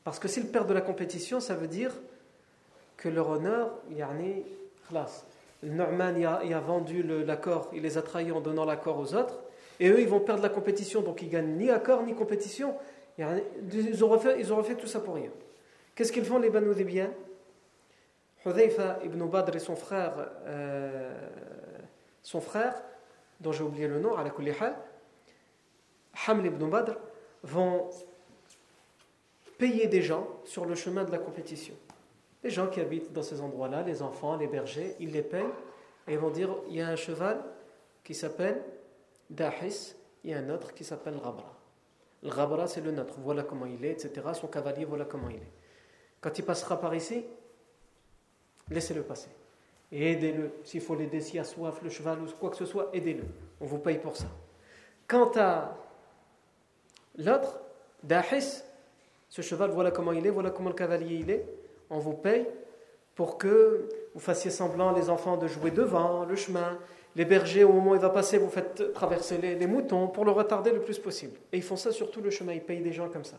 Parce 0.04 0.18
que 0.18 0.28
s'ils 0.28 0.48
perdent 0.48 0.68
de 0.68 0.74
la 0.74 0.83
compétition, 0.83 1.40
ça 1.40 1.54
veut 1.54 1.66
dire 1.66 1.90
que 2.98 3.09
leur 3.09 3.30
honneur, 3.30 3.78
yani, 3.90 4.44
khlas. 4.87 5.24
Norman 5.62 6.14
y 6.18 6.26
a, 6.26 6.35
a 6.35 6.61
vendu 6.61 7.02
l'accord, 7.02 7.70
il 7.72 7.80
les 7.80 7.96
a 7.96 8.02
trahis 8.02 8.30
en 8.30 8.42
donnant 8.42 8.66
l'accord 8.66 8.98
aux 8.98 9.14
autres, 9.14 9.40
et 9.80 9.88
eux 9.88 9.98
ils 9.98 10.07
vont 10.07 10.20
perdre 10.20 10.42
la 10.42 10.50
compétition, 10.50 11.00
donc 11.00 11.22
ils 11.22 11.30
gagnent 11.30 11.57
ni 11.57 11.70
accord 11.70 12.02
ni 12.02 12.14
compétition. 12.14 12.74
Ils 13.16 14.02
auraient 14.02 14.18
fait, 14.18 14.76
tout 14.76 14.87
ça 14.87 15.00
pour 15.00 15.14
rien. 15.14 15.30
Qu'est-ce 15.94 16.12
qu'ils 16.12 16.26
font 16.26 16.38
les 16.38 16.50
Banu 16.50 16.74
Dhibiyan 16.74 17.09
Hudhayfa 18.44 18.98
ibn 19.02 19.24
Badr 19.24 19.57
et 19.57 19.61
son 19.61 19.76
frère, 19.76 20.12
euh, 20.44 21.14
son 22.22 22.42
frère, 22.42 22.74
dont 23.40 23.52
j'ai 23.52 23.62
oublié 23.62 23.88
le 23.88 23.98
nom, 23.98 24.14
à 24.14 24.22
la 24.22 24.28
Haml 26.27 26.46
ibn 26.46 26.68
Badr, 26.68 26.96
vont 27.42 27.90
payer 29.59 29.87
des 29.87 30.03
gens 30.03 30.27
sur 30.44 30.64
le 30.64 30.74
chemin 30.74 31.05
de 31.05 31.11
la 31.11 31.18
compétition. 31.18 31.74
Les 32.42 32.50
gens 32.50 32.66
qui 32.66 32.81
habitent 32.81 33.12
dans 33.12 33.22
ces 33.22 33.40
endroits-là, 33.40 33.83
les 33.83 34.03
enfants, 34.03 34.37
les 34.37 34.46
bergers, 34.46 34.96
ils 35.00 35.11
les 35.11 35.22
payent 35.22 35.44
et 36.07 36.12
ils 36.12 36.18
vont 36.18 36.31
dire 36.31 36.55
il 36.68 36.77
y 36.77 36.81
a 36.81 36.88
un 36.88 36.96
cheval 36.96 37.42
qui 38.03 38.14
s'appelle 38.14 38.62
Dahis, 39.31 39.94
a 40.27 40.37
un 40.37 40.50
autre 40.50 40.74
qui 40.74 40.85
s'appelle 40.85 41.16
Rabra. 41.16 41.53
Le 42.22 42.31
Rabra, 42.31 42.66
c'est 42.66 42.81
le 42.81 42.90
nôtre, 42.90 43.14
voilà 43.18 43.42
comment 43.42 43.66
il 43.66 43.85
est, 43.85 43.92
etc. 43.92 44.29
Son 44.35 44.46
cavalier, 44.46 44.85
voilà 44.85 45.05
comment 45.05 45.29
il 45.29 45.37
est. 45.37 45.53
Quand 46.20 46.38
il 46.38 46.44
passera 46.44 46.81
par 46.81 46.94
ici, 46.94 47.24
laissez-le 48.70 49.03
passer. 49.03 49.29
Et 49.92 50.12
aidez-le. 50.12 50.53
S'il 50.64 50.81
faut 50.81 50.94
l'aider, 50.94 51.20
s'il 51.20 51.38
a 51.38 51.44
soif, 51.44 51.83
le 51.83 51.90
cheval 51.90 52.22
ou 52.22 52.27
quoi 52.40 52.50
que 52.50 52.57
ce 52.57 52.64
soit, 52.64 52.88
aidez-le. 52.92 53.24
On 53.61 53.66
vous 53.66 53.79
paye 53.79 53.98
pour 53.98 54.16
ça. 54.16 54.27
Quant 55.07 55.31
à 55.37 55.77
l'autre, 57.18 57.61
Dahis, 58.03 58.62
ce 59.29 59.42
cheval, 59.42 59.70
voilà 59.70 59.90
comment 59.90 60.12
il 60.12 60.27
est, 60.27 60.31
voilà 60.31 60.50
comment 60.50 60.68
le 60.68 60.74
cavalier 60.74 61.16
il 61.16 61.31
est, 61.31 61.46
on 61.90 61.98
vous 61.98 62.14
paye 62.14 62.46
pour 63.14 63.38
que 63.38 63.88
vous 64.14 64.20
fassiez 64.20 64.50
semblant, 64.50 64.92
les 64.92 65.11
enfants, 65.11 65.37
de 65.37 65.46
jouer 65.46 65.70
devant 65.70 66.24
le 66.24 66.37
chemin. 66.37 66.79
Les 67.16 67.24
bergers, 67.24 67.64
au 67.64 67.72
moment 67.72 67.92
où 67.92 67.94
il 67.94 68.00
va 68.00 68.11
passer, 68.11 68.38
vous 68.38 68.48
faites 68.48 68.92
traverser 68.92 69.38
les, 69.38 69.66
moutons 69.66 70.09
pour 70.09 70.24
le 70.24 70.33
retarder 70.33 70.72
le 70.72 70.81
plus 70.81 70.98
possible. 70.98 71.38
Et 71.53 71.59
ils 71.59 71.62
font 71.62 71.77
ça 71.77 71.92
sur 71.92 72.11
tout 72.11 72.20
le 72.20 72.31
chemin, 72.31 72.53
ils 72.53 72.62
payent 72.62 72.83
des 72.83 72.92
gens 72.92 73.09
comme 73.09 73.24
ça, 73.24 73.37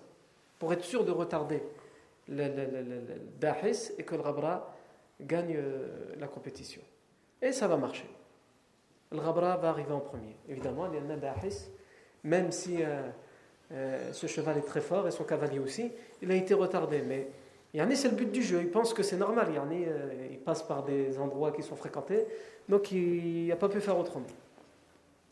pour 0.60 0.72
être 0.72 0.84
sûr 0.84 1.04
de 1.04 1.12
retarder 1.12 1.62
le, 2.30 2.50
Dahis 3.40 3.92
et 3.98 4.04
que 4.04 4.16
le 4.16 4.22
Rabra 4.22 4.74
gagne 5.22 5.56
euh, 5.58 6.16
la 6.20 6.28
compétition. 6.28 6.82
Et 7.42 7.52
ça 7.52 7.68
va 7.68 7.78
marcher. 7.78 8.10
Le 9.12 9.20
Rabra 9.20 9.58
va 9.58 9.70
arriver 9.70 9.92
en 9.92 10.00
premier. 10.00 10.36
Évidemment, 10.50 10.88
il 10.88 10.96
y 10.96 11.12
a 11.12 11.16
Dahis, 11.16 11.70
même 12.24 12.52
si 12.52 12.78
euh, 12.82 13.02
euh, 13.72 14.14
ce 14.14 14.28
cheval 14.28 14.58
est 14.58 14.66
très 14.66 14.82
fort 14.82 15.08
et 15.08 15.12
son 15.12 15.24
cavalier 15.24 15.60
aussi, 15.60 15.92
il 16.22 16.32
a 16.32 16.36
été 16.36 16.54
retardé. 16.54 17.02
Mais 17.02 17.28
c'est 17.96 18.10
le 18.10 18.16
but 18.16 18.32
du 18.32 18.44
jeu. 18.44 18.62
Il 18.62 18.70
pense 18.70 18.94
que 18.94 19.04
c'est 19.04 19.18
normal. 19.18 19.48
Euh, 19.50 20.28
il 20.32 20.40
passe 20.40 20.64
par 20.64 20.84
des 20.84 21.18
endroits 21.20 21.52
qui 21.52 21.64
sont 21.64 21.76
fréquentés. 21.76 22.26
Donc 22.70 22.92
il 22.92 23.48
n'a 23.48 23.56
pas 23.56 23.70
pu 23.70 23.82
faire 23.82 23.98
autrement. 23.98 24.26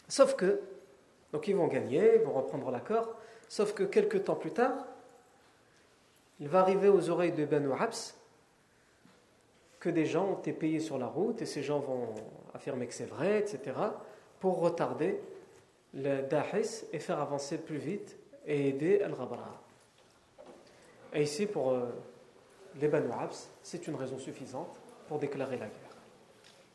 Sauf 0.08 0.36
que, 0.36 0.60
donc 1.32 1.48
ils 1.48 1.56
vont 1.56 1.68
gagner, 1.68 2.16
ils 2.16 2.22
vont 2.22 2.34
reprendre 2.34 2.70
l'accord. 2.72 3.16
Sauf 3.48 3.74
que 3.74 3.84
quelques 3.84 4.26
temps 4.26 4.36
plus 4.36 4.52
tard, 4.52 4.86
il 6.40 6.48
va 6.48 6.60
arriver 6.60 6.90
aux 6.90 7.10
oreilles 7.10 7.32
de 7.32 7.46
Banu 7.46 7.72
Habs 7.72 8.16
que 9.80 9.90
des 9.90 10.06
gens 10.06 10.30
ont 10.30 10.40
été 10.40 10.54
payés 10.54 10.80
sur 10.80 10.98
la 10.98 11.08
route 11.08 11.42
et 11.42 11.46
ces 11.46 11.62
gens 11.62 11.80
vont 11.80 12.16
affirmer 12.54 12.88
que 12.88 12.94
c'est 12.94 13.06
vrai, 13.06 13.40
etc., 13.40 13.76
pour 14.40 14.60
retarder 14.60 15.20
le 15.94 16.22
Dahis 16.22 16.86
et 16.92 17.00
faire 17.00 17.20
avancer 17.20 17.58
plus 17.58 17.78
vite 17.78 18.18
et 18.46 18.70
aider 18.70 19.02
Al-Ghabra. 19.02 19.62
Et 21.14 21.24
ici, 21.24 21.46
pour 21.46 21.72
euh, 21.72 21.86
les 22.80 22.88
Banu 22.88 23.12
Abs, 23.12 23.50
c'est 23.62 23.88
une 23.88 23.96
raison 23.96 24.18
suffisante 24.18 24.80
pour 25.08 25.20
déclarer 25.20 25.58
la 25.58 25.68
guerre. 25.68 25.80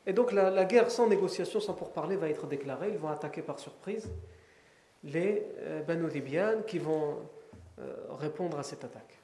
Et 0.07 0.13
donc 0.13 0.33
la, 0.33 0.65
guerre 0.65 0.91
sans 0.91 1.07
négociation, 1.07 1.61
sans 1.61 1.75
pourparler, 1.75 2.17
va 2.17 2.31
être 2.31 2.47
déclarée. 2.47 2.91
Ils 2.91 2.99
vont 2.99 3.09
attaquer 3.09 3.43
par 3.43 3.59
surprise 3.59 4.09
les 5.05 5.47
euh, 5.59 5.83
Banu 5.83 6.09
Libyan 6.09 6.63
qui 6.67 6.79
vont 6.79 7.19
euh, 7.79 7.95
répondre 8.11 8.59
à 8.59 8.63
cette 8.63 8.85
attaque. 8.85 9.19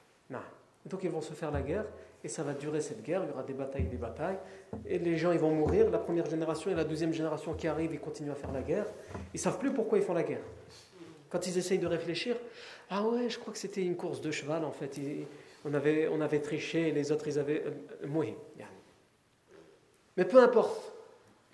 Donc 0.85 1.03
ils 1.03 1.09
vont 1.09 1.21
se 1.21 1.33
faire 1.33 1.51
la 1.51 1.61
guerre 1.61 1.85
et 2.23 2.27
ça 2.27 2.43
va 2.43 2.53
durer 2.53 2.79
cette 2.79 3.01
guerre. 3.01 3.23
Il 3.23 3.29
y 3.29 3.33
aura 3.33 3.43
des 3.43 3.53
batailles, 3.53 3.85
des 3.85 3.97
batailles. 3.97 4.37
Et 4.85 4.99
les 4.99 5.17
gens, 5.17 5.31
ils 5.31 5.39
vont 5.39 5.51
mourir. 5.51 5.89
La 5.89 5.97
première 5.97 6.25
génération 6.29 6.69
et 6.69 6.75
la 6.75 6.83
deuxième 6.83 7.11
génération 7.11 7.53
qui 7.53 7.67
arrivent, 7.67 7.93
ils 7.93 7.99
continuent 7.99 8.31
à 8.31 8.35
faire 8.35 8.51
la 8.51 8.61
guerre. 8.61 8.85
Ils 9.33 9.39
savent 9.39 9.57
plus 9.57 9.73
pourquoi 9.73 9.97
ils 9.97 10.03
font 10.03 10.13
la 10.13 10.23
guerre. 10.23 10.43
Quand 11.35 11.47
ils 11.47 11.57
essayent 11.57 11.79
de 11.79 11.85
réfléchir, 11.85 12.37
ah 12.89 13.03
ouais, 13.03 13.27
je 13.27 13.37
crois 13.37 13.51
que 13.51 13.59
c'était 13.59 13.81
une 13.81 13.97
course 13.97 14.21
de 14.21 14.31
cheval 14.31 14.63
en 14.63 14.71
fait. 14.71 14.97
on, 15.65 15.73
avait, 15.73 16.07
on 16.07 16.21
avait 16.21 16.39
triché 16.39 16.93
les 16.93 17.11
autres, 17.11 17.27
ils 17.27 17.37
avaient 17.37 17.61
euh, 17.65 18.07
mouru. 18.07 18.35
Mais 20.15 20.23
peu 20.23 20.41
importe. 20.41 20.93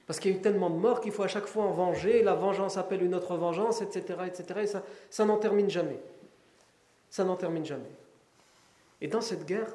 Parce 0.05 0.19
qu'il 0.19 0.29
y 0.29 0.35
a 0.35 0.37
eu 0.37 0.41
tellement 0.41 0.69
de 0.69 0.75
morts 0.75 1.01
qu'il 1.01 1.11
faut 1.11 1.23
à 1.23 1.27
chaque 1.27 1.47
fois 1.47 1.63
en 1.63 1.71
venger. 1.71 2.21
La 2.21 2.35
vengeance 2.35 2.77
appelle 2.77 3.01
une 3.01 3.15
autre 3.15 3.35
vengeance, 3.37 3.81
etc. 3.81 4.19
etc. 4.27 4.59
Et 4.61 4.67
ça, 4.67 4.83
ça 5.09 5.25
n'en 5.25 5.37
termine 5.37 5.71
jamais. 5.71 5.99
Ça 7.09 7.23
n'en 7.23 7.35
termine 7.35 7.65
jamais. 7.65 7.89
Et 9.01 9.07
dans 9.07 9.21
cette 9.21 9.47
guerre, 9.47 9.73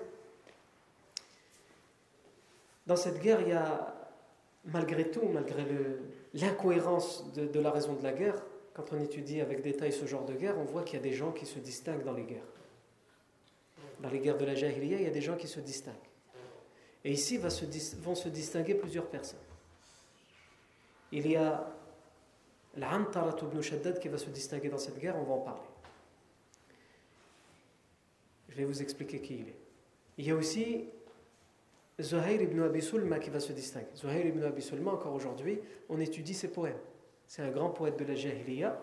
dans 2.87 2.95
cette 2.95 3.21
guerre, 3.21 3.40
il 3.40 3.49
y 3.49 3.55
a, 3.55 3.92
malgré 4.66 5.11
tout, 5.11 5.27
malgré 5.35 5.66
l'incohérence 6.33 7.25
de 7.35 7.59
la 7.59 7.73
raison 7.73 7.95
de 7.95 8.05
la 8.05 8.12
guerre, 8.12 8.40
quand 8.77 8.93
on 8.93 9.01
étudie 9.01 9.41
avec 9.41 9.62
détail 9.62 9.91
ce 9.91 10.05
genre 10.05 10.27
de 10.27 10.35
guerre, 10.35 10.59
on 10.59 10.65
voit 10.65 10.83
qu'il 10.83 10.99
y 10.99 11.01
a 11.01 11.03
des 11.03 11.15
gens 11.15 11.33
qui 11.33 11.47
se 11.47 11.59
distinguent 11.59 12.05
dans 12.05 12.12
les 12.12 12.25
guerres. 12.25 12.45
Dans 14.01 14.11
les 14.11 14.19
guerres 14.19 14.37
de 14.37 14.45
la 14.45 14.55
Jahiliya, 14.55 14.99
il 14.99 15.05
y 15.05 15.07
a 15.07 15.11
des 15.11 15.23
gens 15.23 15.37
qui 15.37 15.49
se 15.49 15.61
distinguent. 15.61 15.95
Et 17.03 17.12
ici 17.12 17.39
vont 17.39 18.15
se 18.15 18.29
distinguer 18.29 18.75
plusieurs 18.75 19.07
personnes. 19.07 19.41
Il 21.11 21.27
y 21.27 21.37
a 21.37 21.73
l'Antarat 22.77 23.37
ibn 23.41 23.62
Shaddad 23.62 23.99
qui 23.99 24.09
va 24.09 24.19
se 24.19 24.29
distinguer 24.29 24.69
dans 24.69 24.77
cette 24.77 24.99
guerre, 24.99 25.17
on 25.17 25.23
va 25.23 25.33
en 25.33 25.41
parler. 25.41 25.61
Je 28.51 28.57
vais 28.57 28.65
vous 28.67 28.83
expliquer 28.83 29.23
qui 29.23 29.37
il 29.37 29.49
est. 29.49 29.59
Il 30.19 30.27
y 30.27 30.31
a 30.31 30.35
aussi 30.35 30.85
Zuhair 31.99 32.43
ibn 32.43 32.61
Abi 32.61 32.83
Sulma 32.83 33.21
qui 33.21 33.31
va 33.31 33.41
se 33.41 33.53
distinguer. 33.53 33.87
Zuhair 33.97 34.27
ibn 34.27 34.43
Abi 34.43 34.61
Sulma, 34.61 34.91
encore 34.91 35.15
aujourd'hui, 35.15 35.61
on 35.89 35.99
étudie 35.99 36.35
ses 36.35 36.49
poèmes. 36.49 36.77
C'est 37.27 37.43
un 37.43 37.51
grand 37.51 37.71
poète 37.71 37.99
de 37.99 38.05
la 38.05 38.15
Jahiliya. 38.15 38.79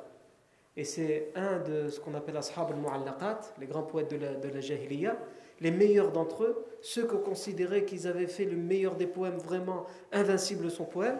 Et 0.76 0.84
c'est 0.84 1.32
un 1.36 1.60
de 1.60 1.90
ce 1.90 2.00
qu'on 2.00 2.16
appelle 2.16 2.36
Ashab 2.36 2.72
al-Mu'allaqat, 2.72 3.42
les 3.60 3.68
grands 3.68 3.84
poètes 3.84 4.10
de 4.10 4.18
la, 4.18 4.34
de 4.34 4.50
la. 4.50 5.16
Les 5.62 5.72
meilleurs 5.72 6.12
d'entre 6.12 6.44
eux, 6.44 6.66
ceux 6.82 7.06
qu'on 7.06 7.20
considérait 7.20 7.86
qu'ils 7.86 8.08
avaient 8.08 8.28
fait 8.28 8.46
le 8.46 8.58
meilleur 8.58 8.96
des 8.96 9.06
poèmes, 9.06 9.38
vraiment 9.38 9.86
invincible 10.12 10.72
son 10.72 10.86
poème, 10.86 11.20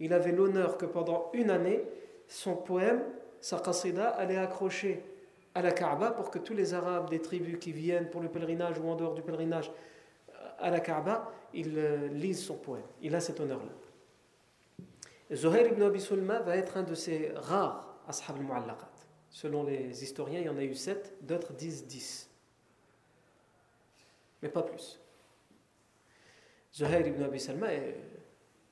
il 0.00 0.12
avait 0.12 0.32
l'honneur 0.32 0.76
que 0.76 0.86
pendant 0.86 1.30
une 1.32 1.50
année, 1.50 1.84
son 2.26 2.56
poème, 2.56 3.02
sa 3.40 3.60
qasida, 3.60 4.08
allait 4.08 4.36
accrocher 4.36 5.02
à 5.54 5.62
la 5.62 5.70
Kaaba 5.70 6.10
pour 6.10 6.30
que 6.30 6.38
tous 6.38 6.54
les 6.54 6.74
Arabes 6.74 7.08
des 7.08 7.20
tribus 7.20 7.58
qui 7.58 7.72
viennent 7.72 8.10
pour 8.10 8.20
le 8.20 8.28
pèlerinage 8.28 8.78
ou 8.78 8.88
en 8.88 8.96
dehors 8.96 9.14
du 9.14 9.22
pèlerinage 9.22 9.70
à 10.58 10.70
la 10.70 10.80
Kaaba, 10.80 11.32
ils 11.54 11.78
euh, 11.78 12.08
lisent 12.08 12.44
son 12.44 12.56
poème. 12.56 12.82
Il 13.00 13.14
a 13.14 13.20
cet 13.20 13.40
honneur-là. 13.40 13.87
Zuhair 15.32 15.66
ibn 15.66 15.82
Abi 15.82 16.00
Sulma 16.00 16.40
va 16.40 16.56
être 16.56 16.76
un 16.76 16.82
de 16.82 16.94
ces 16.94 17.32
rares 17.34 17.84
ashab 18.08 18.36
al-mu'allaqat. 18.36 18.90
Selon 19.30 19.64
les 19.64 20.02
historiens, 20.02 20.40
il 20.40 20.46
y 20.46 20.48
en 20.48 20.56
a 20.56 20.64
eu 20.64 20.74
sept, 20.74 21.12
d'autres 21.20 21.52
disent 21.52 21.86
dix. 21.86 22.30
Mais 24.42 24.48
pas 24.48 24.62
plus. 24.62 24.98
Zuhair 26.74 27.06
ibn 27.06 27.22
Abi 27.22 27.38
Sulma, 27.38 27.68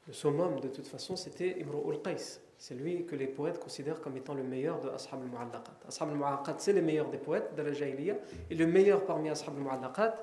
le 0.07 0.13
summum 0.13 0.61
de 0.61 0.69
toute 0.69 0.87
façon, 0.87 1.15
c'était 1.17 1.61
Imru 1.61 1.93
al-Qais. 1.93 2.41
C'est 2.59 2.75
lui 2.75 3.05
que 3.05 3.17
les 3.17 3.27
poètes 3.27 3.61
considèrent 3.61 4.01
comme 4.01 4.17
étant 4.17 4.33
le 4.33 4.43
meilleur 4.43 4.81
de 4.81 4.89
Ashab 4.89 5.21
al-Mu'allaqat. 5.21 5.75
Ashab 5.89 6.09
al-Mu'allaqat, 6.09 6.55
c'est 6.59 6.73
les 6.73 6.81
meilleurs 6.81 7.11
des 7.11 7.19
poètes 7.19 7.55
de 7.55 7.61
la 7.61 7.75
Jahiliya. 7.75 8.17
Et 8.51 8.55
le 8.55 8.67
meilleur 8.67 9.05
parmi 9.05 9.29
Ashab 9.29 9.55
al-Mu'allaqat, 9.57 10.15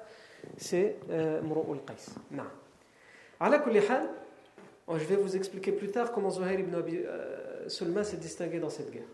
c'est 0.57 0.97
euh, 1.11 1.41
Imru 1.41 1.73
al-Qais. 1.73 2.11
Oh, 4.87 4.97
je 4.97 5.05
vais 5.05 5.15
vous 5.15 5.35
expliquer 5.35 5.71
plus 5.71 5.91
tard 5.91 6.11
comment 6.11 6.29
Zuhair 6.29 6.59
ibn 6.59 6.75
Abi 6.75 6.99
euh, 7.05 7.69
Sulma 7.69 8.03
s'est 8.03 8.17
distingué 8.17 8.59
dans 8.59 8.69
cette 8.69 8.91
guerre. 8.91 9.07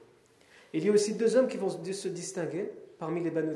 Il 0.73 0.85
y 0.85 0.89
a 0.89 0.91
aussi 0.91 1.13
deux 1.13 1.35
hommes 1.35 1.47
qui 1.47 1.57
vont 1.57 1.69
se 1.69 2.07
distinguer 2.07 2.71
parmi 2.99 3.23
les 3.23 3.31
Banu 3.31 3.53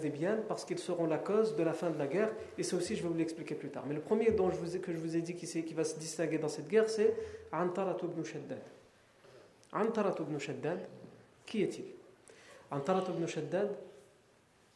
parce 0.48 0.64
qu'ils 0.66 0.80
seront 0.80 1.06
la 1.06 1.18
cause 1.18 1.56
de 1.56 1.64
la 1.64 1.74
fin 1.74 1.90
de 1.90 1.98
la 1.98 2.08
guerre. 2.08 2.32
Et 2.58 2.64
ça 2.64 2.76
aussi, 2.78 2.96
je 2.96 3.04
vais 3.04 3.10
vous 3.10 3.18
l'expliquer 3.18 3.56
plus 3.56 3.70
tard. 3.70 3.84
Mais 3.88 3.94
le 3.94 4.02
premier 4.02 4.32
dont 4.32 4.50
je 4.50 4.56
vous 4.56 4.76
ai, 4.76 4.80
que 4.80 4.92
je 4.92 4.98
vous 4.98 5.16
ai 5.16 5.22
dit 5.22 5.36
qui, 5.36 5.74
va 5.74 5.84
se 5.84 5.98
distinguer 5.98 6.38
dans 6.38 6.48
cette 6.48 6.68
guerre, 6.68 6.90
c'est 6.90 7.14
Antarat 7.52 7.98
ibn 8.02 8.24
Shaddad. 8.24 8.62
Antarat 9.74 10.16
ibn 10.20 10.38
Shaddad, 10.38 10.80
qui 11.46 11.62
est-il? 11.62 11.86
Antarat 12.72 13.06
ibn 13.10 13.26
Shaddad, 13.28 13.76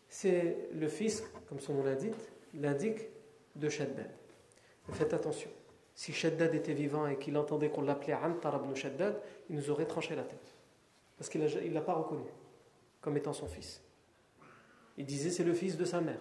c'est 0.09 0.69
le 0.73 0.87
fils, 0.87 1.23
comme 1.47 1.59
son 1.59 1.75
nom 1.75 1.83
l'indique 2.53 2.99
de 3.55 3.69
Shaddad. 3.69 4.09
Faites 4.91 5.13
attention. 5.13 5.49
Si 5.97 6.13
Shaddad 6.13 6.53
était 6.53 6.75
vivant 6.75 7.07
et 7.07 7.17
qu'il 7.17 7.35
entendait 7.37 7.71
qu'on 7.71 7.81
l'appelait 7.81 8.13
Antar 8.13 8.57
ibn 8.57 8.75
Shaddad, 8.75 9.19
il 9.49 9.55
nous 9.55 9.71
aurait 9.71 9.87
tranché 9.87 10.15
la 10.15 10.21
tête. 10.21 10.55
Parce 11.17 11.27
qu'il 11.27 11.41
ne 11.41 11.73
l'a 11.73 11.81
pas 11.81 11.95
reconnu 11.95 12.27
comme 13.01 13.17
étant 13.17 13.33
son 13.33 13.47
fils. 13.47 13.81
Il 14.95 15.07
disait 15.07 15.31
c'est 15.31 15.43
le 15.43 15.55
fils 15.55 15.75
de 15.75 15.85
sa 15.85 15.99
mère. 15.99 16.19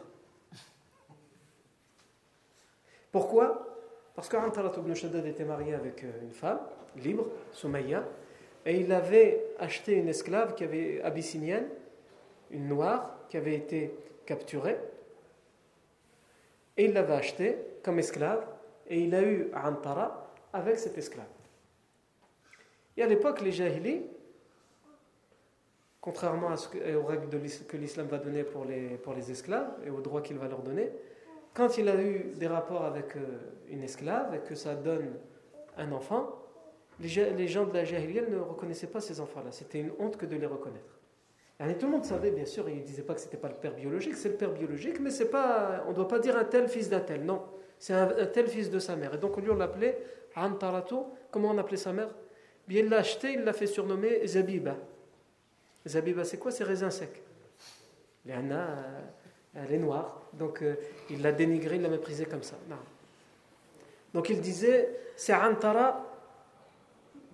Pourquoi? 3.12 3.76
Parce 4.14 4.30
qu'Antarat 4.30 4.72
ibn 4.78 4.94
Shaddad 4.94 5.26
était 5.26 5.44
marié 5.44 5.74
avec 5.74 6.04
euh, 6.04 6.22
une 6.22 6.32
femme 6.32 6.60
libre, 6.96 7.26
Soumaïa, 7.52 8.08
et 8.64 8.80
il 8.80 8.90
avait 8.90 9.44
acheté 9.58 9.92
une 9.92 10.08
esclave 10.08 10.54
qui 10.54 10.64
avait 10.64 11.02
abyssinienne, 11.02 11.68
une 12.50 12.66
noire, 12.66 13.18
qui 13.28 13.36
avait 13.36 13.54
été 13.54 13.94
capturée, 14.24 14.78
et 16.78 16.86
il 16.86 16.94
l'avait 16.94 17.12
achetée 17.12 17.58
comme 17.82 17.98
esclave, 17.98 18.46
et 18.88 19.00
il 19.00 19.14
a 19.14 19.22
eu 19.22 19.50
Antara 19.54 20.32
avec 20.52 20.78
cette 20.78 20.96
esclave. 20.98 21.26
Et 22.96 23.02
à 23.02 23.06
l'époque, 23.06 23.40
les 23.40 23.52
Jahili, 23.52 24.02
contrairement 26.00 26.48
aux 26.48 27.06
règles 27.06 27.28
que 27.66 27.76
l'islam 27.76 28.06
va 28.06 28.18
donner 28.18 28.44
pour 28.44 28.64
les, 28.64 29.30
esclaves 29.30 29.70
et 29.84 29.90
aux 29.90 30.00
droits 30.00 30.22
qu'il 30.22 30.38
va 30.38 30.48
leur 30.48 30.62
donner, 30.62 30.90
quand 31.52 31.78
il 31.78 31.88
a 31.88 32.00
eu 32.00 32.32
des 32.36 32.46
rapports 32.46 32.84
avec 32.84 33.16
euh, 33.16 33.20
une 33.70 33.82
esclave 33.82 34.34
et 34.34 34.40
que 34.40 34.54
ça 34.54 34.74
donne 34.74 35.14
un 35.78 35.90
enfant, 35.92 36.42
les, 37.00 37.48
gens 37.48 37.66
de 37.66 37.74
la 37.74 37.84
Jahiliya 37.84 38.22
ne 38.28 38.36
reconnaissaient 38.36 38.86
pas 38.86 39.00
ces 39.00 39.20
enfants-là. 39.20 39.52
C'était 39.52 39.80
une 39.80 39.90
honte 39.98 40.16
que 40.16 40.26
de 40.26 40.36
les 40.36 40.46
reconnaître. 40.46 40.98
Et 41.58 41.74
tout 41.78 41.86
le 41.86 41.92
monde 41.92 42.04
savait, 42.04 42.30
bien 42.30 42.44
sûr, 42.44 42.68
il 42.68 42.76
ne 42.76 42.82
disait 42.82 43.02
pas 43.02 43.14
que 43.14 43.20
ce 43.20 43.26
n'était 43.26 43.38
pas 43.38 43.48
le 43.48 43.54
père 43.54 43.74
biologique, 43.74 44.14
c'est 44.14 44.28
le 44.28 44.36
père 44.36 44.52
biologique, 44.52 45.00
mais 45.00 45.10
pas, 45.24 45.84
on 45.86 45.90
ne 45.90 45.94
doit 45.94 46.08
pas 46.08 46.18
dire 46.18 46.36
un 46.36 46.44
tel 46.44 46.68
fils 46.68 46.90
d'un 46.90 47.00
tel, 47.00 47.24
non. 47.24 47.42
C'est 47.78 47.92
un, 47.92 48.26
tel 48.26 48.48
fils 48.48 48.70
de 48.70 48.78
sa 48.78 48.96
mère. 48.96 49.14
Et 49.14 49.18
donc, 49.18 49.36
lui, 49.36 49.50
on 49.50 49.56
l'appelait 49.56 49.98
Antarato. 50.34 51.14
Comment 51.30 51.50
on 51.50 51.58
appelait 51.58 51.76
sa 51.76 51.92
mère? 51.92 52.08
Bien, 52.66 52.82
il 52.82 52.88
l'a 52.88 52.98
acheté, 52.98 53.32
il 53.32 53.44
l'a 53.44 53.52
fait 53.52 53.66
surnommer 53.66 54.26
Zabiba. 54.26 54.76
Zabiba, 55.86 56.24
c'est 56.24 56.38
quoi? 56.38 56.50
C'est 56.50 56.64
raisin 56.64 56.90
sec. 56.90 57.22
Elle 58.28 59.72
est 59.72 59.78
noire. 59.78 60.22
Donc, 60.32 60.62
euh, 60.62 60.74
il 61.10 61.22
l'a 61.22 61.32
dénigré, 61.32 61.76
il 61.76 61.82
l'a 61.82 61.88
méprisé 61.88 62.26
comme 62.26 62.42
ça. 62.42 62.56
Donc, 64.12 64.28
il 64.28 64.40
disait 64.40 64.96
c'est 65.14 65.34
Antara 65.34 66.04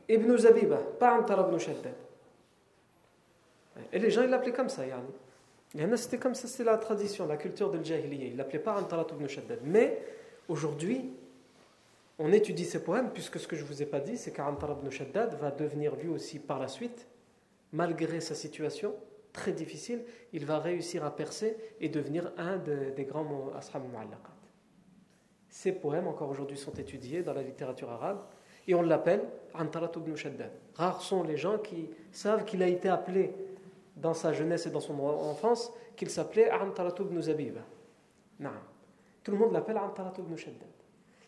ibn 0.09 0.37
Zabiba, 0.37 0.77
pas 0.99 1.19
Antara 1.19 1.49
ibn 1.49 1.59
Shaddad. 1.59 1.95
Et 3.93 3.99
les 3.99 4.11
gens, 4.11 4.23
ils 4.23 4.31
l'appelaient 4.31 4.53
comme 4.53 4.69
ça. 4.69 4.83
Yani. 4.87 5.97
C'était 5.97 6.19
comme 6.19 6.35
ça, 6.35 6.47
c'est 6.47 6.65
la 6.65 6.77
tradition, 6.77 7.27
la 7.27 7.39
culture 7.39 7.71
de 7.71 7.79
l'Jahiliya. 7.79 8.27
Ils 8.27 8.37
l'appelaient 8.37 8.59
pas 8.59 8.79
Antara 8.79 9.07
ibn 9.11 9.27
Shaddad. 9.27 9.61
Mais 9.65 9.99
aujourd'hui, 10.49 11.11
on 12.19 12.33
étudie 12.33 12.65
ces 12.65 12.83
poèmes, 12.83 13.11
puisque 13.13 13.39
ce 13.39 13.49
que 13.49 13.57
je 13.57 13.63
ne 13.63 13.69
vous 13.69 13.83
ai 13.83 13.87
pas 13.87 14.01
dit, 14.01 14.17
c'est 14.17 14.33
qu'Antara 14.33 14.77
ibn 14.81 14.91
Shaddad 14.91 15.35
va 15.41 15.51
devenir 15.51 15.97
lui 15.97 16.09
aussi 16.09 16.39
par 16.39 16.59
la 16.59 16.69
suite, 16.69 17.09
malgré 17.73 18.21
sa 18.21 18.35
situation 18.35 18.95
très 19.33 19.53
difficile, 19.53 20.05
il 20.33 20.45
va 20.45 20.59
réussir 20.59 21.05
à 21.05 21.17
percer 21.17 21.57
et 21.81 21.89
devenir 21.89 22.33
un 22.37 22.59
des 22.59 23.05
grands 23.05 23.51
Ashab 23.57 23.83
Mu'allaqat. 23.91 24.33
Ces 25.49 25.73
poèmes, 25.73 26.07
encore 26.07 26.31
aujourd'hui, 26.31 26.57
sont 26.57 26.73
étudiés 26.73 27.23
dans 27.23 27.35
la 27.35 27.43
littérature 27.43 27.91
arabe 27.91 28.21
et 28.67 28.75
on 28.75 28.83
l'appelle 28.83 29.23
Antarat 29.55 29.91
ibn 29.97 30.15
Shaddad. 30.15 30.51
Rares 30.75 31.03
sont 31.03 31.23
les 31.23 31.37
gens 31.37 31.59
qui 31.59 31.91
savent 32.11 32.45
qu'il 32.45 32.63
a 32.63 32.69
été 32.69 32.89
appelé 32.89 33.35
dans 33.97 34.15
sa 34.15 34.33
jeunesse 34.33 34.67
et 34.67 34.71
dans 34.71 34.81
son 34.81 34.99
enfance 35.01 35.73
qu'il 35.97 36.09
s'appelait 36.09 36.51
Antarat 36.51 36.95
ibn 37.01 37.21
Zabiba. 37.21 37.61
Tout 39.23 39.31
le 39.31 39.39
monde 39.39 39.53
l'appelle 39.53 39.79
Antarat 39.79 40.15
ibn 40.19 40.37
Shaddad. 40.37 40.69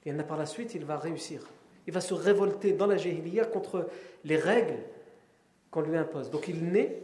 Et 0.07 0.13
par 0.13 0.37
la 0.37 0.47
suite, 0.47 0.75
il 0.75 0.85
va 0.85 0.99
réussir. 0.99 1.43
Il 1.87 1.93
va 1.93 2.01
se 2.01 2.15
révolter 2.15 2.73
dans 2.73 2.87
la 2.87 2.97
Jahiliya 2.97 3.45
contre 3.47 3.89
les 4.25 4.37
règles 4.37 4.79
qu'on 5.71 5.83
lui 5.83 5.97
impose. 5.97 6.31
Donc 6.31 6.49
il 6.49 6.65
naît 6.65 7.03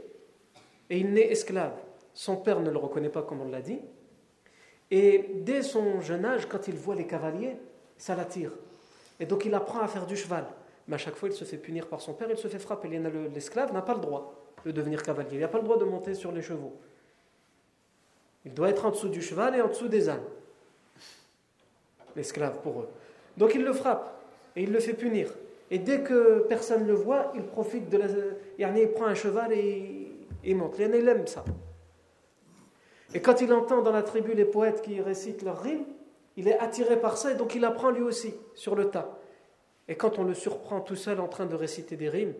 et 0.88 0.98
il 0.98 1.12
naît 1.12 1.30
esclave. 1.30 1.74
Son 2.14 2.36
père 2.36 2.60
ne 2.60 2.70
le 2.70 2.78
reconnaît 2.78 3.08
pas 3.08 3.22
comme 3.22 3.40
on 3.40 3.48
l'a 3.48 3.60
dit. 3.60 3.80
Et 4.90 5.30
dès 5.36 5.62
son 5.62 6.00
jeune 6.00 6.24
âge, 6.24 6.46
quand 6.46 6.66
il 6.66 6.74
voit 6.74 6.94
les 6.94 7.06
cavaliers, 7.06 7.56
ça 7.96 8.16
l'attire. 8.16 8.52
Et 9.20 9.26
donc 9.26 9.44
il 9.44 9.54
apprend 9.54 9.80
à 9.80 9.88
faire 9.88 10.06
du 10.06 10.16
cheval. 10.16 10.46
Mais 10.88 10.94
à 10.94 10.98
chaque 10.98 11.14
fois, 11.14 11.28
il 11.28 11.34
se 11.34 11.44
fait 11.44 11.58
punir 11.58 11.86
par 11.86 12.00
son 12.00 12.14
père, 12.14 12.28
il 12.30 12.36
se 12.36 12.48
fait 12.48 12.58
frapper. 12.58 12.88
L'esclave 13.32 13.72
n'a 13.72 13.82
pas 13.82 13.94
le 13.94 14.00
droit 14.00 14.34
de 14.64 14.72
devenir 14.72 15.02
cavalier. 15.02 15.34
Il 15.34 15.40
n'a 15.40 15.48
pas 15.48 15.58
le 15.58 15.64
droit 15.64 15.78
de 15.78 15.84
monter 15.84 16.14
sur 16.14 16.32
les 16.32 16.42
chevaux. 16.42 16.76
Il 18.44 18.54
doit 18.54 18.70
être 18.70 18.86
en 18.86 18.90
dessous 18.90 19.08
du 19.08 19.22
cheval 19.22 19.54
et 19.54 19.60
en 19.60 19.68
dessous 19.68 19.88
des 19.88 20.08
ânes. 20.08 20.24
L'esclave 22.16 22.60
pour 22.62 22.80
eux. 22.80 22.88
Donc 23.36 23.54
il 23.54 23.64
le 23.64 23.72
frappe 23.72 24.20
et 24.56 24.62
il 24.62 24.72
le 24.72 24.80
fait 24.80 24.94
punir. 24.94 25.32
Et 25.70 25.78
dès 25.78 26.02
que 26.02 26.44
personne 26.48 26.82
ne 26.82 26.88
le 26.88 26.94
voit, 26.94 27.32
il 27.34 27.42
profite 27.42 27.88
de 27.88 27.98
la. 27.98 28.06
Prend 28.94 29.06
un 29.06 29.14
cheval 29.14 29.52
et 29.52 30.12
il 30.44 30.56
monte. 30.56 30.78
Il 30.78 31.08
aime 31.08 31.26
ça. 31.26 31.44
Et 33.14 33.20
quand 33.20 33.40
il 33.40 33.52
entend 33.52 33.82
dans 33.82 33.92
la 33.92 34.02
tribu 34.02 34.34
les 34.34 34.44
poètes 34.44 34.82
qui 34.82 35.00
récitent 35.00 35.42
leurs 35.42 35.62
rimes, 35.62 35.84
il 36.36 36.48
est 36.48 36.58
attiré 36.58 36.98
par 37.00 37.16
ça 37.16 37.32
et 37.32 37.34
donc 37.34 37.54
il 37.54 37.64
apprend 37.64 37.90
lui 37.90 38.02
aussi 38.02 38.34
sur 38.54 38.74
le 38.74 38.90
tas. 38.90 39.18
Et 39.88 39.96
quand 39.96 40.18
on 40.18 40.24
le 40.24 40.34
surprend 40.34 40.80
tout 40.80 40.96
seul 40.96 41.20
en 41.20 41.28
train 41.28 41.46
de 41.46 41.56
réciter 41.56 41.96
des 41.96 42.08
rimes 42.08 42.34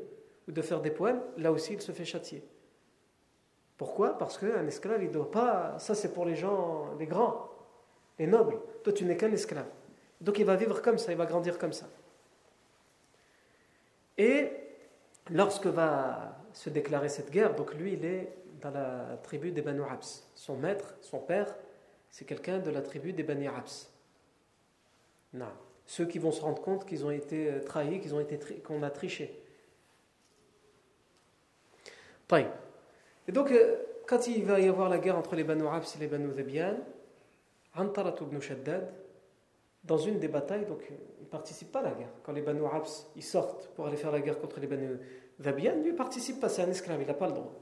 ou 0.49 0.53
de 0.53 0.63
faire 0.63 0.81
des 0.81 0.91
poèmes, 0.91 1.21
là 1.37 1.51
aussi 1.51 1.75
il 1.75 1.81
se 1.81 1.93
fait 1.93 2.05
châtier. 2.05 2.45
Pourquoi? 3.77 4.19
Parce 4.19 4.37
qu'un 4.37 4.67
esclave, 4.67 5.03
il 5.03 5.09
ne 5.09 5.15
doit 5.15 5.31
pas. 5.31 5.79
Ça, 5.79 5.95
c'est 5.95 6.13
pour 6.13 6.27
les 6.27 6.37
gens, 6.37 6.89
les 6.99 7.07
grands, 7.07 7.49
les 8.21 8.27
nobles. 8.27 8.61
Toi, 8.85 8.93
tu 8.93 9.05
n'es 9.05 9.17
qu'un 9.17 9.33
esclave. 9.33 9.67
Donc 10.21 10.39
il 10.39 10.45
va 10.45 10.55
vivre 10.55 10.81
comme 10.83 10.99
ça, 10.99 11.11
il 11.11 11.19
va 11.19 11.27
grandir 11.27 11.59
comme 11.59 11.73
ça. 11.73 11.89
Et 14.19 14.53
lorsque 15.31 15.67
va 15.67 16.37
se 16.53 16.71
déclarer 16.71 17.09
cette 17.09 17.31
guerre, 17.31 17.55
donc 17.55 17.75
lui, 17.75 17.95
il 17.95 18.05
est 18.05 18.33
dans 18.61 18.71
la 18.71 19.19
tribu 19.23 19.51
des 19.51 19.63
Banu 19.63 19.83
Abs. 19.83 20.23
Son 20.35 20.57
maître, 20.57 20.95
son 21.01 21.19
père, 21.19 21.57
c'est 22.11 22.27
quelqu'un 22.27 22.59
de 22.59 22.71
la 22.71 22.83
tribu 22.83 23.13
des 23.15 23.23
Bani 23.23 23.49
Abs. 23.49 23.91
Non. 25.33 25.53
Ceux 25.87 26.05
qui 26.05 26.19
vont 26.19 26.31
se 26.31 26.43
rendre 26.43 26.61
compte 26.61 26.87
qu'ils 26.87 27.05
ont 27.05 27.11
été 27.11 27.51
euh, 27.51 27.61
trahis, 27.61 28.01
qu'ils 28.01 28.15
ont 28.15 28.21
été 28.21 28.39
qu'on 28.61 28.83
a 28.83 28.91
triché. 28.91 29.43
Et 33.27 33.33
donc, 33.33 33.51
euh, 33.51 33.77
quand 34.07 34.27
il 34.29 34.45
va 34.45 34.61
y 34.61 34.69
avoir 34.69 34.89
la 34.89 34.99
guerre 34.99 35.17
entre 35.17 35.35
les 35.35 35.43
Banu 35.43 35.67
Abs 35.67 35.97
et 35.97 35.99
les 35.99 36.07
Banu 36.07 36.33
Zabian, 36.33 36.77
Antarat 37.75 38.17
ibn 38.21 38.41
Shaddad, 38.41 38.93
dans 39.85 39.99
une 39.99 40.19
des 40.19 40.29
batailles, 40.29 40.67
donc 40.67 40.83
il 41.19 41.25
ne 41.25 41.29
participe 41.29 41.73
pas 41.73 41.81
à 41.81 41.85
la 41.85 41.93
guerre. 41.93 42.13
Quand 42.23 42.33
les 42.33 42.43
Banu 42.43 42.63
Abs 42.67 43.07
ils 43.17 43.23
sortent 43.23 43.69
pour 43.75 43.87
aller 43.87 43.97
faire 43.97 44.11
la 44.11 44.21
guerre 44.21 44.39
contre 44.39 44.61
les 44.61 44.67
Banu 44.67 44.99
Zabian, 45.41 45.77
lui 45.77 45.93
ne 45.93 45.97
participe 45.97 46.41
pas, 46.41 46.49
c'est 46.49 46.63
un 46.63 46.69
esclave, 46.69 47.01
il 47.01 47.07
n'a 47.07 47.15
pas 47.15 47.29
le 47.29 47.35
droit. 47.35 47.53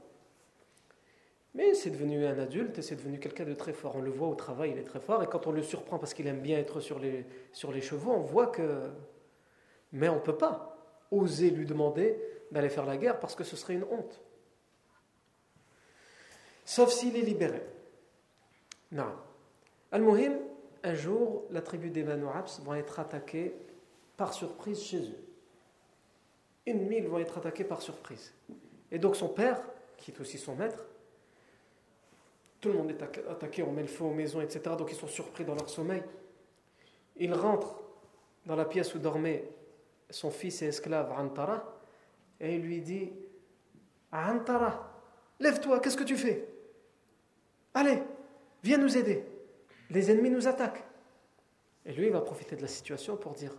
Mais 1.55 1.73
c'est 1.73 1.89
devenu 1.89 2.25
un 2.25 2.37
adulte 2.37 2.77
et 2.77 2.81
c'est 2.81 2.95
devenu 2.95 3.19
quelqu'un 3.19 3.45
de 3.45 3.53
très 3.53 3.73
fort. 3.73 3.95
On 3.95 4.01
le 4.01 4.11
voit 4.11 4.27
au 4.27 4.35
travail, 4.35 4.71
il 4.71 4.77
est 4.77 4.83
très 4.83 4.99
fort. 4.99 5.23
Et 5.23 5.27
quand 5.27 5.47
on 5.47 5.51
le 5.51 5.63
surprend 5.63 5.97
parce 5.97 6.13
qu'il 6.13 6.27
aime 6.27 6.41
bien 6.41 6.59
être 6.59 6.79
sur 6.79 6.99
les, 6.99 7.25
sur 7.53 7.71
les 7.71 7.81
chevaux, 7.81 8.11
on 8.11 8.21
voit 8.21 8.47
que. 8.47 8.91
Mais 9.91 10.09
on 10.09 10.15
ne 10.15 10.19
peut 10.19 10.37
pas 10.37 10.77
oser 11.09 11.49
lui 11.49 11.65
demander 11.65 12.21
d'aller 12.51 12.69
faire 12.69 12.85
la 12.85 12.97
guerre 12.97 13.19
parce 13.19 13.35
que 13.35 13.43
ce 13.43 13.55
serait 13.55 13.73
une 13.73 13.85
honte. 13.85 14.21
Sauf 16.65 16.91
s'il 16.91 17.15
est 17.17 17.21
libéré. 17.21 17.63
Non. 18.91 19.11
Al-Muhim, 19.91 20.37
un 20.83 20.93
jour, 20.93 21.45
la 21.51 21.61
tribu 21.61 21.89
des 21.89 22.03
Banu 22.03 22.25
vont 22.63 22.73
être 22.75 22.99
attaqués 22.99 23.53
par 24.15 24.33
surprise 24.33 24.81
chez 24.81 24.99
eux. 24.99 25.23
Ennemis, 26.65 26.97
ils 26.97 27.07
vont 27.07 27.19
être 27.19 27.37
attaqués 27.37 27.63
par 27.63 27.81
surprise. 27.81 28.33
Et 28.91 28.99
donc 28.99 29.15
son 29.15 29.29
père, 29.29 29.61
qui 29.97 30.11
est 30.11 30.19
aussi 30.19 30.37
son 30.37 30.55
maître, 30.55 30.85
tout 32.61 32.69
le 32.69 32.75
monde 32.75 32.91
est 32.91 33.01
attaqué, 33.29 33.63
on 33.63 33.71
met 33.71 33.81
le 33.81 33.87
feu 33.87 34.03
aux 34.03 34.13
maisons, 34.13 34.41
etc. 34.41 34.75
Donc 34.77 34.91
ils 34.91 34.97
sont 34.97 35.07
surpris 35.07 35.45
dans 35.45 35.55
leur 35.55 35.69
sommeil. 35.69 36.03
Il 37.15 37.33
rentre 37.33 37.81
dans 38.45 38.55
la 38.55 38.65
pièce 38.65 38.93
où 38.95 38.99
dormait 38.99 39.49
son 40.09 40.29
fils 40.29 40.61
et 40.61 40.67
esclave 40.67 41.11
Antara 41.11 41.79
et 42.39 42.55
il 42.55 42.61
lui 42.61 42.81
dit 42.81 43.11
Antara, 44.11 44.91
lève-toi, 45.39 45.79
qu'est-ce 45.79 45.97
que 45.97 46.03
tu 46.03 46.17
fais? 46.17 46.47
Allez, 47.73 48.01
viens 48.63 48.77
nous 48.77 48.97
aider. 48.97 49.23
Les 49.89 50.11
ennemis 50.11 50.29
nous 50.29 50.47
attaquent. 50.47 50.83
Et 51.85 51.93
lui, 51.93 52.07
il 52.07 52.11
va 52.11 52.21
profiter 52.21 52.55
de 52.55 52.61
la 52.61 52.67
situation 52.67 53.17
pour 53.17 53.33
dire 53.33 53.53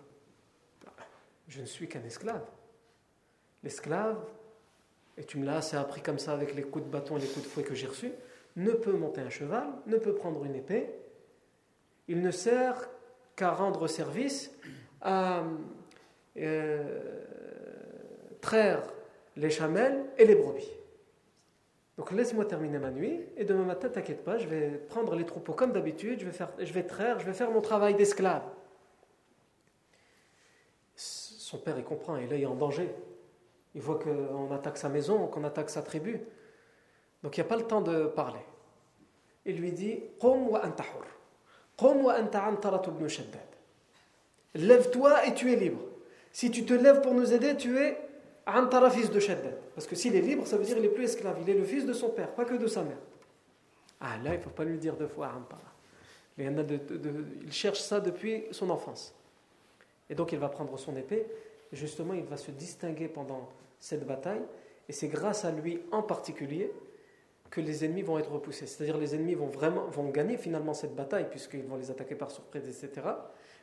Je 1.49 1.61
ne 1.61 1.67
suis 1.67 1.89
qu'un 1.89 2.05
esclave. 2.05 2.45
L'esclave, 3.63 4.19
et 5.17 5.25
tu 5.25 5.39
me 5.39 5.45
l'as 5.45 5.75
appris 5.75 6.01
comme 6.01 6.19
ça 6.19 6.33
avec 6.33 6.55
les 6.55 6.63
coups 6.63 6.85
de 6.85 6.91
bâton 6.91 7.17
et 7.17 7.21
les 7.21 7.27
coups 7.27 7.45
de 7.45 7.51
fouet 7.51 7.63
que 7.63 7.75
j'ai 7.75 7.87
reçus, 7.87 8.13
ne 8.57 8.73
peut 8.73 8.93
monter 8.93 9.21
un 9.21 9.31
cheval, 9.31 9.69
ne 9.87 9.97
peut 9.97 10.15
prendre 10.15 10.45
une 10.45 10.55
épée. 10.55 10.91
Il 12.09 12.23
ne 12.23 12.31
sert 12.31 12.89
qu'à 13.37 13.51
rendre 13.53 13.87
service, 13.87 14.51
à 15.03 15.43
euh, 16.37 17.25
traire 18.41 18.83
les 19.37 19.51
chamelles 19.51 20.05
et 20.19 20.25
les 20.25 20.35
brebis. 20.35 20.69
Donc 22.01 22.13
laisse-moi 22.13 22.47
terminer 22.47 22.79
ma 22.79 22.91
nuit 22.91 23.21
et 23.37 23.45
demain 23.45 23.65
matin, 23.65 23.91
t'inquiète 23.91 24.25
pas, 24.25 24.39
je 24.39 24.49
vais 24.49 24.71
prendre 24.89 25.15
les 25.15 25.27
troupeaux 25.27 25.53
comme 25.53 25.71
d'habitude, 25.71 26.21
je 26.21 26.25
vais, 26.25 26.33
faire, 26.33 26.49
je 26.59 26.73
vais 26.73 26.85
traire, 26.85 27.21
je 27.21 27.27
vais 27.27 27.35
faire 27.35 27.51
mon 27.51 27.61
travail 27.61 27.95
d'esclave. 27.95 28.43
Son 30.97 31.59
père, 31.59 31.77
il 31.77 31.85
comprend, 31.85 32.17
il 32.17 32.33
est 32.33 32.47
en 32.47 32.55
danger. 32.55 32.91
Il 33.75 33.83
voit 33.83 33.99
qu'on 33.99 34.51
attaque 34.51 34.79
sa 34.79 34.89
maison, 34.89 35.27
qu'on 35.27 35.45
attaque 35.45 35.69
sa 35.69 35.83
tribu. 35.83 36.23
Donc 37.23 37.37
il 37.37 37.41
n'y 37.41 37.47
a 37.47 37.49
pas 37.51 37.59
le 37.59 37.67
temps 37.67 37.83
de 37.83 38.07
parler. 38.07 38.41
Il 39.45 39.59
lui 39.59 39.71
dit. 39.71 40.03
Lève-toi 44.55 45.27
et 45.27 45.35
tu 45.35 45.53
es 45.53 45.57
libre. 45.57 45.83
Si 46.33 46.51
tu 46.51 46.65
te 46.65 46.73
lèves 46.73 47.03
pour 47.03 47.13
nous 47.13 47.35
aider, 47.35 47.59
tu 47.59 47.79
es 47.79 47.99
Antara, 48.59 48.91
fils 48.91 49.11
de 49.11 49.21
Shaddad. 49.21 49.59
Parce 49.75 49.87
que 49.87 49.95
s'il 49.95 50.15
est 50.17 50.21
libre, 50.21 50.47
ça 50.47 50.57
veut 50.57 50.65
dire 50.65 50.75
qu'il 50.75 50.83
n'est 50.83 50.91
plus 50.91 51.05
esclave. 51.05 51.39
Il 51.43 51.51
est 51.51 51.55
le 51.55 51.65
fils 51.65 51.85
de 51.85 51.93
son 51.93 52.11
père, 52.11 52.31
pas 52.35 52.45
que 52.45 52.55
de 52.55 52.67
sa 52.67 52.83
mère. 52.83 52.99
Ah 54.01 54.17
là, 54.25 54.35
il 54.35 54.39
ne 54.39 54.43
faut 54.43 54.51
pas 54.51 54.65
lui 54.65 54.79
dire 54.79 54.97
deux 54.97 55.09
fois 55.09 55.33
Antara. 55.37 55.61
Il 56.39 57.53
cherche 57.53 57.81
ça 57.81 58.01
depuis 58.01 58.45
son 58.51 58.71
enfance. 58.71 59.15
Et 60.09 60.15
donc 60.15 60.33
il 60.33 60.39
va 60.39 60.49
prendre 60.49 60.79
son 60.79 60.97
épée. 60.97 61.27
Et 61.73 61.77
justement, 61.77 62.15
il 62.15 62.25
va 62.25 62.37
se 62.37 62.51
distinguer 62.51 63.09
pendant 63.09 63.49
cette 63.79 64.07
bataille. 64.07 64.43
Et 64.89 64.93
c'est 64.93 65.09
grâce 65.09 65.45
à 65.45 65.51
lui 65.51 65.83
en 65.93 66.03
particulier 66.03 66.73
que 67.51 67.61
les 67.61 67.85
ennemis 67.85 68.03
vont 68.03 68.19
être 68.19 68.31
repoussés. 68.31 68.67
C'est-à-dire 68.67 68.97
les 68.97 69.15
ennemis 69.15 69.35
vont 69.35 69.47
vraiment 69.47 69.87
vont 69.89 70.09
gagner 70.11 70.37
finalement 70.37 70.73
cette 70.73 70.95
bataille 70.95 71.29
puisqu'ils 71.29 71.65
vont 71.65 71.77
les 71.77 71.91
attaquer 71.91 72.15
par 72.15 72.31
surprise, 72.31 72.63
etc. 72.69 73.07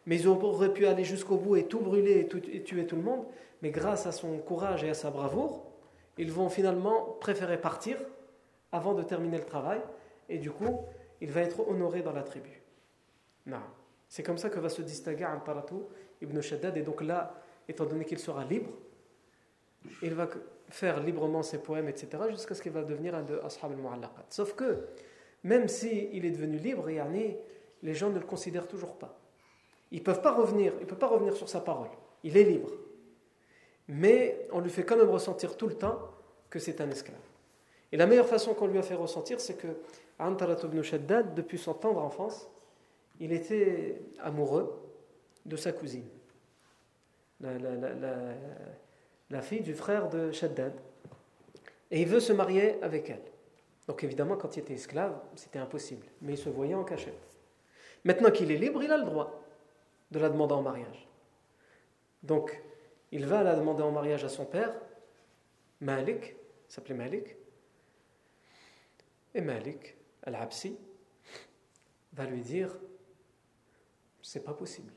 Mais 0.05 0.17
ils 0.17 0.27
auraient 0.27 0.73
pu 0.73 0.85
aller 0.85 1.03
jusqu'au 1.03 1.37
bout 1.37 1.55
et 1.55 1.65
tout 1.65 1.79
brûler 1.79 2.19
et, 2.19 2.63
tuer 2.63 2.85
tout 2.85 2.95
le 2.95 3.01
monde. 3.01 3.25
Mais 3.61 3.71
grâce 3.71 4.05
à 4.05 4.11
son 4.11 4.37
courage 4.39 4.83
et 4.83 4.89
à 4.89 4.93
sa 4.93 5.09
bravoure, 5.09 5.65
ils 6.17 6.31
vont 6.31 6.49
finalement 6.49 7.17
préférer 7.19 7.59
partir 7.59 7.97
avant 8.71 8.93
de 8.93 9.03
terminer 9.03 9.37
le 9.37 9.45
travail. 9.45 9.81
Et 10.29 10.37
du 10.37 10.51
coup, 10.51 10.81
il 11.21 11.31
va 11.31 11.41
être 11.41 11.67
honoré 11.67 12.01
dans 12.01 12.13
la 12.13 12.23
tribu. 12.23 12.61
Non. 13.45 13.61
C'est 14.09 14.23
comme 14.23 14.37
ça 14.37 14.49
que 14.49 14.59
va 14.59 14.69
se 14.69 14.81
distinguer 14.81 15.25
Antaratu 15.25 15.75
ibn 16.21 16.39
Shaddad. 16.39 16.77
Et 16.77 16.81
donc 16.81 17.01
là, 17.01 17.35
étant 17.67 17.85
donné 17.85 18.05
qu'il 18.05 18.19
sera 18.19 18.43
libre, 18.45 18.69
il 20.01 20.13
va 20.13 20.27
faire 20.69 21.01
librement 21.01 21.43
ses 21.43 21.59
poèmes, 21.59 21.87
etc., 21.87 22.23
jusqu'à 22.29 22.55
ce 22.55 22.61
qu'il 22.61 22.71
va 22.71 22.83
devenir 22.83 23.15
un 23.15 23.23
de 23.23 23.39
Ashab 23.39 23.71
al-Mu'allaqat. 23.71 24.25
Sauf 24.29 24.53
que, 24.53 24.87
même 25.43 25.67
s'il 25.67 26.13
il 26.13 26.25
est 26.25 26.31
devenu 26.31 26.57
libre, 26.57 26.87
les 26.89 27.93
gens 27.93 28.09
ne 28.09 28.19
le 28.19 28.25
considèrent 28.25 28.67
toujours 28.67 28.95
pas. 28.95 29.17
Il 29.91 29.99
ne 29.99 30.03
peut 30.03 30.13
pas 30.13 30.33
revenir, 30.33 30.73
il 30.79 30.85
peut 30.85 30.97
pas 30.97 31.07
revenir 31.07 31.35
sur 31.35 31.47
sa 31.47 31.61
parole. 31.61 31.89
Il 32.23 32.35
est 32.35 32.43
libre. 32.43 32.71
Mais 33.87 34.47
on 34.51 34.59
lui 34.59 34.69
fait 34.69 34.83
quand 34.83 34.97
même 34.97 35.09
ressentir 35.09 35.55
tout 35.55 35.67
le 35.67 35.75
temps 35.75 35.99
que 36.49 36.59
c'est 36.59 36.81
un 36.81 36.89
esclave. 36.89 37.17
Et 37.91 37.97
la 37.97 38.05
meilleure 38.05 38.27
façon 38.27 38.53
qu'on 38.53 38.67
lui 38.67 38.77
a 38.77 38.83
fait 38.83 38.95
ressentir, 38.95 39.39
c'est 39.39 39.55
que 39.55 39.67
Antarat 40.19 40.55
depuis 40.55 41.57
son 41.57 41.73
tendre 41.73 42.01
enfance, 42.01 42.49
il 43.19 43.31
était 43.31 44.01
amoureux 44.19 44.81
de 45.45 45.55
sa 45.55 45.71
cousine, 45.71 46.07
la, 47.39 47.51
la 49.29 49.41
fille 49.41 49.61
du 49.61 49.73
frère 49.73 50.09
de 50.09 50.31
Shaddad. 50.31 50.73
Et 51.91 52.01
il 52.01 52.07
veut 52.07 52.19
se 52.19 52.33
marier 52.33 52.81
avec 52.81 53.09
elle. 53.09 53.23
Donc 53.87 54.03
évidemment, 54.03 54.35
quand 54.35 54.55
il 54.57 54.59
était 54.59 54.73
esclave, 54.73 55.19
c'était 55.35 55.59
impossible. 55.59 56.07
Mais 56.21 56.33
il 56.33 56.37
se 56.37 56.49
voyait 56.49 56.75
en 56.75 56.83
cachette. 56.83 57.37
Maintenant 58.03 58.31
qu'il 58.31 58.51
est 58.51 58.57
libre, 58.57 58.83
il 58.83 58.91
a 58.91 58.97
le 58.97 59.05
droit 59.05 59.43
de 60.11 60.19
la 60.19 60.29
demander 60.29 60.53
en 60.53 60.61
mariage. 60.61 61.07
Donc, 62.23 62.61
il 63.11 63.25
va 63.25 63.43
la 63.43 63.55
demander 63.55 63.83
en 63.83 63.91
mariage 63.91 64.23
à 64.23 64.29
son 64.29 64.45
père, 64.45 64.73
Malik, 65.79 66.35
s'appelait 66.67 66.95
Malik. 66.95 67.35
Et 69.33 69.41
Malik, 69.41 69.95
Al-Absi, 70.23 70.77
va 72.13 72.25
lui 72.25 72.41
dire 72.41 72.77
C'est 74.21 74.43
pas 74.43 74.53
possible. 74.53 74.93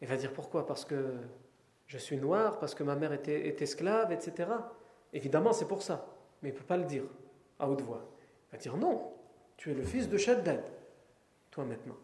Il 0.00 0.08
va 0.08 0.16
dire 0.16 0.32
pourquoi? 0.32 0.66
Parce 0.66 0.84
que 0.84 1.16
je 1.90 1.98
suis 1.98 2.18
noir, 2.18 2.60
parce 2.60 2.76
que 2.76 2.84
ma 2.84 2.94
mère 2.94 3.12
était, 3.12 3.60
esclave, 3.60 4.12
etc. 4.12 4.48
Évidemment, 5.12 5.52
c'est 5.52 5.66
pour 5.66 5.82
ça. 5.82 6.06
Mais 6.40 6.50
il 6.50 6.52
ne 6.52 6.58
peut 6.58 6.64
pas 6.64 6.76
le 6.76 6.84
dire 6.84 7.02
à 7.58 7.68
haute 7.68 7.82
voix. 7.82 8.06
Il 8.46 8.52
va 8.52 8.62
dire 8.62 8.76
Non, 8.76 9.12
tu 9.56 9.72
es 9.72 9.74
le 9.74 9.82
fils 9.82 10.08
de 10.08 10.16
Shaddad, 10.16 10.62
toi 11.50 11.64
maintenant. 11.64 11.96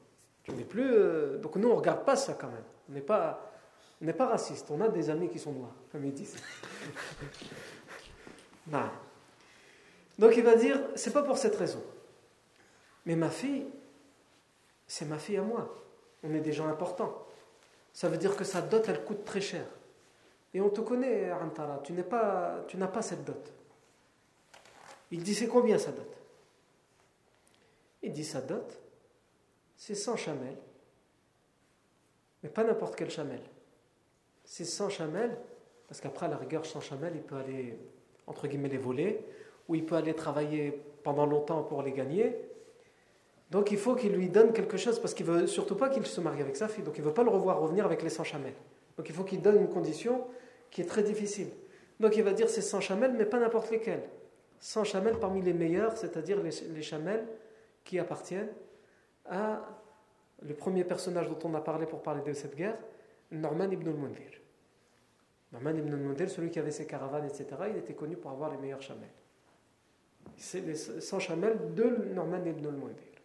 Tu 0.42 0.50
n'es 0.54 0.64
plus. 0.64 0.92
Euh, 0.92 1.38
donc 1.38 1.54
nous, 1.54 1.68
on 1.68 1.74
ne 1.74 1.76
regarde 1.76 2.04
pas 2.04 2.16
ça 2.16 2.34
quand 2.34 2.48
même. 2.48 2.64
On 2.90 2.94
n'est 2.94 3.00
pas, 3.00 3.52
pas 4.18 4.26
raciste. 4.26 4.72
On 4.72 4.80
a 4.80 4.88
des 4.88 5.08
amis 5.08 5.28
qui 5.28 5.38
sont 5.38 5.52
noirs, 5.52 5.76
comme 5.92 6.04
ils 6.04 6.12
disent. 6.12 6.34
non. 8.66 8.90
Donc 10.18 10.36
il 10.36 10.42
va 10.42 10.56
dire 10.56 10.80
c'est 10.96 11.12
pas 11.12 11.22
pour 11.22 11.38
cette 11.38 11.54
raison. 11.54 11.82
Mais 13.04 13.14
ma 13.14 13.30
fille, 13.30 13.68
c'est 14.88 15.04
ma 15.04 15.18
fille 15.18 15.36
à 15.36 15.42
moi. 15.42 15.72
On 16.24 16.34
est 16.34 16.40
des 16.40 16.52
gens 16.52 16.66
importants. 16.66 17.25
Ça 17.96 18.10
veut 18.10 18.18
dire 18.18 18.36
que 18.36 18.44
sa 18.44 18.60
dot, 18.60 18.86
elle 18.90 19.02
coûte 19.06 19.24
très 19.24 19.40
cher. 19.40 19.64
Et 20.52 20.60
on 20.60 20.68
te 20.68 20.82
connaît, 20.82 21.32
Antara, 21.32 21.80
tu 21.82 21.94
n'as 21.94 22.02
pas, 22.02 22.62
tu 22.68 22.76
pas 22.76 23.00
cette 23.00 23.24
dot. 23.24 23.54
Il 25.10 25.22
dit 25.22 25.34
c'est 25.34 25.48
combien 25.48 25.78
sa 25.78 25.92
dot? 25.92 26.14
Il 28.02 28.12
dit 28.12 28.26
sa 28.26 28.42
dot, 28.42 28.70
c'est 29.78 29.94
100 29.94 30.14
chamelles. 30.16 30.58
Mais 32.42 32.50
pas 32.50 32.64
n'importe 32.64 32.96
quel 32.96 33.08
chamel. 33.08 33.40
C'est 34.44 34.66
100 34.66 34.90
chamelles, 34.90 35.38
parce 35.88 36.02
qu'après, 36.02 36.26
à 36.26 36.28
la 36.28 36.36
rigueur, 36.36 36.66
100 36.66 36.82
chamelles, 36.82 37.16
il 37.16 37.22
peut 37.22 37.36
aller, 37.36 37.78
entre 38.26 38.46
guillemets, 38.46 38.68
les 38.68 38.76
voler, 38.76 39.24
ou 39.68 39.74
il 39.74 39.86
peut 39.86 39.96
aller 39.96 40.14
travailler 40.14 40.82
pendant 41.02 41.24
longtemps 41.24 41.62
pour 41.62 41.82
les 41.82 41.92
gagner. 41.92 42.45
Donc 43.50 43.70
il 43.70 43.78
faut 43.78 43.94
qu'il 43.94 44.12
lui 44.12 44.28
donne 44.28 44.52
quelque 44.52 44.76
chose, 44.76 44.98
parce 44.98 45.14
qu'il 45.14 45.26
veut 45.26 45.46
surtout 45.46 45.76
pas 45.76 45.88
qu'il 45.88 46.04
se 46.04 46.20
marie 46.20 46.40
avec 46.40 46.56
sa 46.56 46.68
fille, 46.68 46.82
donc 46.82 46.98
il 46.98 47.02
ne 47.02 47.06
veut 47.06 47.14
pas 47.14 47.22
le 47.22 47.30
revoir 47.30 47.60
revenir 47.60 47.84
avec 47.84 48.02
les 48.02 48.10
100 48.10 48.24
chamelles. 48.24 48.56
Donc 48.96 49.08
il 49.08 49.14
faut 49.14 49.24
qu'il 49.24 49.40
donne 49.40 49.56
une 49.56 49.68
condition 49.68 50.26
qui 50.70 50.80
est 50.80 50.86
très 50.86 51.02
difficile. 51.02 51.48
Donc 52.00 52.16
il 52.16 52.22
va 52.22 52.32
dire 52.32 52.48
c'est 52.48 52.62
100 52.62 52.80
chamelles, 52.80 53.12
mais 53.12 53.24
pas 53.24 53.38
n'importe 53.38 53.70
lesquelles. 53.70 54.02
100 54.58 54.84
chamelles 54.84 55.18
parmi 55.18 55.42
les 55.42 55.52
meilleurs, 55.52 55.96
c'est-à-dire 55.96 56.42
les, 56.42 56.50
les 56.74 56.82
chamelles 56.82 57.26
qui 57.84 57.98
appartiennent 57.98 58.50
à 59.26 59.62
le 60.42 60.54
premier 60.54 60.84
personnage 60.84 61.28
dont 61.28 61.38
on 61.44 61.54
a 61.54 61.60
parlé 61.60 61.86
pour 61.86 62.02
parler 62.02 62.22
de 62.22 62.32
cette 62.32 62.56
guerre, 62.56 62.76
Norman 63.30 63.70
ibn 63.70 63.88
al-Mundir. 63.88 64.40
Norman 65.52 65.70
ibn 65.70 65.92
al-Mundir, 65.92 66.28
celui 66.28 66.50
qui 66.50 66.58
avait 66.58 66.70
ses 66.70 66.86
caravanes, 66.86 67.26
etc., 67.26 67.46
il 67.70 67.76
était 67.76 67.94
connu 67.94 68.16
pour 68.16 68.30
avoir 68.30 68.50
les 68.50 68.56
meilleurs 68.58 68.82
chamelles. 68.82 69.08
C'est 70.36 70.60
les 70.60 70.74
100 70.74 71.18
chamelles 71.20 71.74
de 71.74 72.12
Norman 72.12 72.44
ibn 72.44 72.66
al-Mundir. 72.66 73.15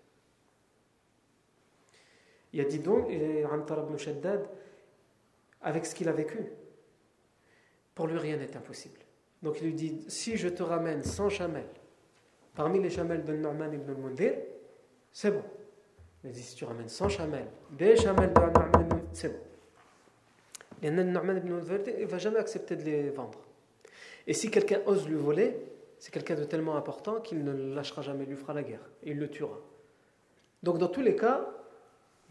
Il 2.54 2.62
a 2.62 2.66
dit 2.66 2.80
donc, 2.80 3.08
Antar 3.52 3.86
ibn 3.86 3.98
Shaddad, 3.98 4.48
avec 5.62 5.86
ce 5.86 5.96
qu'il 5.96 6.10
a 6.10 6.12
vécu, 6.12 6.40
pour 7.96 8.08
lui 8.08 8.18
rien 8.18 8.38
n'est 8.38 8.56
impossible. 8.56 9.00
Donc 9.42 9.60
il 9.62 9.68
lui 9.68 9.74
dit, 9.74 10.06
si 10.08 10.38
je 10.38 10.48
te 10.50 10.64
ramène 10.64 11.04
100 11.04 11.30
chamelles, 11.30 11.70
parmi 12.56 12.82
les 12.82 12.90
chamelles 12.90 13.24
de 13.24 13.34
Norman 13.34 13.72
ibn 13.72 13.90
al-Mundir, 13.90 14.34
c'est 15.12 15.32
bon. 15.32 15.44
Mais 16.24 16.34
si 16.34 16.56
tu 16.56 16.66
ramènes 16.66 16.90
100 16.90 17.10
chamelles, 17.10 17.48
des 17.72 17.96
chamelles 17.96 18.34
de 18.34 18.40
Norman 18.40 19.02
c'est 19.14 19.30
bon. 19.30 19.40
Et 20.84 20.90
Norman 20.90 21.38
ibn 21.38 21.60
il 21.88 22.02
ne 22.02 22.06
va 22.06 22.18
jamais 22.18 22.40
accepter 22.40 22.76
de 22.76 22.84
les 22.84 23.10
vendre. 23.10 23.40
Et 24.28 24.34
si 24.34 24.52
quelqu'un 24.52 24.82
ose 24.86 25.08
lui 25.08 25.16
voler, 25.16 25.58
c'est 26.00 26.12
quelqu'un 26.12 26.36
de 26.36 26.44
tellement 26.44 26.76
important 26.76 27.22
qu'il 27.22 27.44
ne 27.44 27.52
le 27.52 27.76
lâchera 27.76 28.02
jamais, 28.02 28.24
il 28.24 28.30
lui 28.30 28.36
fera 28.36 28.54
la 28.54 28.64
guerre. 28.64 28.90
Et 29.04 29.12
il 29.12 29.20
le 29.20 29.30
tuera. 29.30 29.60
Donc 30.64 30.78
dans 30.78 30.88
tous 30.88 31.02
les 31.02 31.16
cas, 31.16 31.48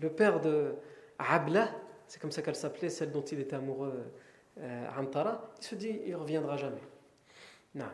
le 0.00 0.10
père 0.10 0.40
de 0.40 0.74
Abla, 1.18 1.70
c'est 2.06 2.20
comme 2.20 2.32
ça 2.32 2.42
qu'elle 2.42 2.56
s'appelait, 2.56 2.88
celle 2.88 3.10
dont 3.10 3.22
il 3.22 3.40
était 3.40 3.56
amoureux, 3.56 4.04
euh, 4.58 4.86
Antara, 4.98 5.50
il 5.58 5.64
se 5.64 5.74
dit, 5.74 6.00
il 6.06 6.16
reviendra 6.16 6.56
jamais. 6.56 6.82
Non. 7.74 7.86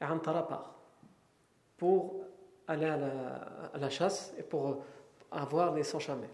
Et 0.00 0.04
Antara 0.04 0.46
part 0.46 0.78
pour 1.78 2.24
aller 2.66 2.86
à 2.86 3.78
la, 3.78 3.88
chasse 3.88 4.34
et 4.36 4.42
pour 4.42 4.84
avoir 5.30 5.74
les 5.74 5.84
100 5.84 6.00
chamelles. 6.00 6.28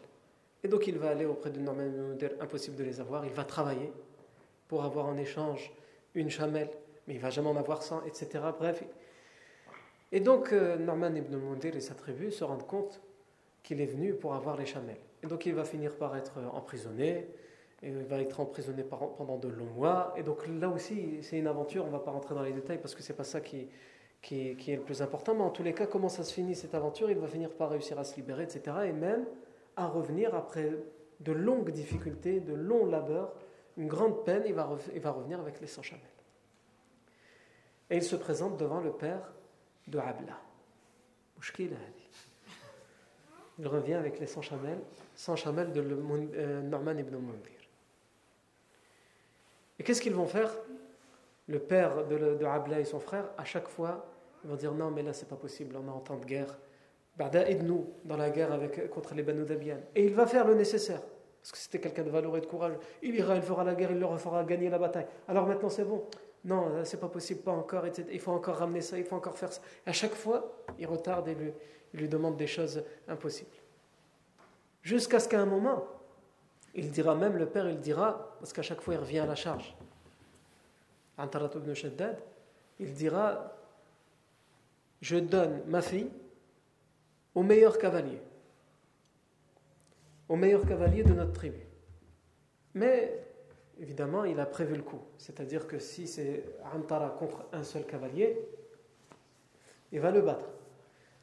Et 0.64 0.68
donc 0.68 0.86
il 0.86 0.98
va 0.98 1.10
aller 1.10 1.26
auprès 1.26 1.50
de 1.50 1.60
Norman 1.60 2.16
impossible 2.40 2.76
de 2.76 2.84
les 2.84 2.98
avoir, 2.98 3.24
il 3.24 3.32
va 3.32 3.44
travailler 3.44 3.92
pour 4.66 4.82
avoir 4.84 5.06
en 5.06 5.16
échange 5.16 5.70
une 6.14 6.30
chamelle, 6.30 6.70
mais 7.06 7.14
il 7.14 7.20
va 7.20 7.30
jamais 7.30 7.48
en 7.48 7.56
avoir 7.56 7.82
100, 7.82 8.04
etc. 8.06 8.42
Bref. 8.58 8.82
Et 10.10 10.20
donc 10.20 10.52
euh, 10.52 10.76
Norman 10.76 11.14
ibn 11.14 11.36
Mundir 11.36 11.76
et 11.76 11.80
sa 11.80 11.94
tribu 11.94 12.32
se 12.32 12.42
rendent 12.42 12.66
compte 12.66 13.00
qu'il 13.64 13.80
est 13.80 13.86
venu 13.86 14.14
pour 14.14 14.34
avoir 14.34 14.56
les 14.56 14.66
chamelles. 14.66 15.00
Et 15.24 15.26
donc 15.26 15.46
il 15.46 15.54
va 15.54 15.64
finir 15.64 15.96
par 15.96 16.14
être 16.16 16.38
emprisonné, 16.52 17.26
et 17.82 17.88
il 17.88 18.04
va 18.04 18.20
être 18.20 18.38
emprisonné 18.38 18.84
pendant 18.84 19.38
de 19.38 19.48
longs 19.48 19.64
mois. 19.64 20.14
Et 20.16 20.22
donc 20.22 20.46
là 20.46 20.68
aussi, 20.68 21.18
c'est 21.22 21.38
une 21.38 21.48
aventure, 21.48 21.82
on 21.82 21.88
ne 21.88 21.92
va 21.92 21.98
pas 21.98 22.12
rentrer 22.12 22.34
dans 22.34 22.42
les 22.42 22.52
détails 22.52 22.78
parce 22.78 22.94
que 22.94 23.02
c'est 23.02 23.16
pas 23.16 23.24
ça 23.24 23.40
qui, 23.40 23.68
est 24.30 24.76
le 24.76 24.82
plus 24.82 25.02
important, 25.02 25.34
mais 25.34 25.42
en 25.42 25.50
tous 25.50 25.62
les 25.62 25.74
cas, 25.74 25.86
comment 25.86 26.08
ça 26.08 26.22
se 26.22 26.32
finit 26.32 26.54
cette 26.54 26.74
aventure? 26.74 27.10
Il 27.10 27.18
va 27.18 27.26
finir 27.26 27.50
par 27.50 27.70
réussir 27.70 27.98
à 27.98 28.04
se 28.04 28.16
libérer, 28.16 28.44
etc. 28.44 28.76
Et 28.86 28.92
même 28.92 29.26
à 29.76 29.88
revenir 29.88 30.34
après 30.34 30.70
de 31.20 31.32
longues 31.32 31.70
difficultés, 31.70 32.40
de 32.40 32.54
longs 32.54 32.86
labeurs, 32.86 33.34
une 33.76 33.88
grande 33.88 34.24
peine, 34.24 34.44
il 34.46 34.54
va, 34.54 34.70
il 34.94 35.00
va 35.00 35.10
revenir 35.10 35.40
avec 35.40 35.60
les 35.60 35.66
100 35.66 35.82
chamelles. 35.82 36.04
Et 37.90 37.96
il 37.96 38.02
se 38.02 38.16
présente 38.16 38.56
devant 38.56 38.80
le 38.80 38.92
père 38.92 39.32
de 39.88 39.98
Abla. 39.98 40.38
Il 43.58 43.68
revient 43.68 43.94
avec 43.94 44.18
les 44.18 44.26
100 44.26 44.42
chamelles, 44.42 44.80
100 45.14 45.36
chamelles 45.36 45.72
de 45.72 45.80
euh, 45.80 46.62
Norman 46.62 46.92
ibn 46.92 47.14
Mundir. 47.14 47.52
Et 49.78 49.82
qu'est-ce 49.82 50.00
qu'ils 50.00 50.14
vont 50.14 50.26
faire? 50.26 50.50
Le 51.46 51.58
père 51.58 52.06
de, 52.06 52.44
Abla 52.44 52.80
et 52.80 52.84
son 52.84 52.98
frère, 52.98 53.26
à 53.36 53.44
chaque 53.44 53.68
fois, 53.68 54.06
ils 54.42 54.50
vont 54.50 54.56
dire 54.56 54.72
non, 54.72 54.90
mais 54.90 55.02
là, 55.02 55.12
c'est 55.12 55.28
pas 55.28 55.36
possible, 55.36 55.76
on 55.76 55.86
est 55.86 55.90
en 55.90 56.00
temps 56.00 56.16
de 56.16 56.24
guerre. 56.24 56.58
Bada 57.16 57.48
aide-nous 57.48 57.86
dans 58.04 58.16
la 58.16 58.30
guerre 58.30 58.52
avec, 58.52 58.90
contre 58.90 59.14
les 59.14 59.22
Banu. 59.22 59.44
Et 59.94 60.04
il 60.04 60.14
va 60.14 60.26
faire 60.26 60.46
le 60.46 60.54
nécessaire. 60.54 61.00
Parce 61.40 61.52
que 61.52 61.58
c'était 61.58 61.78
quelqu'un 61.78 62.02
de 62.02 62.10
valeureux 62.10 62.38
et 62.38 62.40
de 62.40 62.46
courageux. 62.46 62.78
Il 63.02 63.14
ira, 63.14 63.36
il 63.36 63.42
fera 63.42 63.62
la 63.62 63.74
guerre, 63.74 63.92
il 63.92 64.00
leur 64.00 64.18
fera 64.18 64.42
gagner 64.44 64.70
la 64.70 64.78
bataille. 64.78 65.06
Alors 65.28 65.46
maintenant 65.46 65.68
c'est 65.68 65.84
bon. 65.84 66.04
Non, 66.44 66.84
c'est 66.84 66.98
pas 66.98 67.08
possible, 67.08 67.40
pas 67.40 67.52
encore. 67.52 67.84
Il 68.10 68.20
faut 68.20 68.32
encore 68.32 68.56
ramener 68.56 68.80
ça, 68.80 68.98
il 68.98 69.04
faut 69.04 69.16
encore 69.16 69.36
faire 69.36 69.52
ça. 69.52 69.60
à 69.86 69.92
chaque 69.92 70.14
fois, 70.14 70.56
il 70.78 70.86
retarde 70.86 71.28
et 71.28 71.34
lui, 71.34 71.52
il 71.94 72.00
lui 72.00 72.08
demande 72.08 72.36
des 72.36 72.48
choses 72.48 72.82
impossibles. 73.06 73.56
Jusqu'à 74.82 75.20
ce 75.20 75.28
qu'à 75.28 75.40
un 75.40 75.46
moment, 75.46 75.86
il 76.74 76.90
dira 76.90 77.14
même, 77.14 77.36
le 77.36 77.46
père, 77.46 77.68
il 77.68 77.78
dira, 77.78 78.36
parce 78.40 78.52
qu'à 78.52 78.62
chaque 78.62 78.80
fois 78.80 78.94
il 78.94 79.00
revient 79.00 79.20
à 79.20 79.26
la 79.26 79.36
charge. 79.36 79.74
Antarat 81.16 81.50
ibn 81.54 81.72
Shaddad, 81.72 82.18
il 82.80 82.92
dira 82.92 83.56
Je 85.00 85.16
donne 85.16 85.62
ma 85.68 85.80
fille 85.80 86.10
au 87.32 87.44
meilleur 87.44 87.78
cavalier, 87.78 88.20
au 90.28 90.34
meilleur 90.34 90.66
cavalier 90.66 91.04
de 91.04 91.12
notre 91.12 91.32
tribu. 91.32 91.60
Mais 92.74 93.24
évidemment, 93.78 94.24
il 94.24 94.40
a 94.40 94.46
prévu 94.46 94.74
le 94.74 94.82
coup. 94.82 95.00
C'est-à-dire 95.16 95.68
que 95.68 95.78
si 95.78 96.08
c'est 96.08 96.44
Antara 96.74 97.10
contre 97.10 97.46
un 97.52 97.62
seul 97.62 97.86
cavalier, 97.86 98.36
il 99.92 100.00
va 100.00 100.10
le 100.10 100.22
battre. 100.22 100.53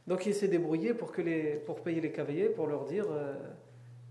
Donc 0.07 0.25
il 0.25 0.33
s'est 0.33 0.47
débrouillé 0.47 0.93
pour, 0.93 1.11
que 1.11 1.21
les, 1.21 1.55
pour 1.55 1.81
payer 1.81 2.01
les 2.01 2.11
cavaliers, 2.11 2.49
pour 2.49 2.67
leur 2.67 2.85
dire 2.85 3.05
euh, 3.09 3.33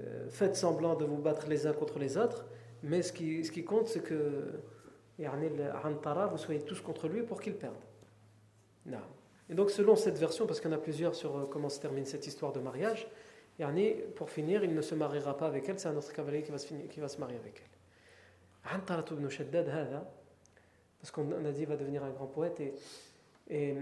euh, 0.02 0.28
faites 0.30 0.56
semblant 0.56 0.94
de 0.94 1.04
vous 1.04 1.18
battre 1.18 1.48
les 1.48 1.66
uns 1.66 1.72
contre 1.72 1.98
les 1.98 2.16
autres, 2.16 2.46
mais 2.82 3.02
ce 3.02 3.12
qui, 3.12 3.44
ce 3.44 3.50
qui 3.50 3.64
compte, 3.64 3.88
c'est 3.88 4.02
que 4.02 4.60
vous 5.18 6.38
soyez 6.38 6.60
tous 6.60 6.80
contre 6.80 7.08
lui 7.08 7.22
pour 7.22 7.40
qu'il 7.40 7.54
perde. 7.54 7.74
Non. 8.86 8.98
Et 9.50 9.54
donc, 9.54 9.70
selon 9.70 9.96
cette 9.96 10.16
version, 10.16 10.46
parce 10.46 10.60
qu'il 10.60 10.70
y 10.70 10.74
en 10.74 10.76
a 10.76 10.80
plusieurs 10.80 11.14
sur 11.14 11.36
euh, 11.36 11.46
comment 11.46 11.68
se 11.68 11.80
termine 11.80 12.06
cette 12.06 12.26
histoire 12.26 12.52
de 12.52 12.60
mariage, 12.60 13.06
pour 14.16 14.30
finir, 14.30 14.64
il 14.64 14.74
ne 14.74 14.80
se 14.80 14.94
mariera 14.94 15.36
pas 15.36 15.46
avec 15.46 15.68
elle, 15.68 15.78
c'est 15.78 15.88
un 15.88 15.96
autre 15.96 16.10
cavalier 16.14 16.42
qui 16.42 16.50
va 16.50 16.56
se, 16.56 16.66
finir, 16.66 16.88
qui 16.88 16.98
va 16.98 17.08
se 17.08 17.20
marier 17.20 17.36
avec 17.36 17.62
elle. 17.62 17.68
Parce 20.98 21.10
qu'on 21.10 21.30
a 21.32 21.52
dit 21.52 21.58
qu'il 21.58 21.68
va 21.68 21.76
devenir 21.76 22.02
un 22.02 22.10
grand 22.10 22.26
poète, 22.26 22.62
et, 23.50 23.76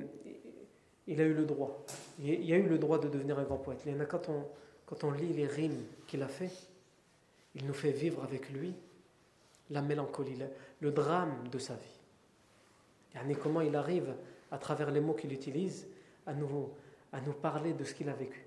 il 1.08 1.20
a 1.22 1.24
eu 1.24 1.32
le 1.32 1.44
droit. 1.46 1.84
Il 2.20 2.52
a 2.52 2.56
eu 2.56 2.68
le 2.68 2.78
droit 2.78 2.98
de 2.98 3.08
devenir 3.08 3.38
un 3.38 3.44
grand 3.44 3.56
poète. 3.56 3.80
Il 3.86 4.06
quand 4.06 5.04
on, 5.04 5.10
lit 5.10 5.32
les 5.32 5.46
rimes 5.46 5.84
qu'il 6.06 6.22
a 6.22 6.28
fait, 6.28 6.50
il 7.54 7.66
nous 7.66 7.74
fait 7.74 7.90
vivre 7.90 8.22
avec 8.22 8.50
lui 8.50 8.74
la 9.70 9.82
mélancolie, 9.82 10.38
le, 10.80 10.90
drame 10.90 11.48
de 11.50 11.58
sa 11.58 11.74
vie. 11.74 12.00
Et 13.28 13.34
comment 13.34 13.62
il 13.62 13.74
arrive, 13.74 14.14
à 14.50 14.58
travers 14.58 14.90
les 14.90 15.00
mots 15.00 15.14
qu'il 15.14 15.32
utilise, 15.32 15.88
à 16.26 16.34
nous, 16.34 16.70
à 17.12 17.20
nous 17.20 17.32
parler 17.32 17.72
de 17.72 17.84
ce 17.84 17.94
qu'il 17.94 18.08
a 18.08 18.14
vécu. 18.14 18.46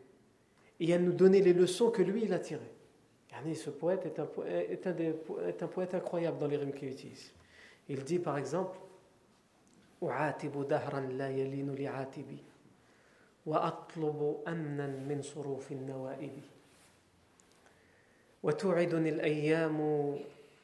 Et 0.79 0.93
à 0.93 0.99
nous 0.99 1.13
donner 1.13 1.41
les 1.41 1.53
leçons 1.53 1.91
que 1.91 2.01
lui, 2.01 2.23
il 2.23 2.33
a 2.33 2.39
tirées. 2.39 2.61
ce 3.55 3.69
poète 3.69 4.05
est 4.05 4.19
un, 4.19 4.27
est 5.47 5.63
un 5.63 5.67
poète 5.67 5.93
incroyable 5.93 6.37
dans 6.39 6.47
les 6.47 6.57
rimes 6.57 6.73
qu'il 6.73 6.89
utilise. 6.89 7.31
Il 7.89 8.03
dit 8.03 8.19
par 8.19 8.37
exemple 8.37 8.79
وأطلب 13.45 14.43
أمنا 14.47 14.87
من 14.87 15.21
صروف 15.21 15.71
النوائب. 15.71 16.41
وتوعدني 18.43 19.09
الأيام 19.09 19.79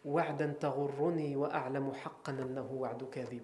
وعدا 0.06 0.54
تغرني 0.60 1.36
وأعلم 1.36 1.94
حقا 1.94 2.32
أنه 2.32 2.72
وعد 2.74 3.04
كاذب 3.04 3.42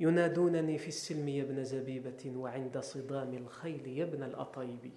ينادونني 0.00 0.78
في 0.78 0.88
السلم 0.88 1.28
يا 1.28 1.42
ابن 1.42 1.64
زبيبة 1.64 2.32
وعند 2.36 2.78
صدام 2.78 3.34
الخيل 3.34 3.86
يا 3.86 4.04
ابن 4.04 4.22
الأطيب. 4.22 4.90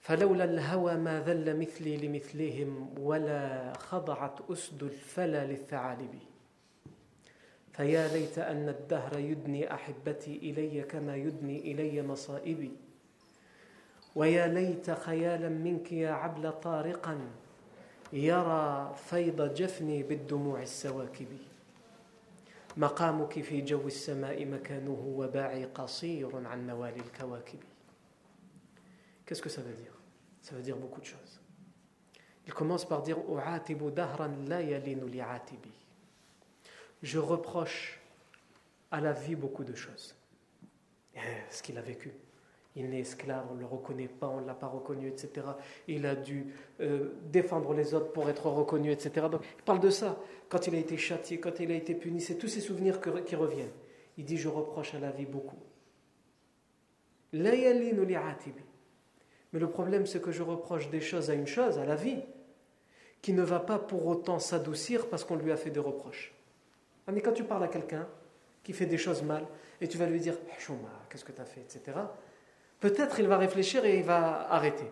فلولا 0.00 0.44
الهوى 0.44 0.94
ما 0.94 1.20
ذل 1.20 1.60
مثلي 1.60 1.96
لمثلهم 1.96 2.98
ولا 2.98 3.72
خضعت 3.78 4.50
أسد 4.50 4.82
الفلا 4.82 5.44
للثعالب. 5.44 6.18
فيا 7.76 8.08
ليت 8.08 8.38
أن 8.38 8.68
الدهر 8.68 9.18
يدني 9.18 9.74
أحبتي 9.74 10.36
إلي 10.36 10.82
كما 10.82 11.16
يدني 11.16 11.72
إلي 11.72 12.02
مصائبي. 12.02 12.72
ويا 14.14 14.46
ليت 14.46 14.90
خيالا 14.90 15.48
منك 15.48 15.92
يا 15.92 16.10
عبل 16.10 16.52
طارقا 16.52 17.20
يرى 18.12 18.94
فيض 18.96 19.54
جفني 19.54 20.02
بالدموع 20.02 20.62
السواكب. 20.62 21.26
مقامك 22.76 23.40
في 23.40 23.60
جو 23.60 23.86
السماء 23.86 24.46
مكانه 24.46 25.14
وباعي 25.16 25.64
قصير 25.64 26.46
عن 26.46 26.66
نوال 26.66 26.96
الكواكب. 26.96 27.58
Qu'est-ce 29.26 29.42
que 29.42 29.48
ça 29.48 29.60
veut 29.60 29.74
dire? 29.74 29.92
Ça 30.40 30.54
veut 30.54 30.62
dire 30.62 30.76
beaucoup 30.76 31.00
de 31.00 31.06
choses. 31.06 31.40
Il 32.46 32.54
commence 32.54 32.84
par 32.84 33.02
dire 33.02 33.18
je 37.06 37.18
reproche 37.18 38.00
à 38.90 39.00
la 39.00 39.12
vie 39.12 39.36
beaucoup 39.36 39.62
de 39.62 39.74
choses. 39.74 40.16
Ce 41.50 41.62
qu'il 41.62 41.78
a 41.78 41.80
vécu. 41.80 42.12
Il 42.74 42.92
est 42.92 42.98
esclave, 42.98 43.46
on 43.50 43.54
ne 43.54 43.60
le 43.60 43.66
reconnaît 43.66 44.08
pas, 44.08 44.28
on 44.28 44.40
ne 44.42 44.46
l'a 44.46 44.54
pas 44.54 44.66
reconnu, 44.66 45.08
etc. 45.08 45.46
Il 45.88 46.04
a 46.04 46.14
dû 46.14 46.52
euh, 46.80 47.12
défendre 47.32 47.72
les 47.72 47.94
autres 47.94 48.12
pour 48.12 48.28
être 48.28 48.46
reconnu, 48.50 48.90
etc. 48.90 49.28
Donc 49.30 49.40
il 49.56 49.62
parle 49.62 49.80
de 49.80 49.88
ça. 49.88 50.18
Quand 50.50 50.66
il 50.66 50.74
a 50.74 50.78
été 50.78 50.98
châtié, 50.98 51.38
quand 51.38 51.58
il 51.60 51.70
a 51.70 51.74
été 51.74 51.94
puni, 51.94 52.20
c'est 52.20 52.34
tous 52.34 52.48
ces 52.48 52.60
souvenirs 52.60 53.00
qui 53.00 53.36
reviennent. 53.36 53.72
Il 54.18 54.26
dit 54.26 54.36
Je 54.36 54.48
reproche 54.48 54.92
à 54.92 54.98
la 54.98 55.10
vie 55.10 55.24
beaucoup. 55.24 55.56
Mais 57.32 57.50
le 59.52 59.70
problème, 59.70 60.06
c'est 60.06 60.20
que 60.20 60.32
je 60.32 60.42
reproche 60.42 60.90
des 60.90 61.00
choses 61.00 61.30
à 61.30 61.34
une 61.34 61.46
chose, 61.46 61.78
à 61.78 61.86
la 61.86 61.96
vie, 61.96 62.20
qui 63.22 63.32
ne 63.32 63.42
va 63.42 63.60
pas 63.60 63.78
pour 63.78 64.06
autant 64.06 64.38
s'adoucir 64.38 65.08
parce 65.08 65.24
qu'on 65.24 65.36
lui 65.36 65.50
a 65.50 65.56
fait 65.56 65.70
des 65.70 65.80
reproches. 65.80 66.35
Mais 67.12 67.20
quand 67.20 67.32
tu 67.32 67.44
parles 67.44 67.64
à 67.64 67.68
quelqu'un 67.68 68.06
qui 68.62 68.72
fait 68.72 68.86
des 68.86 68.98
choses 68.98 69.22
mal 69.22 69.46
et 69.80 69.88
tu 69.88 69.96
vas 69.96 70.06
lui 70.06 70.18
dire 70.18 70.34
qu'est-ce 71.08 71.24
que 71.24 71.32
tu 71.32 71.40
as 71.40 71.44
fait, 71.44 71.60
etc., 71.60 71.98
peut-être 72.80 73.20
il 73.20 73.28
va 73.28 73.38
réfléchir 73.38 73.84
et 73.84 73.98
il 73.98 74.04
va 74.04 74.50
arrêter. 74.50 74.90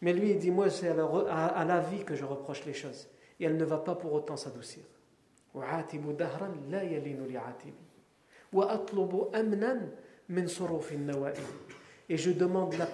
Mais 0.00 0.12
lui, 0.12 0.30
il 0.30 0.38
dit 0.38 0.50
Moi, 0.50 0.70
c'est 0.70 0.88
à, 0.88 1.64
la 1.64 1.80
vie 1.80 2.04
que 2.04 2.14
je 2.14 2.24
reproche 2.24 2.64
les 2.64 2.72
choses. 2.72 3.08
Et 3.40 3.44
elle 3.44 3.56
ne 3.56 3.64
va 3.64 3.78
pas 3.78 3.94
pour 3.94 4.12
autant 4.12 4.36
s'adoucir. 4.36 4.82
Et 12.08 12.16
je 12.16 12.30
demande 12.30 12.74
la, 12.74 12.88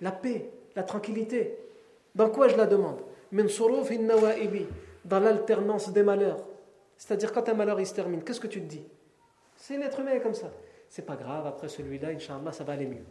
la, 0.00 0.12
paix, 0.12 0.50
la 0.74 0.82
tranquillité. 0.82 1.58
Dans 2.14 2.30
quoi 2.30 2.48
je 2.48 2.56
la 2.56 2.66
demande? 2.66 3.00
Dans 5.04 5.20
l'alternance 5.20 5.92
des 5.92 6.02
malheurs. 6.02 6.44
C'est-à-dire, 7.04 7.32
quand 7.34 7.46
un 7.50 7.54
malheur 7.54 7.78
il 7.78 7.86
se 7.86 7.92
termine, 7.92 8.24
qu'est-ce 8.24 8.40
que 8.40 8.46
tu 8.46 8.62
te 8.62 8.66
dis? 8.66 8.82
C'est 9.56 9.76
l'être 9.76 10.00
humain 10.00 10.18
comme 10.20 10.32
ça. 10.32 10.50
C'est 10.88 11.04
pas 11.04 11.16
grave, 11.16 11.46
après 11.46 11.68
celui-là, 11.68 12.08
Inch'Allah, 12.08 12.50
ça 12.50 12.64
va 12.64 12.72
aller 12.72 12.86
mieux. 12.86 13.04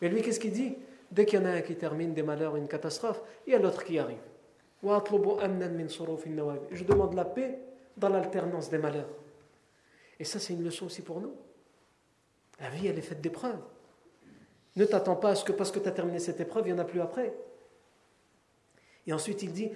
Mais 0.00 0.08
lui, 0.08 0.20
qu'est-ce 0.20 0.40
qu'il 0.40 0.50
dit? 0.50 0.76
Dès 1.12 1.26
qu'il 1.26 1.38
y 1.38 1.42
en 1.42 1.44
a 1.44 1.50
un 1.50 1.60
qui 1.60 1.76
termine 1.76 2.12
des 2.12 2.24
malheurs, 2.24 2.56
une 2.56 2.66
catastrophe, 2.66 3.22
il 3.46 3.52
y 3.52 3.54
a 3.54 3.60
l'autre 3.60 3.84
qui 3.84 4.00
arrive. 4.00 4.18
Je 4.82 4.88
demande 6.84 7.14
la 7.14 7.24
paix 7.24 7.60
dans 7.96 8.08
l'alternance 8.08 8.68
des 8.68 8.78
malheurs. 8.78 9.10
Et 10.18 10.24
ça, 10.24 10.40
c'est 10.40 10.54
une 10.54 10.64
leçon 10.64 10.86
aussi 10.86 11.02
pour 11.02 11.20
nous. 11.20 11.36
La 12.58 12.68
vie, 12.68 12.88
elle 12.88 12.98
est 12.98 13.02
faite 13.02 13.20
d'épreuves. 13.20 13.62
Ne 14.74 14.86
t'attends 14.86 15.14
pas 15.14 15.30
à 15.30 15.34
ce 15.36 15.44
que 15.44 15.52
parce 15.52 15.70
que 15.70 15.78
tu 15.78 15.88
as 15.88 15.92
terminé 15.92 16.18
cette 16.18 16.40
épreuve, 16.40 16.66
il 16.66 16.74
n'y 16.74 16.80
en 16.80 16.82
a 16.82 16.84
plus 16.84 17.00
après. 17.00 17.32
Et 19.06 19.12
ensuite, 19.12 19.44
il 19.44 19.52
dit 19.52 19.70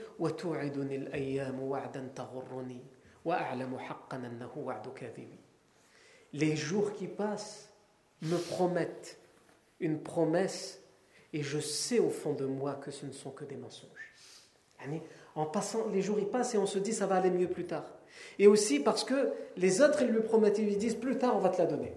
les 6.33 6.57
jours 6.57 6.93
qui 6.93 7.07
passent 7.07 7.73
me 8.23 8.37
promettent 8.37 9.19
une 9.81 10.01
promesse 10.03 10.81
et 11.33 11.43
je 11.43 11.59
sais 11.59 11.99
au 11.99 12.11
fond 12.11 12.33
de 12.33 12.45
moi 12.45 12.75
que 12.75 12.91
ce 12.91 13.07
ne 13.07 13.13
sont 13.13 13.31
que 13.31 13.45
des 13.45 13.57
mensonges. 13.57 14.13
En 15.35 15.47
passant, 15.47 15.89
les 15.89 16.03
jours 16.03 16.21
y 16.21 16.27
passent 16.27 16.55
et 16.55 16.59
on 16.59 16.67
se 16.67 16.79
dit 16.79 16.93
ça 16.93 17.07
va 17.07 17.17
aller 17.17 17.31
mieux 17.31 17.49
plus 17.49 17.67
tard. 17.67 17.85
Et 18.39 18.47
aussi 18.47 18.81
parce 18.81 19.05
que 19.05 19.33
les 19.57 19.81
autres, 19.81 20.03
ils 20.03 20.09
lui 20.09 20.23
promettent, 20.23 20.59
ils 20.59 20.67
lui 20.67 20.77
disent 20.77 20.95
plus 20.95 21.19
tard 21.19 21.37
on 21.37 21.41
va 21.41 21.49
te 21.49 21.59
la 21.59 21.67
donner. 21.67 21.93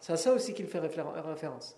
C'est 0.00 0.12
à 0.12 0.16
ça 0.16 0.32
aussi 0.32 0.54
qu'il 0.54 0.66
fait 0.66 0.78
référence. 0.78 1.76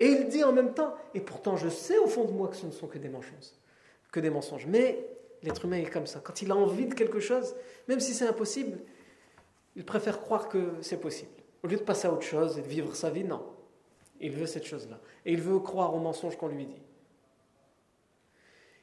Et 0.00 0.06
il 0.06 0.28
dit 0.28 0.44
en 0.44 0.52
même 0.52 0.74
temps, 0.74 0.94
et 1.14 1.20
pourtant 1.20 1.56
je 1.56 1.68
sais 1.68 1.98
au 1.98 2.06
fond 2.06 2.24
de 2.24 2.32
moi 2.32 2.48
que 2.48 2.56
ce 2.56 2.66
ne 2.66 2.72
sont 2.72 2.86
que 2.86 2.98
des 2.98 3.08
mensonges. 3.08 3.52
Que 4.12 4.20
des 4.20 4.30
mensonges. 4.30 4.66
Mais 4.66 5.04
L'être 5.44 5.64
humain 5.64 5.76
est 5.76 5.90
comme 5.90 6.06
ça. 6.06 6.20
Quand 6.20 6.42
il 6.42 6.50
a 6.50 6.56
envie 6.56 6.86
de 6.86 6.94
quelque 6.94 7.20
chose, 7.20 7.54
même 7.86 8.00
si 8.00 8.14
c'est 8.14 8.26
impossible, 8.26 8.78
il 9.76 9.84
préfère 9.84 10.20
croire 10.20 10.48
que 10.48 10.72
c'est 10.80 11.00
possible. 11.00 11.30
Au 11.62 11.66
lieu 11.66 11.76
de 11.76 11.82
passer 11.82 12.08
à 12.08 12.12
autre 12.12 12.22
chose 12.22 12.58
et 12.58 12.62
de 12.62 12.66
vivre 12.66 12.96
sa 12.96 13.10
vie, 13.10 13.24
non. 13.24 13.44
Il 14.20 14.32
veut 14.32 14.46
cette 14.46 14.64
chose-là. 14.64 14.98
Et 15.26 15.32
il 15.32 15.40
veut 15.40 15.58
croire 15.58 15.94
au 15.94 15.98
mensonge 15.98 16.36
qu'on 16.36 16.48
lui 16.48 16.66
dit. 16.66 16.82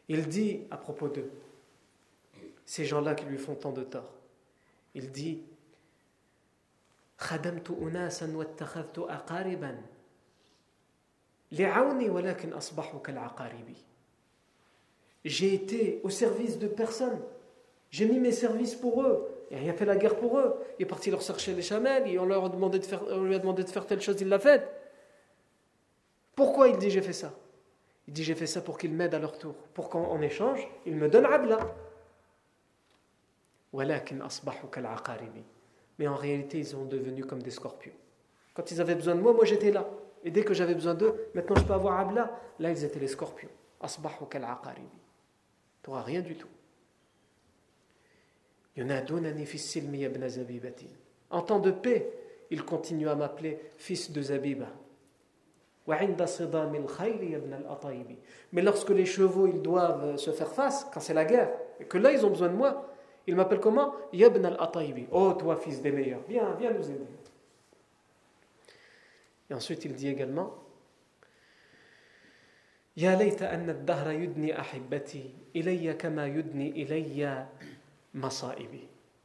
Il 0.07 0.27
dit 0.27 0.61
à 0.69 0.77
propos 0.77 1.07
d'eux, 1.07 1.31
ces 2.65 2.85
gens-là 2.85 3.15
qui 3.15 3.25
lui 3.25 3.37
font 3.37 3.55
tant 3.55 3.71
de 3.71 3.83
tort, 3.83 4.13
il 4.93 5.11
dit 5.11 5.41
j'ai 15.23 15.53
été 15.53 16.01
au 16.03 16.09
service 16.09 16.57
de 16.57 16.67
personne. 16.67 17.19
J'ai 17.89 18.05
mis 18.05 18.19
mes 18.19 18.31
services 18.31 18.75
pour 18.75 19.03
eux. 19.03 19.27
Il 19.51 19.69
a 19.69 19.73
fait 19.73 19.85
la 19.85 19.97
guerre 19.97 20.15
pour 20.15 20.39
eux. 20.39 20.55
Il 20.79 20.83
est 20.83 20.85
parti 20.85 21.11
leur 21.11 21.21
chercher 21.21 21.53
les 21.53 21.61
chamelles 21.61 22.17
on, 22.19 22.25
leur 22.25 22.45
a 22.45 22.49
demandé 22.49 22.79
de 22.79 22.85
faire, 22.85 23.03
on 23.09 23.23
lui 23.23 23.35
a 23.35 23.39
demandé 23.39 23.63
de 23.63 23.69
faire 23.69 23.85
telle 23.85 24.01
chose, 24.01 24.15
il 24.21 24.29
l'a 24.29 24.39
faite. 24.39 24.67
Pourquoi 26.35 26.69
il 26.69 26.77
dit 26.77 26.89
j'ai 26.89 27.01
fait 27.01 27.13
ça? 27.13 27.33
Il 28.07 28.13
dit 28.13 28.23
j'ai 28.23 28.35
fait 28.35 28.47
ça 28.47 28.61
pour 28.61 28.77
qu'ils 28.77 28.93
m'aident 28.93 29.13
à 29.13 29.19
leur 29.19 29.37
tour. 29.37 29.55
Pour 29.73 29.89
qu'en 29.89 30.21
échange, 30.21 30.67
ils 30.85 30.95
me 30.95 31.09
donnent 31.09 31.25
abla. 31.25 31.59
Mais 35.99 36.07
en 36.07 36.15
réalité, 36.15 36.59
ils 36.59 36.65
sont 36.65 36.85
devenus 36.85 37.25
comme 37.25 37.43
des 37.43 37.51
scorpions. 37.51 37.93
Quand 38.53 38.71
ils 38.71 38.81
avaient 38.81 38.95
besoin 38.95 39.15
de 39.15 39.21
moi, 39.21 39.33
moi 39.33 39.45
j'étais 39.45 39.71
là. 39.71 39.87
Et 40.23 40.31
dès 40.31 40.43
que 40.43 40.53
j'avais 40.53 40.75
besoin 40.75 40.93
d'eux, 40.93 41.29
maintenant 41.33 41.55
je 41.55 41.63
peux 41.63 41.73
avoir 41.73 41.99
abla. 41.99 42.39
Là, 42.59 42.71
ils 42.71 42.83
étaient 42.83 42.99
les 42.99 43.07
scorpions. 43.07 43.49
Tu 45.83 45.89
rien 45.89 46.21
du 46.21 46.35
tout. 46.35 46.47
En 51.29 51.41
temps 51.41 51.59
de 51.59 51.71
paix, 51.71 52.11
il 52.49 52.63
continue 52.63 53.09
à 53.09 53.15
m'appeler 53.15 53.59
fils 53.77 54.11
de 54.11 54.21
Zabiba. 54.21 54.67
Mais 58.51 58.61
lorsque 58.61 58.89
les 58.89 59.05
chevaux 59.05 59.47
ils 59.47 59.61
doivent 59.61 60.15
se 60.17 60.31
faire 60.31 60.51
face, 60.51 60.87
quand 60.93 60.99
c'est 60.99 61.13
la 61.13 61.25
guerre, 61.25 61.51
et 61.79 61.85
que 61.85 61.97
là 61.97 62.11
ils 62.11 62.25
ont 62.25 62.29
besoin 62.29 62.49
de 62.49 62.55
moi, 62.55 62.87
il 63.27 63.35
m'appelle 63.35 63.59
comment? 63.59 63.93
Yabn 64.13 64.45
al-Ataybi. 64.45 65.07
Oh, 65.11 65.33
toi, 65.33 65.55
fils 65.57 65.81
des 65.81 65.91
meilleurs, 65.91 66.21
viens, 66.27 66.55
viens 66.59 66.71
nous 66.73 66.89
aider. 66.89 67.05
Et 69.49 69.53
ensuite, 69.53 69.85
il 69.85 69.93
dit 69.93 70.07
également 70.07 70.55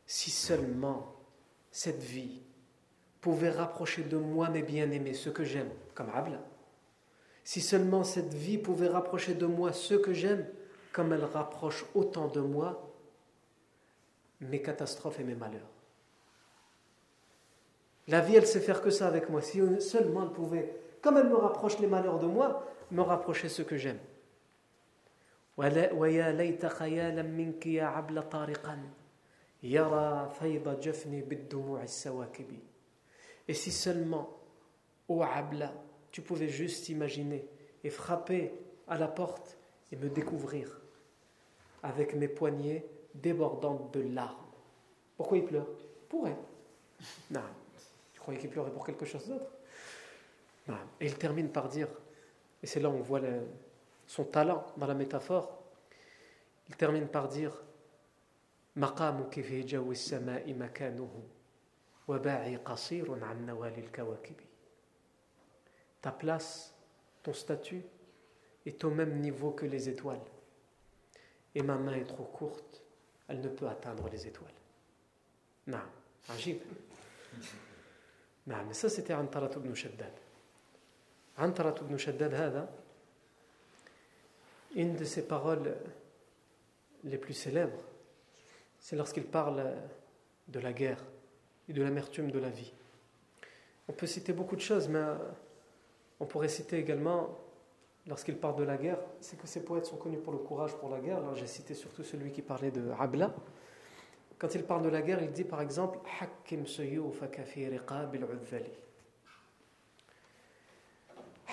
Si 0.06 0.30
seulement 0.30 1.14
cette 1.72 2.02
vie 2.02 2.42
pouvait 3.20 3.50
rapprocher 3.50 4.04
de 4.04 4.16
moi 4.16 4.50
mes 4.50 4.62
bien-aimés, 4.62 5.14
ceux 5.14 5.32
que 5.32 5.42
j'aime, 5.42 5.70
comme 5.94 6.10
Abla. 6.14 6.40
Si 7.42 7.60
seulement 7.60 8.04
cette 8.04 8.32
vie 8.32 8.58
pouvait 8.58 8.86
rapprocher 8.86 9.34
de 9.34 9.46
moi 9.46 9.72
ceux 9.72 9.98
que 9.98 10.12
j'aime, 10.12 10.46
comme 10.92 11.12
elle 11.12 11.24
rapproche 11.24 11.84
autant 11.94 12.28
de 12.28 12.40
moi 12.40 12.92
mes 14.40 14.62
catastrophes 14.62 15.18
et 15.18 15.24
mes 15.24 15.34
malheurs. 15.34 15.70
La 18.06 18.20
vie, 18.20 18.36
elle 18.36 18.46
sait 18.46 18.60
faire 18.60 18.80
que 18.80 18.90
ça 18.90 19.08
avec 19.08 19.28
moi. 19.28 19.42
Si 19.42 19.60
seulement 19.80 20.22
elle 20.22 20.30
pouvait, 20.30 20.72
comme 21.02 21.16
elle 21.16 21.28
me 21.28 21.36
rapproche 21.36 21.80
les 21.80 21.88
malheurs 21.88 22.20
de 22.20 22.26
moi, 22.26 22.64
me 22.90 23.02
rapprocher 23.02 23.48
ceux 23.48 23.64
que 23.64 23.76
j'aime. 23.76 23.98
Et 33.48 33.54
si 33.54 33.72
seulement, 33.72 34.38
ô 35.08 35.22
Abla, 35.22 35.72
tu 36.10 36.20
pouvais 36.20 36.48
juste 36.48 36.88
imaginer 36.88 37.48
et 37.84 37.90
frapper 37.90 38.52
à 38.88 38.98
la 38.98 39.08
porte 39.08 39.56
et 39.92 39.96
me 39.96 40.08
découvrir 40.08 40.80
avec 41.82 42.14
mes 42.14 42.28
poignets 42.28 42.84
débordante 43.14 43.94
de 43.94 44.00
larmes. 44.00 44.36
Pourquoi 45.16 45.38
il 45.38 45.44
pleure? 45.44 45.68
Pour 46.08 46.28
elle. 46.28 46.36
Non. 47.30 47.40
Tu 48.12 48.20
croyais 48.20 48.38
qu'il 48.38 48.50
pleurait 48.50 48.70
pour 48.70 48.84
quelque 48.84 49.06
chose 49.06 49.26
d'autre? 49.26 49.50
Non. 50.68 50.76
Et 51.00 51.06
il 51.06 51.16
termine 51.16 51.48
par 51.48 51.68
dire, 51.68 51.88
et 52.65 52.67
c'est 52.67 52.79
là 52.79 52.89
où 52.89 52.93
on 52.93 53.01
voit 53.01 53.21
son 54.05 54.23
talent 54.25 54.65
dans 54.77 54.87
la 54.87 54.93
métaphore, 54.93 55.63
il 56.69 56.75
termine 56.75 57.07
par 57.07 57.27
dire 57.27 57.53
مقامك 58.75 59.41
في 59.41 59.61
جو 59.61 59.91
السماء 59.91 60.53
مكانه 60.53 61.23
وباعي 62.07 62.55
قصير 62.55 63.23
عن 63.23 63.45
نوال 63.45 63.79
الكواكب 63.79 64.35
Ta 66.01 66.11
place, 66.11 66.73
ton 67.21 67.33
statut 67.33 67.83
est 68.65 68.83
au 68.83 68.89
même 68.89 69.19
niveau 69.19 69.51
que 69.51 69.67
les 69.67 69.87
étoiles. 69.87 70.25
Et 71.53 71.61
ma 71.61 71.75
main 71.75 71.93
est 71.93 72.05
trop 72.05 72.23
courte 72.23 72.81
elle 73.31 73.39
ne 73.39 73.47
peut 73.47 73.67
atteindre 73.67 74.09
les 74.09 74.27
étoiles. 74.27 74.53
Non, 75.67 75.87
عجيب. 76.29 76.59
نعم, 78.47 78.67
mais 78.67 78.73
ça 78.73 78.89
c'était 78.89 79.13
Antarat 79.13 79.51
ibn 79.55 79.73
Shaddad. 79.73 80.13
Antarat 81.38 81.74
ibn 81.82 81.96
Shaddad 81.96 82.32
Hada, 82.32 82.68
une 84.74 84.96
de 84.96 85.04
ses 85.04 85.26
paroles 85.26 85.74
les 87.04 87.18
plus 87.18 87.34
célèbres, 87.34 87.78
c'est 88.78 88.96
lorsqu'il 88.96 89.24
parle 89.24 89.74
de 90.48 90.60
la 90.60 90.72
guerre 90.72 91.02
et 91.68 91.72
de 91.72 91.82
l'amertume 91.82 92.30
de 92.30 92.38
la 92.38 92.48
vie. 92.50 92.72
On 93.88 93.92
peut 93.92 94.06
citer 94.06 94.32
beaucoup 94.32 94.56
de 94.56 94.60
choses, 94.60 94.88
mais 94.88 95.04
on 96.20 96.24
pourrait 96.26 96.48
citer 96.48 96.78
également, 96.78 97.38
lorsqu'il 98.06 98.36
parle 98.36 98.56
de 98.56 98.64
la 98.64 98.76
guerre, 98.76 98.98
c'est 99.20 99.38
que 99.38 99.46
ces 99.46 99.62
poètes 99.62 99.86
sont 99.86 99.96
connus 99.96 100.18
pour 100.18 100.32
le 100.32 100.38
courage 100.38 100.74
pour 100.76 100.88
la 100.88 101.00
guerre. 101.00 101.18
Alors 101.18 101.34
j'ai 101.34 101.46
cité 101.46 101.74
surtout 101.74 102.02
celui 102.02 102.32
qui 102.32 102.42
parlait 102.42 102.70
de 102.70 102.90
Abla. 102.98 103.34
Quand 104.38 104.54
il 104.54 104.64
parle 104.64 104.82
de 104.82 104.88
la 104.88 105.02
guerre, 105.02 105.22
il 105.22 105.32
dit 105.32 105.44
par 105.44 105.60
exemple 105.60 105.98
Hakim 106.20 106.64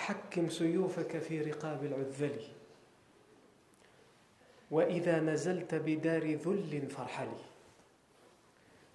حكم 0.04 0.48
سيوفك 0.48 1.18
في 1.18 1.40
رقاب 1.40 1.84
العذل. 1.84 2.40
وإذا 4.70 5.20
نزلت 5.20 5.74
بدار 5.74 6.34
ذل 6.34 6.86
فارحلي 6.90 7.44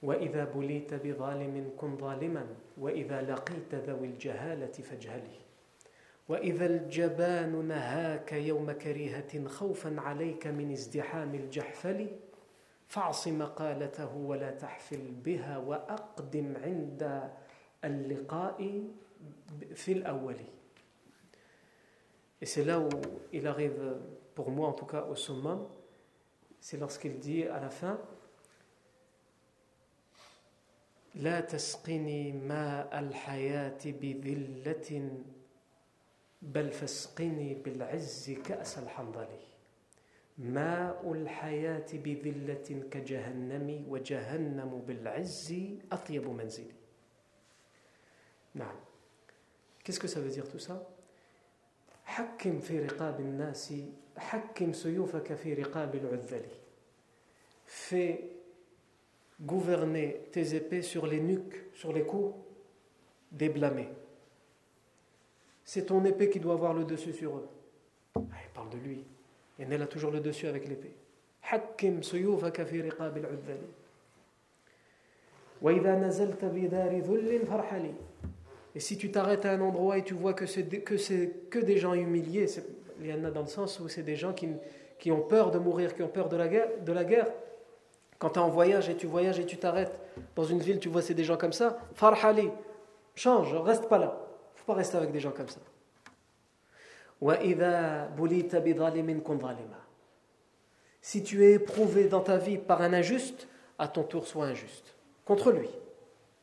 وإذا 0.03 0.43
بليت 0.45 0.93
بظالم 0.93 1.72
كن 1.78 1.97
ظالما. 1.97 2.47
وإذا 2.78 3.22
لقيت 3.22 3.76
ذوي 3.76 4.07
الجهالة 4.07 4.72
فاجهلي 4.72 5.39
وإذا 6.30 6.66
الجبان 6.66 7.66
نهاك 7.68 8.34
يوم 8.34 8.72
كريهة 8.72 9.47
خوفا 9.47 9.95
عليك 10.01 10.47
من 10.47 10.72
ازدحام 10.72 11.36
الجحفل 11.36 12.07
فاعص 12.88 13.28
مقالته 13.28 14.16
ولا 14.16 14.51
تحفل 14.51 15.12
بها 15.26 15.57
وأقدم 15.57 16.53
عند 16.64 17.30
اللقاء 17.84 18.84
في 19.76 19.91
الأول. 19.91 20.36
Et 22.40 22.46
c'est 22.46 22.64
là 22.64 22.78
où 22.78 22.88
il 23.32 23.46
arrive, 23.46 23.96
pour 24.34 24.50
moi 24.50 24.68
en 24.68 24.72
tout 24.72 24.86
cas, 24.86 25.05
au 25.05 25.14
summum, 25.14 25.66
c'est 26.61 26.78
lorsqu'il 26.78 27.18
dit 27.18 27.44
à 27.44 27.61
la 27.61 27.70
fin 27.70 27.98
لا 31.14 31.40
تسقني 31.40 32.32
ماء 32.32 32.98
الحياة 32.98 33.78
بذلة 33.86 35.11
بل 36.42 36.72
فاسقني 36.72 37.55
بالعز 37.55 38.30
كأس 38.44 38.78
الحنظل 38.78 39.28
ماء 40.38 41.12
الحياة 41.12 41.86
بذلة 41.92 42.68
كجهنم 42.90 43.84
وجهنم 43.88 44.82
بالعز 44.86 45.55
أطيب 45.92 46.28
منزلي 46.28 46.74
نعم 48.55 48.76
Qu'est-ce 49.84 50.00
que 50.00 50.09
ça 50.09 50.18
veut 50.18 50.30
dire 50.30 50.48
tout 50.48 50.59
ça 50.59 50.82
حكم 52.09 52.61
في 52.61 52.78
رقاب 52.78 53.20
الناس 53.20 53.74
حكم 54.16 54.72
سيوفك 54.72 55.34
في 55.34 55.55
رقاب 55.55 55.94
العذل 55.94 56.44
Fais 57.66 58.20
gouverner 59.40 60.28
tes 60.30 60.55
épées 60.55 60.82
sur 60.82 61.07
les 61.07 61.20
nuques, 61.20 61.64
sur 61.72 61.92
les 61.92 62.05
coups 62.05 62.34
des 63.32 63.48
blâmés. 63.48 63.88
c'est 65.64 65.86
ton 65.86 66.05
épée 66.05 66.28
qui 66.28 66.40
doit 66.40 66.52
avoir 66.55 66.74
le 66.74 66.84
dessus 66.84 67.14
sur 67.14 67.36
eux. 67.38 67.48
Ah, 68.16 68.20
il 68.20 68.50
parle 68.55 68.70
de 68.70 68.76
lui. 68.76 69.02
Et 69.59 69.62
elle 69.62 69.82
a 69.82 69.86
toujours 69.86 70.11
le 70.11 70.20
dessus 70.20 70.46
avec 70.46 70.68
l'épée. 70.68 70.94
حكم 71.44 72.02
سيوفك 72.02 72.62
في 72.62 72.80
رقاب 72.80 73.16
العذل 73.16 73.61
وإذا 75.62 75.98
نزلت 75.98 76.44
بدار 76.44 76.98
ذل 76.98 77.46
فارحلي 77.46 77.94
Et 78.76 78.80
si 78.80 78.97
tu 78.97 79.11
t'arrêtes 79.11 79.45
à 79.45 79.51
un 79.51 79.61
endroit 79.61 79.97
et 79.97 80.03
tu 80.03 80.13
vois 80.13 80.34
que 80.34 80.45
c'est 80.45 80.65
que, 80.65 81.59
des 81.59 81.78
gens 81.78 81.93
humiliés, 81.93 82.45
il 82.99 83.07
y 83.07 83.13
en 83.13 83.24
a 83.24 83.32
dans 83.32 83.41
le 83.41 83.47
sens 83.47 83.80
où 83.80 83.88
c'est 83.88 84.03
des 84.03 84.15
gens 84.15 84.34
qui, 84.34 84.49
qui 84.99 85.11
ont 85.11 85.22
peur 85.22 85.51
de 85.51 85.57
mourir, 85.57 85.95
qui 85.95 86.03
ont 86.03 86.07
peur 86.07 86.30
de 86.30 86.38
la 86.38 86.47
guerre. 86.47 87.28
Quand 88.20 88.32
tu 88.32 88.39
es 88.39 88.41
en 88.41 88.49
voyage 88.49 88.89
et 88.89 88.95
tu 88.95 89.07
voyages 89.07 89.39
et 89.39 89.45
tu 89.45 89.57
t'arrêtes 89.57 89.99
dans 90.36 90.43
une 90.43 90.59
ville, 90.59 90.80
tu 90.80 90.89
vois 90.89 91.01
c'est 91.01 91.13
des 91.13 91.24
gens 91.24 91.38
comme 91.38 91.53
ça, 91.53 91.80
farhali, 91.95 92.49
change, 93.15 93.53
reste 93.55 93.88
pas 93.88 93.97
là 93.97 94.26
pas 94.70 94.76
rester 94.76 94.97
avec 94.97 95.11
des 95.11 95.20
gens 95.20 95.32
comme 95.32 95.49
ça. 95.49 95.59
Si 101.01 101.24
tu 101.24 101.43
es 101.43 101.53
éprouvé 101.53 102.07
dans 102.07 102.22
ta 102.22 102.38
vie 102.38 102.59
par 102.59 102.82
un 102.84 102.93
injuste, 102.93 103.47
à 103.80 103.88
ton 103.88 104.03
tour 104.03 104.28
sois 104.28 104.45
injuste. 104.45 104.93
Contre 105.26 105.51
lui. 105.51 105.70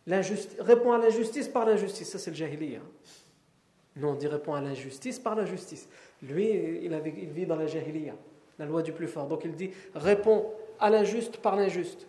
Réponds 0.06 0.92
à 0.92 0.98
l'injustice 0.98 1.48
par 1.48 1.66
l'injustice. 1.66 2.10
Ça, 2.10 2.18
c'est 2.18 2.30
le 2.30 2.36
jahiliya. 2.36 2.80
Nous, 3.96 4.08
on 4.08 4.14
dit 4.14 4.26
réponds 4.26 4.54
à 4.54 4.60
l'injustice 4.60 5.18
par 5.18 5.34
l'injustice. 5.34 5.88
Lui, 6.22 6.50
il, 6.82 6.92
il 7.18 7.30
vit 7.30 7.46
dans 7.46 7.56
la 7.56 7.66
jahiliya. 7.66 8.14
La 8.58 8.66
loi 8.66 8.82
du 8.82 8.92
plus 8.92 9.08
fort. 9.08 9.26
Donc 9.26 9.44
il 9.44 9.52
dit 9.52 9.70
réponds 9.94 10.46
à 10.78 10.90
l'injuste 10.90 11.38
par 11.38 11.56
l'injuste. 11.56 12.06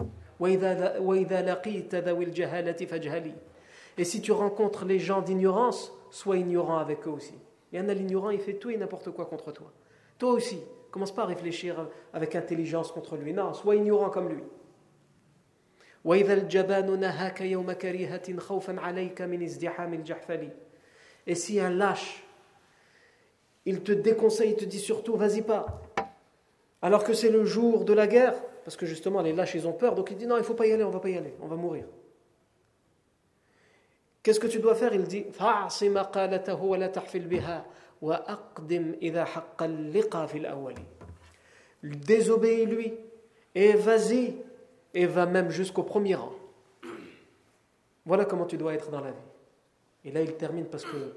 Et 3.97 4.03
si 4.03 4.21
tu 4.21 4.31
rencontres 4.31 4.85
les 4.85 4.99
gens 4.99 5.21
d'ignorance, 5.21 5.91
sois 6.11 6.37
ignorant 6.37 6.77
avec 6.77 7.07
eux 7.07 7.11
aussi. 7.11 7.33
Il 7.71 7.79
y 7.79 7.81
en 7.81 7.89
a 7.89 7.93
l'ignorant, 7.93 8.29
il 8.29 8.39
fait 8.39 8.53
tout 8.53 8.69
et 8.69 8.77
n'importe 8.77 9.11
quoi 9.11 9.25
contre 9.25 9.51
toi. 9.51 9.71
Toi 10.17 10.31
aussi, 10.31 10.59
commence 10.91 11.11
pas 11.11 11.23
à 11.23 11.25
réfléchir 11.25 11.87
avec 12.13 12.35
intelligence 12.35 12.91
contre 12.91 13.17
lui. 13.17 13.33
Non, 13.33 13.53
sois 13.53 13.75
ignorant 13.75 14.09
comme 14.09 14.29
lui. 14.29 14.43
Et 21.25 21.35
si 21.35 21.59
un 21.59 21.69
lâche, 21.69 22.23
il 23.65 23.83
te 23.83 23.91
déconseille, 23.91 24.51
il 24.51 24.55
te 24.55 24.63
dit 24.63 24.79
surtout, 24.79 25.17
vas-y 25.17 25.41
pas. 25.41 25.81
Alors 26.81 27.03
que 27.03 27.13
c'est 27.13 27.29
le 27.29 27.43
jour 27.43 27.83
de 27.83 27.91
la 27.91 28.07
guerre, 28.07 28.41
parce 28.63 28.77
que 28.77 28.85
justement 28.85 29.21
les 29.21 29.33
lâches, 29.33 29.55
ils 29.55 29.67
ont 29.67 29.73
peur, 29.73 29.95
donc 29.95 30.09
il 30.11 30.17
dit, 30.17 30.27
non, 30.27 30.37
il 30.37 30.45
faut 30.45 30.53
pas 30.53 30.67
y 30.67 30.71
aller, 30.71 30.85
on 30.85 30.89
va 30.89 31.01
pas 31.01 31.09
y 31.09 31.17
aller, 31.17 31.33
on 31.41 31.47
va 31.47 31.57
mourir. 31.57 31.85
Qu'est-ce 34.23 34.39
que 34.39 34.47
tu 34.47 34.59
dois 34.59 34.75
faire? 34.75 34.93
Il 34.93 35.03
dit, 35.03 35.25
Désobéis-lui 41.83 42.93
et 43.55 43.73
vas-y 43.73 44.37
et 44.97 45.05
va 45.05 45.27
même 45.27 45.51
jusqu'au 45.51 45.83
premier 45.83 46.15
rang. 46.15 46.33
Voilà 48.03 48.25
comment 48.25 48.47
tu 48.47 48.57
dois 48.57 48.73
être 48.73 48.89
dans 48.89 48.99
la 48.99 49.11
vie. 49.11 49.29
Et 50.05 50.11
là, 50.11 50.21
il 50.21 50.33
termine 50.37 50.65
parce 50.65 50.85
que 50.85 51.13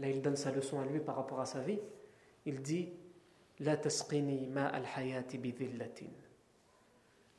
là, 0.00 0.08
il 0.08 0.20
donne 0.20 0.34
sa 0.34 0.50
leçon 0.50 0.80
à 0.80 0.84
lui 0.84 0.98
par 0.98 1.14
rapport 1.14 1.38
à 1.38 1.46
sa 1.46 1.60
vie. 1.60 1.78
Il 2.46 2.62
dit 2.62 2.88
La 3.60 3.76
tasqini 3.76 4.48
ma 4.48 4.66
al 4.66 4.82
hayati 4.96 5.38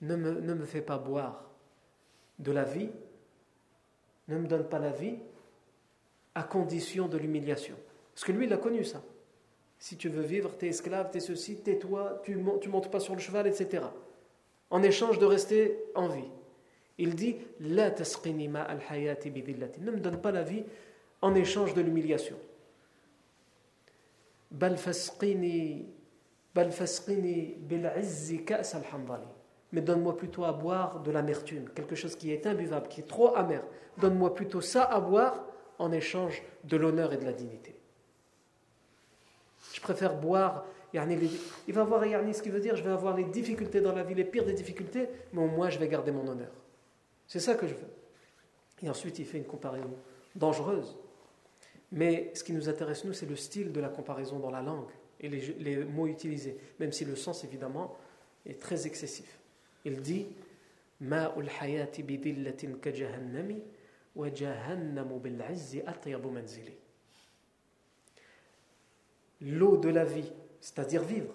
ne 0.01 0.15
me, 0.15 0.39
ne 0.39 0.53
me 0.53 0.63
fais 0.63 0.81
pas 0.81 0.97
boire 0.97 1.49
de 2.39 2.53
la 2.53 2.63
vie, 2.63 2.89
ne 4.29 4.37
me 4.37 4.47
donne 4.47 4.69
pas 4.69 4.79
la 4.79 4.91
vie 4.91 5.17
à 6.33 6.43
condition 6.43 7.09
de 7.09 7.17
l'humiliation. 7.17 7.75
Parce 8.13 8.23
que 8.23 8.31
lui, 8.31 8.45
il 8.45 8.53
a 8.53 8.57
connu 8.57 8.85
ça. 8.85 9.03
Si 9.79 9.97
tu 9.97 10.07
veux 10.07 10.23
vivre, 10.23 10.57
tu 10.57 10.65
es 10.65 10.69
esclave, 10.69 11.09
tu 11.11 11.17
es 11.17 11.19
ceci, 11.19 11.57
tais-toi, 11.57 12.21
tu 12.23 12.37
ne 12.37 12.67
montes 12.69 12.89
pas 12.89 13.01
sur 13.01 13.15
le 13.15 13.19
cheval, 13.19 13.47
etc. 13.47 13.83
En 14.73 14.81
échange 14.81 15.19
de 15.19 15.25
rester 15.25 15.77
en 15.93 16.07
vie. 16.07 16.31
Il 16.97 17.13
dit 17.13 17.37
La 17.59 17.85
al 17.85 18.81
hayati 18.89 19.29
Ne 19.29 19.91
me 19.91 19.99
donne 19.99 20.17
pas 20.19 20.31
la 20.31 20.41
vie 20.41 20.63
en 21.21 21.35
échange 21.35 21.75
de 21.75 21.81
l'humiliation. 21.81 22.35
Bal 24.49 24.79
fasqini 24.79 25.85
bil 26.55 27.91
Mais 29.71 29.81
donne-moi 29.81 30.17
plutôt 30.17 30.43
à 30.43 30.53
boire 30.53 31.01
de 31.01 31.11
l'amertume, 31.11 31.69
quelque 31.75 31.93
chose 31.93 32.15
qui 32.15 32.31
est 32.31 32.47
imbuvable, 32.47 32.87
qui 32.87 33.01
est 33.01 33.07
trop 33.07 33.35
amer. 33.35 33.63
Donne-moi 33.99 34.33
plutôt 34.33 34.61
ça 34.61 34.85
à 34.85 34.99
boire 34.99 35.45
en 35.77 35.91
échange 35.91 36.41
de 36.63 36.77
l'honneur 36.77 37.13
et 37.13 37.17
de 37.17 37.25
la 37.25 37.33
dignité. 37.33 37.75
Je 39.71 39.81
préfère 39.81 40.15
boire. 40.15 40.65
Il 40.93 41.73
va 41.73 41.81
avoir 41.81 42.03
ce 42.03 42.41
qui 42.41 42.49
veut 42.49 42.59
dire 42.59 42.75
je 42.75 42.83
vais 42.83 42.91
avoir 42.91 43.17
les 43.17 43.23
difficultés 43.23 43.81
dans 43.81 43.93
la 43.93 44.03
vie, 44.03 44.13
les 44.13 44.25
pires 44.25 44.45
des 44.45 44.53
difficultés, 44.53 45.07
mais 45.31 45.41
au 45.41 45.47
moins 45.47 45.69
je 45.69 45.79
vais 45.79 45.87
garder 45.87 46.11
mon 46.11 46.27
honneur. 46.27 46.51
C'est 47.27 47.39
ça 47.39 47.55
que 47.55 47.67
je 47.67 47.73
veux. 47.73 47.89
Et 48.83 48.89
ensuite, 48.89 49.17
il 49.17 49.25
fait 49.25 49.37
une 49.37 49.45
comparaison 49.45 49.95
dangereuse. 50.35 50.95
Mais 51.91 52.31
ce 52.33 52.43
qui 52.43 52.53
nous 52.53 52.69
intéresse, 52.69 53.05
nous, 53.05 53.13
c'est 53.13 53.25
le 53.25 53.35
style 53.35 53.71
de 53.71 53.79
la 53.79 53.89
comparaison 53.89 54.39
dans 54.39 54.51
la 54.51 54.61
langue 54.61 54.89
et 55.19 55.29
les, 55.29 55.85
mots 55.85 56.07
utilisés, 56.07 56.57
même 56.79 56.91
si 56.91 57.05
le 57.05 57.15
sens, 57.15 57.43
évidemment, 57.43 57.95
est 58.45 58.59
très 58.59 58.85
excessif. 58.85 59.39
Il 59.85 60.01
dit 60.01 60.27
l'eau 69.41 69.77
de 69.77 69.89
la 69.89 70.05
vie, 70.05 70.31
c'est-à-dire 70.63 71.03
vivre. 71.03 71.33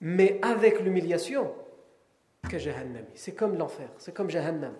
Mais 0.00 0.38
avec 0.42 0.80
l'humiliation, 0.80 1.52
que. 2.48 2.56
C'est 3.14 3.34
comme 3.34 3.58
l'enfer, 3.58 3.88
c'est 3.98 4.14
comme 4.14 4.30
Jahannam. 4.30 4.74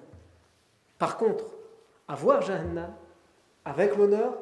Par 0.97 1.17
contre, 1.17 1.57
avoir 2.07 2.41
Jahannam 2.41 2.95
avec 3.65 3.97
l'honneur, 3.97 4.41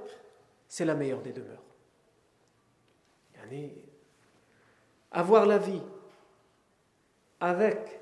c'est 0.69 0.85
la 0.85 0.95
meilleure 0.95 1.23
des 1.23 1.33
demeures. 1.33 1.63
Avoir 5.11 5.47
la 5.47 5.57
vie 5.57 5.83
avec 7.41 8.01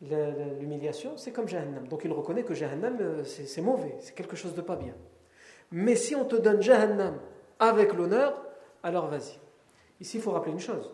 l'humiliation, 0.00 1.18
c'est 1.18 1.32
comme 1.32 1.48
Jahannam. 1.48 1.86
Donc 1.86 2.02
il 2.04 2.12
reconnaît 2.12 2.44
que 2.44 2.54
Jahannam, 2.54 2.96
euh, 3.00 3.24
c'est 3.24 3.60
mauvais, 3.62 3.94
c'est 4.00 4.14
quelque 4.14 4.36
chose 4.36 4.54
de 4.54 4.62
pas 4.62 4.76
bien. 4.76 4.94
Mais 5.70 5.96
si 5.96 6.14
on 6.14 6.24
te 6.24 6.36
donne 6.36 6.62
Jahannam 6.62 7.18
avec 7.58 7.92
l'honneur, 7.92 8.45
alors 8.86 9.08
vas-y. 9.08 9.36
Ici, 10.00 10.18
il 10.18 10.22
faut 10.22 10.30
rappeler 10.30 10.52
une 10.52 10.60
chose. 10.60 10.92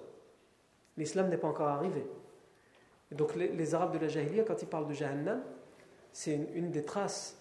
L'islam 0.97 1.29
n'est 1.29 1.37
pas 1.37 1.49
encore 1.49 1.69
arrivé. 1.69 2.07
donc 3.11 3.35
les, 3.37 3.75
Arabes 3.75 3.93
de 3.93 3.99
la 3.99 4.09
Jahiliya, 4.09 4.45
quand 4.45 4.61
ils 4.63 4.69
parlent 4.69 4.89
de 4.89 4.95
Jahannam, 4.95 5.43
c'est 6.11 6.35
une, 6.55 6.71
des 6.71 6.85
traces 6.85 7.39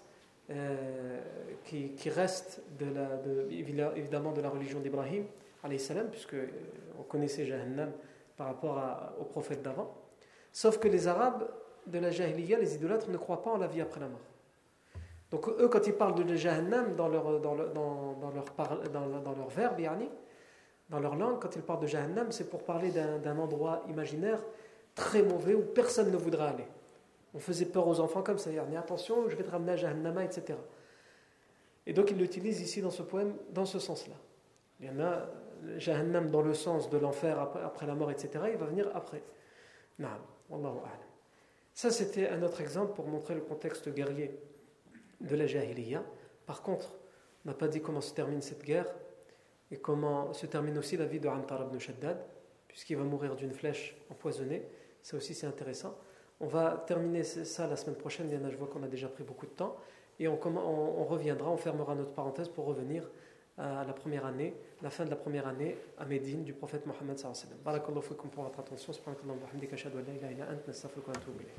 euh, 0.49 1.19
qui, 1.63 1.91
qui 1.91 2.09
restent 2.09 2.61
de 2.77 2.85
la, 2.85 3.09
évidemment 3.95 4.33
de 4.33 4.41
la 4.41 4.49
religion 4.49 4.81
d'Ibrahim, 4.81 5.25
puisque 6.11 6.33
euh, 6.33 6.47
on 6.99 7.03
connaissait 7.03 7.45
Jahannam 7.45 7.91
par 8.35 8.47
rapport 8.47 8.77
au 9.19 9.23
prophète 9.23 9.61
d'avant. 9.61 9.95
Sauf 10.51 10.79
que 10.79 10.89
les 10.89 11.07
Arabes 11.07 11.49
de 11.87 11.99
la 11.99 12.11
Jahiliya, 12.11 12.59
les 12.59 12.75
idolâtres, 12.75 13.09
ne 13.09 13.17
croient 13.17 13.41
pas 13.41 13.51
en 13.51 13.57
la 13.57 13.67
vie 13.67 13.79
après 13.79 14.01
la 14.01 14.09
mort. 14.09 14.19
Donc 15.29 15.47
eux, 15.47 15.69
quand 15.69 15.87
ils 15.87 15.93
parlent 15.93 16.15
de 16.15 16.35
Jahannam 16.35 16.95
dans 16.95 17.07
leur, 17.07 17.39
dans, 17.39 17.55
leur, 17.55 17.71
dans, 17.71 18.31
leur, 18.33 19.21
dans, 19.21 19.33
leur 19.33 19.47
verbe, 19.47 19.79
dans 20.91 20.99
leur 20.99 21.15
langue, 21.15 21.39
quand 21.39 21.55
ils 21.55 21.61
parlent 21.61 21.79
de 21.79 21.87
Jahannam, 21.87 22.31
c'est 22.31 22.49
pour 22.49 22.63
parler 22.63 22.91
d'un 22.91 23.37
endroit 23.37 23.81
imaginaire 23.89 24.43
très 24.93 25.23
mauvais 25.23 25.53
où 25.53 25.61
personne 25.61 26.11
ne 26.11 26.17
voudra 26.17 26.49
aller. 26.49 26.67
On 27.33 27.39
faisait 27.39 27.65
peur 27.65 27.87
aux 27.87 28.01
enfants 28.01 28.21
comme 28.21 28.37
ça, 28.37 28.49
mais 28.69 28.75
attention, 28.75 29.29
je 29.29 29.37
vais 29.37 29.43
te 29.43 29.49
ramener 29.49 29.71
à 29.71 29.77
Jahannama, 29.77 30.25
etc. 30.25 30.59
Et 31.85 31.93
donc 31.93 32.11
ils 32.11 32.17
l'utilisent 32.17 32.59
ici 32.59 32.81
dans 32.81 32.91
ce 32.91 33.03
poème, 33.03 33.33
dans 33.51 33.65
ce 33.65 33.79
sens-là. 33.79 34.15
Il 34.81 34.87
y 34.87 34.89
en 34.89 34.99
a 34.99 35.27
Jahannam 35.77 36.29
dans 36.29 36.41
le 36.41 36.53
sens 36.53 36.89
de 36.89 36.97
l'enfer 36.97 37.39
après, 37.39 37.87
la 37.87 37.95
mort, 37.95 38.11
etc. 38.11 38.29
Il 38.51 38.57
va 38.57 38.65
venir 38.65 38.89
après. 38.93 39.23
Naam, 39.97 40.19
Wallahu 40.49 40.75
Ça, 41.73 41.89
c'était 41.89 42.27
un 42.27 42.43
autre 42.43 42.59
exemple 42.59 42.93
pour 42.95 43.07
montrer 43.07 43.33
le 43.35 43.41
contexte 43.41 43.87
guerrier 43.89 44.37
de 45.21 45.35
la 45.37 45.47
Jahiliya. 45.47 46.03
Par 46.45 46.61
contre, 46.61 46.95
on 47.45 47.49
n'a 47.49 47.55
pas 47.55 47.69
dit 47.69 47.81
comment 47.81 48.01
se 48.01 48.13
termine 48.13 48.41
cette 48.41 48.65
guerre 48.65 48.93
et 49.71 49.77
comment 49.77 50.33
se 50.33 50.45
termine 50.45 50.77
aussi 50.77 50.97
la 50.97 51.05
vie 51.05 51.19
de 51.19 51.29
Antar 51.29 51.63
ibn 51.63 51.77
Shaddad, 51.79 52.17
puisqu'il 52.67 52.97
va 52.97 53.03
mourir 53.03 53.35
d'une 53.35 53.53
flèche 53.53 53.95
empoisonnée. 54.09 54.67
Ça 55.01 55.17
aussi, 55.17 55.33
c'est 55.33 55.47
intéressant. 55.47 55.97
On 56.39 56.47
va 56.47 56.83
terminer 56.85 57.23
ça 57.23 57.67
la 57.67 57.75
semaine 57.75 57.95
prochaine. 57.95 58.29
Je 58.29 58.57
vois 58.57 58.67
qu'on 58.67 58.83
a 58.83 58.87
déjà 58.87 59.07
pris 59.07 59.23
beaucoup 59.23 59.45
de 59.45 59.51
temps. 59.51 59.77
Et 60.19 60.27
on, 60.27 60.35
reviendra, 61.05 61.49
on 61.49 61.57
fermera 61.57 61.95
notre 61.95 62.11
parenthèse 62.11 62.49
pour 62.49 62.65
revenir 62.65 63.09
à 63.57 63.83
la 63.85 63.93
première 63.93 64.25
année, 64.25 64.55
la 64.81 64.89
fin 64.89 65.05
de 65.05 65.09
la 65.09 65.15
première 65.15 65.47
année 65.47 65.77
à 65.97 66.05
Médine 66.05 66.43
du 66.43 66.53
prophète 66.53 66.85
Mohammed. 66.85 67.19
Barakallahu 67.63 68.01
pour 68.31 68.43
votre 68.43 68.59
attention. 68.59 68.93